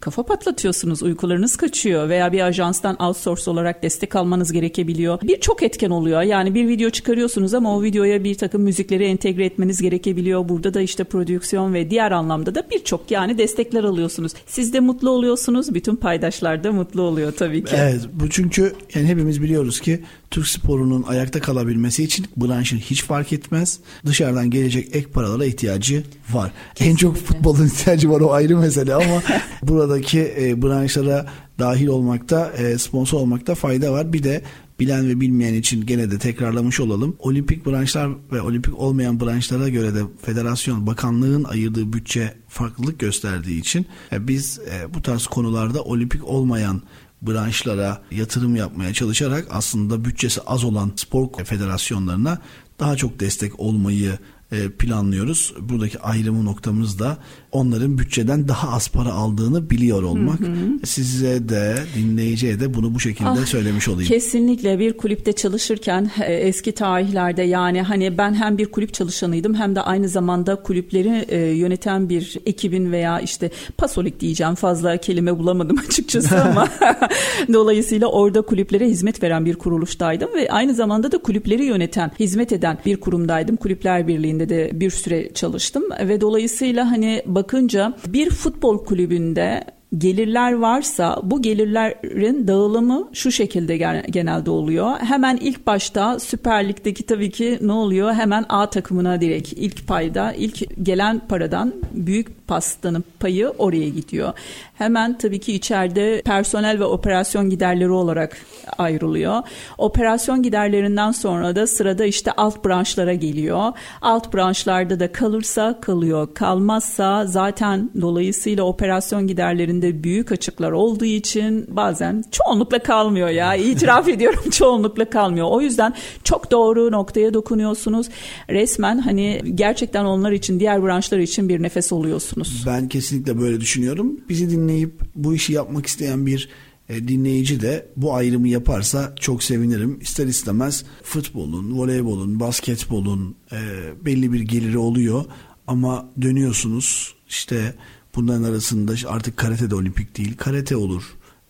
kafa 0.00 0.22
patlatıyorsunuz 0.22 1.02
uykularınız 1.12 1.56
kaçıyor 1.56 2.08
veya 2.08 2.32
bir 2.32 2.40
ajanstan 2.40 2.96
out 3.00 3.22
outsource 3.22 3.50
olarak 3.50 3.82
destek 3.82 4.16
almanız 4.16 4.52
gerekebiliyor. 4.52 5.18
Birçok 5.22 5.62
etken 5.62 5.90
oluyor. 5.90 6.22
Yani 6.22 6.54
bir 6.54 6.68
video 6.68 6.90
çıkarıyorsunuz 6.90 7.54
ama 7.54 7.76
o 7.76 7.82
videoya 7.82 8.24
bir 8.24 8.34
takım 8.34 8.62
müzikleri 8.62 9.04
entegre 9.04 9.44
etmeniz 9.44 9.82
gerekebiliyor. 9.82 10.48
Burada 10.48 10.74
da 10.74 10.80
işte 10.80 11.04
prodüksiyon 11.04 11.74
ve 11.74 11.90
diğer 11.90 12.12
anlamda 12.12 12.54
da 12.54 12.62
birçok 12.70 13.10
yani 13.10 13.38
destekler 13.38 13.84
alıyorsunuz. 13.84 14.32
Siz 14.46 14.72
de 14.72 14.80
mutlu 14.80 15.10
oluyorsunuz. 15.10 15.74
Bütün 15.74 15.96
paydaşlar 15.96 16.64
da 16.64 16.72
mutlu 16.72 17.02
oluyor 17.02 17.32
tabii 17.32 17.64
ki. 17.64 17.76
Evet 17.76 18.00
bu 18.12 18.30
çünkü 18.30 18.72
yani 18.94 19.06
hepimiz 19.06 19.42
biliyoruz 19.42 19.80
ki 19.80 20.00
Türk 20.32 20.48
sporunun 20.48 21.02
ayakta 21.02 21.40
kalabilmesi 21.40 22.04
için 22.04 22.26
branşın 22.36 22.78
hiç 22.78 23.04
fark 23.04 23.32
etmez. 23.32 23.78
Dışarıdan 24.06 24.50
gelecek 24.50 24.96
ek 24.96 25.06
paralara 25.06 25.44
ihtiyacı 25.44 26.04
var. 26.32 26.52
Kesinlikle. 26.74 26.92
En 26.92 26.96
çok 26.96 27.16
futbolun 27.16 27.66
ihtiyacı 27.66 28.10
var 28.10 28.20
o 28.20 28.32
ayrı 28.32 28.56
mesele 28.56 28.94
ama 28.94 29.22
buradaki 29.62 30.34
e, 30.40 30.62
branşlara 30.62 31.26
dahil 31.58 31.86
olmakta, 31.86 32.52
e, 32.58 32.78
sponsor 32.78 33.20
olmakta 33.20 33.54
fayda 33.54 33.92
var. 33.92 34.12
Bir 34.12 34.22
de 34.22 34.42
bilen 34.80 35.08
ve 35.08 35.20
bilmeyen 35.20 35.54
için 35.54 35.86
gene 35.86 36.10
de 36.10 36.18
tekrarlamış 36.18 36.80
olalım. 36.80 37.16
Olimpik 37.18 37.66
branşlar 37.66 38.10
ve 38.32 38.40
olimpik 38.40 38.78
olmayan 38.78 39.20
branşlara 39.20 39.68
göre 39.68 39.94
de 39.94 40.00
federasyon 40.22 40.86
bakanlığın 40.86 41.44
ayırdığı 41.44 41.92
bütçe 41.92 42.34
farklılık 42.48 42.98
gösterdiği 42.98 43.60
için 43.60 43.86
e, 44.12 44.28
biz 44.28 44.58
e, 44.58 44.94
bu 44.94 45.02
tarz 45.02 45.26
konularda 45.26 45.82
olimpik 45.82 46.24
olmayan 46.24 46.82
branşlara 47.22 48.02
yatırım 48.10 48.56
yapmaya 48.56 48.92
çalışarak 48.94 49.46
aslında 49.50 50.04
bütçesi 50.04 50.40
az 50.40 50.64
olan 50.64 50.92
spor 50.96 51.44
federasyonlarına 51.44 52.38
daha 52.80 52.96
çok 52.96 53.20
destek 53.20 53.60
olmayı 53.60 54.18
e, 54.52 54.70
planlıyoruz. 54.70 55.54
Buradaki 55.60 56.00
ayrımı 56.00 56.44
noktamız 56.44 56.98
da 56.98 57.18
onların 57.52 57.98
bütçeden 57.98 58.48
daha 58.48 58.76
az 58.76 58.88
para 58.88 59.12
aldığını 59.12 59.70
biliyor 59.70 60.02
olmak. 60.02 60.40
Hı 60.40 60.44
hı. 60.44 60.86
Size 60.86 61.48
de 61.48 61.74
dinleyiciye 61.96 62.60
de 62.60 62.74
bunu 62.74 62.94
bu 62.94 63.00
şekilde 63.00 63.28
ah, 63.28 63.46
söylemiş 63.46 63.88
olayım. 63.88 64.08
Kesinlikle 64.08 64.78
bir 64.78 64.96
kulüpte 64.96 65.32
çalışırken 65.32 66.10
e, 66.26 66.34
eski 66.34 66.72
tarihlerde 66.72 67.42
yani 67.42 67.82
hani 67.82 68.18
ben 68.18 68.34
hem 68.34 68.58
bir 68.58 68.66
kulüp 68.66 68.94
çalışanıydım 68.94 69.54
hem 69.54 69.74
de 69.76 69.80
aynı 69.80 70.08
zamanda 70.08 70.56
kulüpleri 70.56 71.24
e, 71.28 71.38
yöneten 71.38 72.08
bir 72.08 72.36
ekibin 72.46 72.92
veya 72.92 73.20
işte 73.20 73.50
pasolik 73.76 74.20
diyeceğim 74.20 74.54
fazla 74.54 74.96
kelime 74.96 75.38
bulamadım 75.38 75.78
açıkçası 75.88 76.42
ama 76.42 76.68
dolayısıyla 77.52 78.06
orada 78.06 78.42
kulüplere 78.42 78.86
hizmet 78.86 79.22
veren 79.22 79.44
bir 79.44 79.54
kuruluştaydım 79.54 80.34
ve 80.34 80.50
aynı 80.50 80.74
zamanda 80.74 81.12
da 81.12 81.18
kulüpleri 81.18 81.64
yöneten, 81.64 82.10
hizmet 82.20 82.52
eden 82.52 82.78
bir 82.86 82.96
kurumdaydım. 82.96 83.56
Kulüpler 83.56 84.08
Birliği'nde 84.08 84.48
de 84.48 84.70
bir 84.72 84.90
süre 84.90 85.32
çalıştım 85.34 85.84
ve 86.08 86.20
dolayısıyla 86.20 86.90
hani 86.90 87.22
bakınca 87.42 87.92
bir 88.06 88.30
futbol 88.30 88.84
kulübünde 88.84 89.64
gelirler 89.98 90.52
varsa 90.52 91.20
bu 91.22 91.42
gelirlerin 91.42 92.48
dağılımı 92.48 93.08
şu 93.12 93.30
şekilde 93.30 93.76
genelde 94.10 94.50
oluyor. 94.50 94.98
Hemen 95.00 95.36
ilk 95.36 95.66
başta 95.66 96.18
Süper 96.18 96.68
Lig'deki 96.68 97.02
tabii 97.06 97.30
ki 97.30 97.58
ne 97.60 97.72
oluyor? 97.72 98.12
Hemen 98.12 98.44
A 98.48 98.70
takımına 98.70 99.20
direkt 99.20 99.52
ilk 99.52 99.86
payda 99.88 100.32
ilk 100.32 100.86
gelen 100.86 101.22
paradan 101.28 101.72
büyük 101.92 102.41
pastanın 102.52 103.04
payı 103.20 103.48
oraya 103.48 103.88
gidiyor. 103.88 104.32
Hemen 104.74 105.18
tabii 105.18 105.40
ki 105.40 105.52
içeride 105.52 106.22
personel 106.24 106.78
ve 106.78 106.84
operasyon 106.84 107.50
giderleri 107.50 107.90
olarak 107.90 108.36
ayrılıyor. 108.78 109.42
Operasyon 109.78 110.42
giderlerinden 110.42 111.12
sonra 111.12 111.56
da 111.56 111.66
sırada 111.66 112.04
işte 112.04 112.32
alt 112.32 112.64
branşlara 112.64 113.14
geliyor. 113.14 113.72
Alt 114.02 114.34
branşlarda 114.34 115.00
da 115.00 115.12
kalırsa 115.12 115.80
kalıyor. 115.80 116.34
Kalmazsa 116.34 117.26
zaten 117.26 117.90
dolayısıyla 118.00 118.64
operasyon 118.64 119.26
giderlerinde 119.26 120.04
büyük 120.04 120.32
açıklar 120.32 120.72
olduğu 120.72 121.04
için 121.04 121.66
bazen 121.68 122.24
çoğunlukla 122.30 122.78
kalmıyor 122.78 123.28
ya. 123.28 123.54
İtiraf 123.72 124.08
ediyorum 124.08 124.50
çoğunlukla 124.50 125.04
kalmıyor. 125.04 125.46
O 125.50 125.60
yüzden 125.60 125.94
çok 126.24 126.50
doğru 126.50 126.92
noktaya 126.92 127.34
dokunuyorsunuz. 127.34 128.08
Resmen 128.50 128.98
hani 128.98 129.42
gerçekten 129.54 130.04
onlar 130.04 130.32
için 130.32 130.60
diğer 130.60 130.82
branşlar 130.82 131.18
için 131.18 131.48
bir 131.48 131.62
nefes 131.62 131.92
oluyorsunuz. 131.92 132.41
Ben 132.66 132.88
kesinlikle 132.88 133.40
böyle 133.40 133.60
düşünüyorum. 133.60 134.20
Bizi 134.28 134.50
dinleyip 134.50 135.00
bu 135.14 135.34
işi 135.34 135.52
yapmak 135.52 135.86
isteyen 135.86 136.26
bir 136.26 136.48
e, 136.88 137.08
dinleyici 137.08 137.60
de 137.60 137.86
bu 137.96 138.14
ayrımı 138.14 138.48
yaparsa 138.48 139.14
çok 139.20 139.42
sevinirim. 139.42 139.98
İster 140.00 140.26
istemez 140.26 140.84
futbolun, 141.02 141.78
voleybolun, 141.78 142.40
basketbolun 142.40 143.34
e, 143.52 143.58
belli 144.04 144.32
bir 144.32 144.40
geliri 144.40 144.78
oluyor 144.78 145.24
ama 145.66 146.08
dönüyorsunuz 146.22 147.14
işte 147.28 147.74
bunların 148.14 148.42
arasında 148.42 148.94
artık 149.08 149.36
karate 149.36 149.70
de 149.70 149.74
olimpik 149.74 150.18
değil. 150.18 150.36
Karate 150.36 150.76
olur 150.76 151.02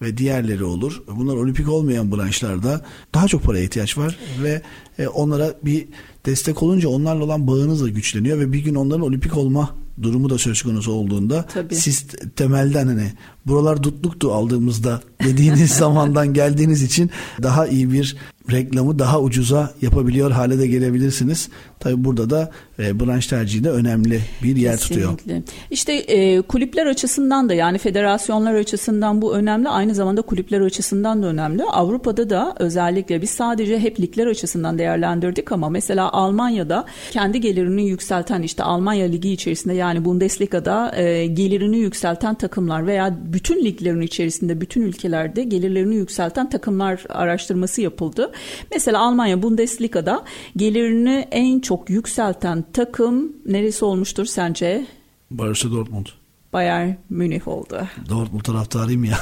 ve 0.02 0.16
diğerleri 0.16 0.64
olur. 0.64 1.02
Bunlar 1.16 1.36
olimpik 1.36 1.68
olmayan 1.68 2.12
branşlarda 2.12 2.84
daha 3.14 3.28
çok 3.28 3.42
paraya 3.42 3.64
ihtiyaç 3.64 3.98
var 3.98 4.18
ve 4.42 4.62
e, 4.98 5.06
onlara 5.06 5.54
bir 5.62 5.86
destek 6.26 6.62
olunca 6.62 6.88
onlarla 6.88 7.24
olan 7.24 7.46
bağınız 7.46 7.82
da 7.82 7.88
güçleniyor 7.88 8.38
ve 8.38 8.52
bir 8.52 8.64
gün 8.64 8.74
onların 8.74 9.06
olimpik 9.06 9.36
olma 9.36 9.81
durumu 10.02 10.30
da 10.30 10.38
söz 10.38 10.62
konusu 10.62 10.92
olduğunda 10.92 11.46
Tabii. 11.54 11.74
siz 11.74 12.06
temelden 12.36 12.86
hani 12.86 13.12
buralar 13.46 13.82
dutluktu 13.82 14.32
aldığımızda 14.32 15.00
dediğiniz 15.24 15.70
zamandan 15.78 16.34
geldiğiniz 16.34 16.82
için 16.82 17.10
daha 17.42 17.66
iyi 17.66 17.92
bir 17.92 18.16
reklamı 18.50 18.98
daha 18.98 19.20
ucuza 19.20 19.74
yapabiliyor 19.82 20.30
hale 20.30 20.58
de 20.58 20.66
gelebilirsiniz. 20.66 21.48
Tabi 21.80 22.04
burada 22.04 22.30
da 22.30 22.50
e, 22.78 23.00
branş 23.00 23.26
tercihi 23.26 23.64
de 23.64 23.70
önemli 23.70 24.20
bir 24.42 24.56
yer 24.56 24.76
Kesinlikle. 24.76 25.16
tutuyor. 25.16 25.42
İşte 25.70 25.92
e, 25.92 26.40
kulüpler 26.40 26.86
açısından 26.86 27.48
da 27.48 27.54
yani 27.54 27.78
federasyonlar 27.78 28.54
açısından 28.54 29.22
bu 29.22 29.34
önemli. 29.34 29.68
Aynı 29.68 29.94
zamanda 29.94 30.22
kulüpler 30.22 30.60
açısından 30.60 31.22
da 31.22 31.26
önemli. 31.26 31.64
Avrupa'da 31.64 32.30
da 32.30 32.54
özellikle 32.58 33.22
biz 33.22 33.30
sadece 33.30 33.78
hep 33.78 34.00
ligler 34.00 34.26
açısından 34.26 34.78
değerlendirdik 34.78 35.52
ama 35.52 35.68
mesela 35.68 36.12
Almanya'da 36.12 36.86
kendi 37.10 37.40
gelirini 37.40 37.88
yükselten 37.88 38.42
işte 38.42 38.62
Almanya 38.62 39.06
Ligi 39.06 39.32
içerisinde 39.32 39.74
yani 39.74 40.04
Bundesliga'da 40.04 40.96
e, 40.96 41.26
gelirini 41.26 41.78
yükselten 41.78 42.34
takımlar 42.34 42.86
veya 42.86 43.18
bütün 43.32 43.64
liglerin 43.64 44.00
içerisinde 44.00 44.60
bütün 44.60 44.82
ülkelerde 44.82 45.44
gelirlerini 45.44 45.94
yükselten 45.94 46.50
takımlar 46.50 47.04
araştırması 47.08 47.80
yapıldı. 47.80 48.32
Mesela 48.74 49.00
Almanya 49.00 49.42
Bundesliga'da 49.42 50.24
gelirini 50.56 51.28
en 51.30 51.60
çok 51.60 51.90
yükselten 51.90 52.64
takım 52.72 53.32
neresi 53.46 53.84
olmuştur 53.84 54.24
sence? 54.24 54.86
Borussia 55.30 55.70
Dortmund. 55.70 56.06
Bayern 56.52 56.90
Münih 57.10 57.48
oldu. 57.48 57.88
Dortmund 58.08 58.42
taraftarıyım 58.42 59.04
ya. 59.04 59.18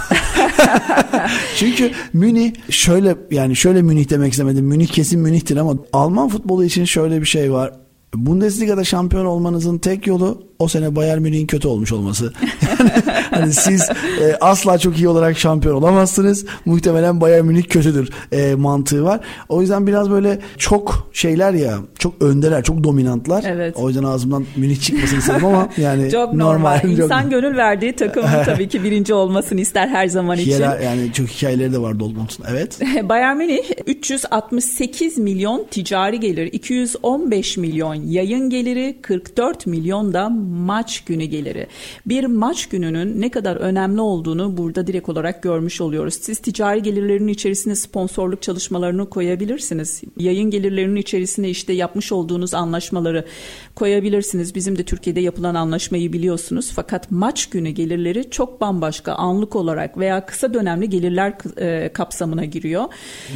Çünkü 1.56 1.90
Münih 2.12 2.52
şöyle 2.70 3.16
yani 3.30 3.56
şöyle 3.56 3.82
Münih 3.82 4.11
demek 4.11 4.32
istemedim. 4.32 4.64
Münih 4.64 4.86
kesin 4.86 5.20
Münih'tir 5.20 5.56
ama 5.56 5.76
Alman 5.92 6.28
futbolu 6.28 6.64
için 6.64 6.84
şöyle 6.84 7.20
bir 7.20 7.26
şey 7.26 7.52
var. 7.52 7.72
Bundesliga'da 8.14 8.84
şampiyon 8.84 9.26
olmanızın 9.26 9.78
tek 9.78 10.06
yolu 10.06 10.49
o 10.61 10.68
sene 10.68 10.96
Bayern 10.96 11.22
Münih'in 11.22 11.46
kötü 11.46 11.68
olmuş 11.68 11.92
olması. 11.92 12.32
Yani 12.78 12.90
hani 13.30 13.52
siz 13.52 13.88
e, 14.20 14.36
asla 14.40 14.78
çok 14.78 14.98
iyi 14.98 15.08
olarak 15.08 15.38
şampiyon 15.38 15.74
olamazsınız. 15.74 16.46
Muhtemelen 16.64 17.20
Bayern 17.20 17.44
Münih 17.44 17.64
kötüdür 17.64 18.11
e, 18.32 18.54
mantığı 18.54 19.04
var. 19.04 19.20
O 19.48 19.61
yüzden 19.61 19.86
biraz 19.86 20.11
böyle 20.11 20.38
çok 20.58 21.11
şeyler 21.12 21.52
ya, 21.52 21.78
çok 21.98 22.22
öndeler, 22.22 22.64
çok 22.64 22.84
dominantlar. 22.84 23.44
Evet. 23.46 23.76
O 23.76 23.88
yüzden 23.88 24.04
ağzımdan 24.04 24.44
Münih 24.56 24.80
çıkmasını 24.80 25.18
istedim 25.18 25.44
ama 25.44 25.68
yani 25.76 26.11
çok 26.11 26.34
normal. 26.34 26.74
normal. 26.74 26.90
İnsan 26.90 27.22
çok... 27.22 27.30
gönül 27.30 27.56
verdiği 27.56 27.92
takımın 27.92 28.28
tabii 28.44 28.68
ki 28.68 28.84
birinci 28.84 29.14
olmasını 29.14 29.61
ister 29.61 29.88
her 29.88 30.06
zaman 30.06 30.38
için. 30.38 30.50
Hiyera, 30.50 30.80
yani 30.80 31.12
çok 31.12 31.28
hikayeleri 31.28 31.72
de 31.72 31.78
var 31.78 32.00
Dortmund'un. 32.00 32.44
Evet. 32.50 32.78
Bayern 33.08 33.36
Münih 33.36 33.62
368 33.86 35.18
milyon 35.18 35.66
ticari 35.70 36.20
gelir, 36.20 36.52
215 36.52 37.56
milyon 37.56 37.94
yayın 37.94 38.50
geliri, 38.50 38.98
44 39.02 39.66
milyondan 39.66 40.49
maç 40.51 41.05
günü 41.05 41.24
geliri. 41.24 41.66
Bir 42.07 42.24
maç 42.24 42.68
gününün 42.68 43.20
ne 43.20 43.30
kadar 43.30 43.57
önemli 43.57 44.01
olduğunu 44.01 44.57
burada 44.57 44.86
direkt 44.86 45.09
olarak 45.09 45.42
görmüş 45.42 45.80
oluyoruz. 45.80 46.14
Siz 46.14 46.38
ticari 46.38 46.82
gelirlerin 46.82 47.28
içerisine 47.28 47.74
sponsorluk 47.74 48.42
çalışmalarını 48.42 49.11
koyabilirsiniz. 49.11 50.03
Yayın 50.16 50.51
gelirlerinin 50.51 50.96
içerisine 50.96 51.51
işte 51.51 51.72
yapmış 51.72 52.12
olduğunuz 52.12 52.55
anlaşmaları 52.55 53.24
koyabilirsiniz. 53.74 54.55
Bizim 54.55 54.78
de 54.78 54.84
Türkiye'de 54.84 55.20
yapılan 55.20 55.55
anlaşmayı 55.55 56.12
biliyorsunuz. 56.12 56.72
Fakat 56.74 57.11
maç 57.11 57.46
günü 57.46 57.70
gelirleri 57.70 58.30
çok 58.30 58.61
bambaşka 58.61 59.12
anlık 59.12 59.57
olarak 59.57 59.98
veya 59.98 60.26
kısa 60.26 60.55
dönemli 60.55 60.90
gelirler 60.90 61.34
e, 61.59 61.92
kapsamına 61.92 62.44
giriyor. 62.44 62.84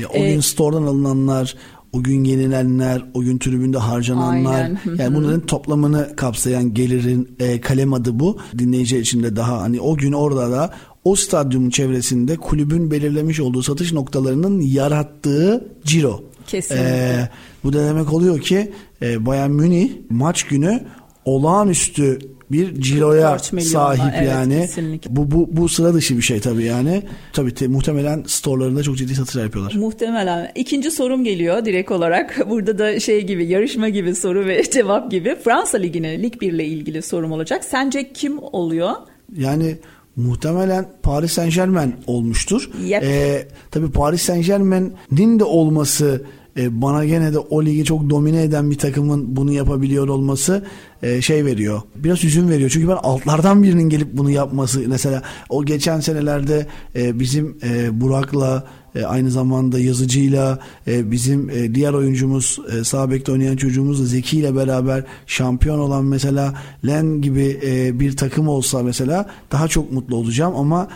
Ya, 0.00 0.08
o 0.08 0.12
gün 0.12 0.38
ee, 0.38 0.42
store'dan 0.42 0.82
alınanlar, 0.82 1.56
o 1.94 2.02
gün 2.02 2.24
yenilenler, 2.24 3.02
o 3.14 3.20
gün 3.20 3.38
tribünde 3.38 3.78
harcananlar 3.78 4.62
Aynen. 4.62 4.78
yani 4.98 5.14
bunların 5.14 5.40
toplamını 5.40 6.16
kapsayan 6.16 6.74
gelirin 6.74 7.36
e, 7.38 7.60
kalem 7.60 7.92
adı 7.92 8.20
bu. 8.20 8.38
Dinleyici 8.58 8.98
için 8.98 9.22
de 9.22 9.36
daha 9.36 9.60
hani 9.60 9.80
o 9.80 9.96
gün 9.96 10.12
orada 10.12 10.50
da 10.50 10.74
o 11.04 11.16
stadyumun 11.16 11.70
çevresinde 11.70 12.36
kulübün 12.36 12.90
belirlemiş 12.90 13.40
olduğu 13.40 13.62
satış 13.62 13.92
noktalarının 13.92 14.60
yarattığı 14.60 15.68
ciro. 15.84 16.22
Kesinlikle. 16.46 16.88
Ee, 16.88 17.28
bu 17.64 17.72
da 17.72 17.84
demek 17.84 18.12
oluyor 18.12 18.40
ki 18.40 18.72
e, 19.02 19.26
Bayern 19.26 19.50
Münih 19.50 19.90
maç 20.10 20.42
günü 20.42 20.84
olağanüstü 21.24 22.18
bir 22.52 22.80
ciroya 22.80 23.38
sahip 23.38 24.14
evet, 24.16 24.28
yani. 24.28 24.60
Kesinlikle. 24.60 25.16
Bu 25.16 25.30
bu 25.30 25.48
bu 25.50 25.68
sıra 25.68 25.94
dışı 25.94 26.16
bir 26.16 26.22
şey 26.22 26.40
tabii 26.40 26.64
yani. 26.64 27.02
Tabii 27.32 27.54
te, 27.54 27.68
muhtemelen 27.68 28.24
storelarında 28.26 28.82
çok 28.82 28.96
ciddi 28.96 29.14
satışlar 29.14 29.44
yapıyorlar. 29.44 29.74
Muhtemelen. 29.74 30.52
İkinci 30.54 30.90
sorum 30.90 31.24
geliyor 31.24 31.64
direkt 31.64 31.90
olarak. 31.90 32.46
Burada 32.50 32.78
da 32.78 33.00
şey 33.00 33.26
gibi 33.26 33.46
yarışma 33.46 33.88
gibi 33.88 34.14
soru 34.14 34.46
ve 34.46 34.62
cevap 34.70 35.10
gibi. 35.10 35.36
Fransa 35.44 35.78
Ligi'ne 35.78 36.22
Lig 36.22 36.40
1 36.40 36.52
ile 36.52 36.64
ilgili 36.64 37.02
sorum 37.02 37.32
olacak. 37.32 37.64
Sence 37.64 38.12
kim 38.12 38.38
oluyor? 38.38 38.92
Yani 39.36 39.76
muhtemelen 40.16 40.86
Paris 41.02 41.32
Saint 41.32 41.54
Germain 41.54 41.94
olmuştur. 42.06 42.70
Yep. 42.84 43.02
Ee, 43.02 43.48
tabii 43.70 43.90
Paris 43.90 44.22
Saint 44.22 44.46
Germain'in 44.46 45.38
de 45.38 45.44
olması 45.44 46.24
e, 46.56 46.82
bana 46.82 47.04
gene 47.04 47.32
de 47.32 47.38
o 47.38 47.64
ligi 47.64 47.84
çok 47.84 48.10
domine 48.10 48.42
eden 48.42 48.70
bir 48.70 48.78
takımın 48.78 49.36
bunu 49.36 49.52
yapabiliyor 49.52 50.08
olması 50.08 50.64
e, 51.02 51.22
şey 51.22 51.44
veriyor. 51.44 51.82
Biraz 51.96 52.24
üzüm 52.24 52.48
veriyor. 52.48 52.70
Çünkü 52.70 52.88
ben 52.88 52.98
altlardan 53.02 53.62
birinin 53.62 53.88
gelip 53.88 54.08
bunu 54.12 54.30
yapması 54.30 54.80
mesela 54.86 55.22
o 55.48 55.64
geçen 55.64 56.00
senelerde 56.00 56.66
e, 56.96 57.20
bizim 57.20 57.58
Burak'la 57.92 58.66
aynı 59.06 59.30
zamanda 59.30 59.78
yazıcıyla 59.78 60.58
bizim 60.86 61.74
diğer 61.74 61.92
oyuncumuz 61.92 62.58
e, 62.94 63.32
oynayan 63.32 63.56
çocuğumuz 63.56 64.10
Zeki 64.10 64.38
ile 64.38 64.56
beraber 64.56 65.04
şampiyon 65.26 65.78
olan 65.78 66.04
mesela 66.04 66.54
Len 66.86 67.20
gibi 67.20 67.60
bir 68.00 68.16
takım 68.16 68.48
olsa 68.48 68.82
mesela 68.82 69.30
daha 69.52 69.68
çok 69.68 69.92
mutlu 69.92 70.16
olacağım 70.16 70.54
ama 70.56 70.88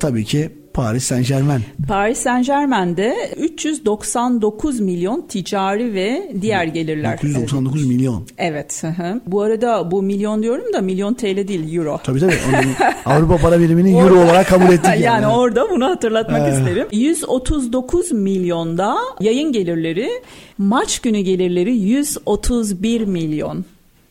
tabii 0.00 0.24
ki 0.24 0.50
Paris 0.78 1.04
Saint 1.04 1.28
Germain. 1.28 1.62
Paris 1.88 2.18
Saint 2.18 2.46
Germain'de 2.46 3.34
399 3.36 4.80
milyon 4.80 5.26
ticari 5.28 5.94
ve 5.94 6.32
diğer 6.40 6.64
gelirler. 6.64 7.12
999 7.22 7.80
evet. 7.80 7.88
milyon. 7.88 8.26
Evet. 8.38 8.82
Hı. 8.82 9.20
Bu 9.26 9.42
arada 9.42 9.90
bu 9.90 10.02
milyon 10.02 10.42
diyorum 10.42 10.72
da 10.72 10.80
milyon 10.80 11.14
TL 11.14 11.48
değil 11.48 11.74
euro. 11.74 12.00
Tabii 12.04 12.20
tabii. 12.20 12.34
Avrupa 13.04 13.36
para 13.36 13.60
birimini 13.60 13.98
euro 13.98 14.24
olarak 14.24 14.48
kabul 14.48 14.64
ettik. 14.64 14.84
Yani, 14.88 15.02
yani 15.02 15.26
orada 15.26 15.70
bunu 15.70 15.86
hatırlatmak 15.86 16.48
ee. 16.48 16.52
isterim. 16.52 16.86
139 16.92 18.12
milyonda 18.12 18.96
yayın 19.20 19.52
gelirleri, 19.52 20.10
maç 20.58 20.98
günü 20.98 21.20
gelirleri 21.20 21.76
131 21.76 23.00
milyon. 23.00 23.64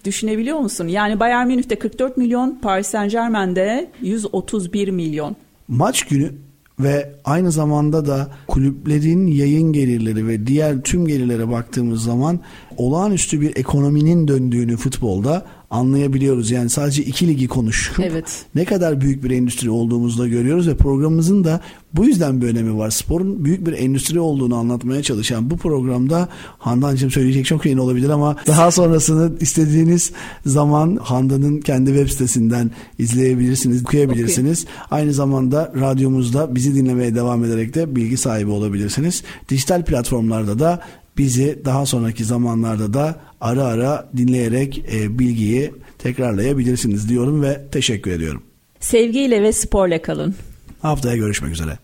Düşünebiliyor 0.05 0.59
musun? 0.59 0.87
Yani 0.87 1.19
Bayern 1.19 1.47
Münih'te 1.47 1.75
44 1.75 2.17
milyon, 2.17 2.59
Paris 2.61 2.87
Saint 2.87 3.11
Germain'de 3.11 3.89
131 4.01 4.87
milyon. 4.87 5.35
Maç 5.67 6.03
günü 6.03 6.31
ve 6.79 7.15
aynı 7.25 7.51
zamanda 7.51 8.05
da 8.05 8.29
kulüplerin 8.47 9.27
yayın 9.27 9.73
gelirleri 9.73 10.27
ve 10.27 10.47
diğer 10.47 10.81
tüm 10.81 11.07
gelirlere 11.07 11.49
baktığımız 11.49 12.03
zaman 12.03 12.39
olağanüstü 12.77 13.41
bir 13.41 13.55
ekonominin 13.55 14.27
döndüğünü 14.27 14.77
futbolda 14.77 15.45
anlayabiliyoruz. 15.69 16.51
Yani 16.51 16.69
sadece 16.69 17.03
iki 17.03 17.27
ligi 17.27 17.47
konuşup 17.47 17.99
evet. 17.99 18.45
ne 18.55 18.65
kadar 18.65 19.01
büyük 19.01 19.23
bir 19.23 19.31
endüstri 19.31 19.69
olduğumuzu 19.69 20.23
da 20.23 20.27
görüyoruz 20.27 20.67
ve 20.67 20.75
programımızın 20.75 21.43
da 21.43 21.61
bu 21.93 22.05
yüzden 22.05 22.41
bir 22.41 22.47
önemi 22.47 22.77
var. 22.77 22.89
Sporun 22.89 23.45
büyük 23.45 23.67
bir 23.67 23.73
endüstri 23.73 24.19
olduğunu 24.19 24.55
anlatmaya 24.55 25.03
çalışan 25.03 25.49
bu 25.49 25.57
programda 25.57 26.29
Handancığım 26.57 27.11
söyleyecek 27.11 27.45
çok 27.45 27.63
şeyin 27.63 27.77
olabilir 27.77 28.09
ama 28.09 28.35
daha 28.47 28.71
sonrasını 28.71 29.31
istediğiniz 29.39 30.11
zaman 30.45 30.95
Handan'ın 30.95 31.59
kendi 31.59 31.89
web 31.89 32.09
sitesinden 32.09 32.71
izleyebilirsiniz, 32.99 33.81
okuyabilirsiniz. 33.81 34.63
Okay. 34.63 34.99
Aynı 34.99 35.13
zamanda 35.13 35.73
radyomuzda 35.79 36.55
bizi 36.55 36.75
dinlemeye 36.75 37.15
devam 37.15 37.43
ederek 37.43 37.73
de 37.73 37.95
bilgi 37.95 38.17
sahibi 38.17 38.51
olabilirsiniz. 38.51 39.23
Dijital 39.49 39.85
platformlarda 39.85 40.59
da 40.59 40.81
bizi 41.17 41.59
daha 41.65 41.85
sonraki 41.85 42.25
zamanlarda 42.25 42.93
da 42.93 43.15
ara 43.41 43.63
ara 43.63 44.09
dinleyerek 44.17 44.85
e, 44.93 45.19
bilgiyi 45.19 45.71
tekrarlayabilirsiniz 45.97 47.09
diyorum 47.09 47.41
ve 47.41 47.61
teşekkür 47.71 48.11
ediyorum. 48.11 48.43
Sevgiyle 48.79 49.41
ve 49.41 49.51
sporla 49.53 50.01
kalın. 50.01 50.35
Haftaya 50.81 51.15
görüşmek 51.15 51.53
üzere. 51.53 51.77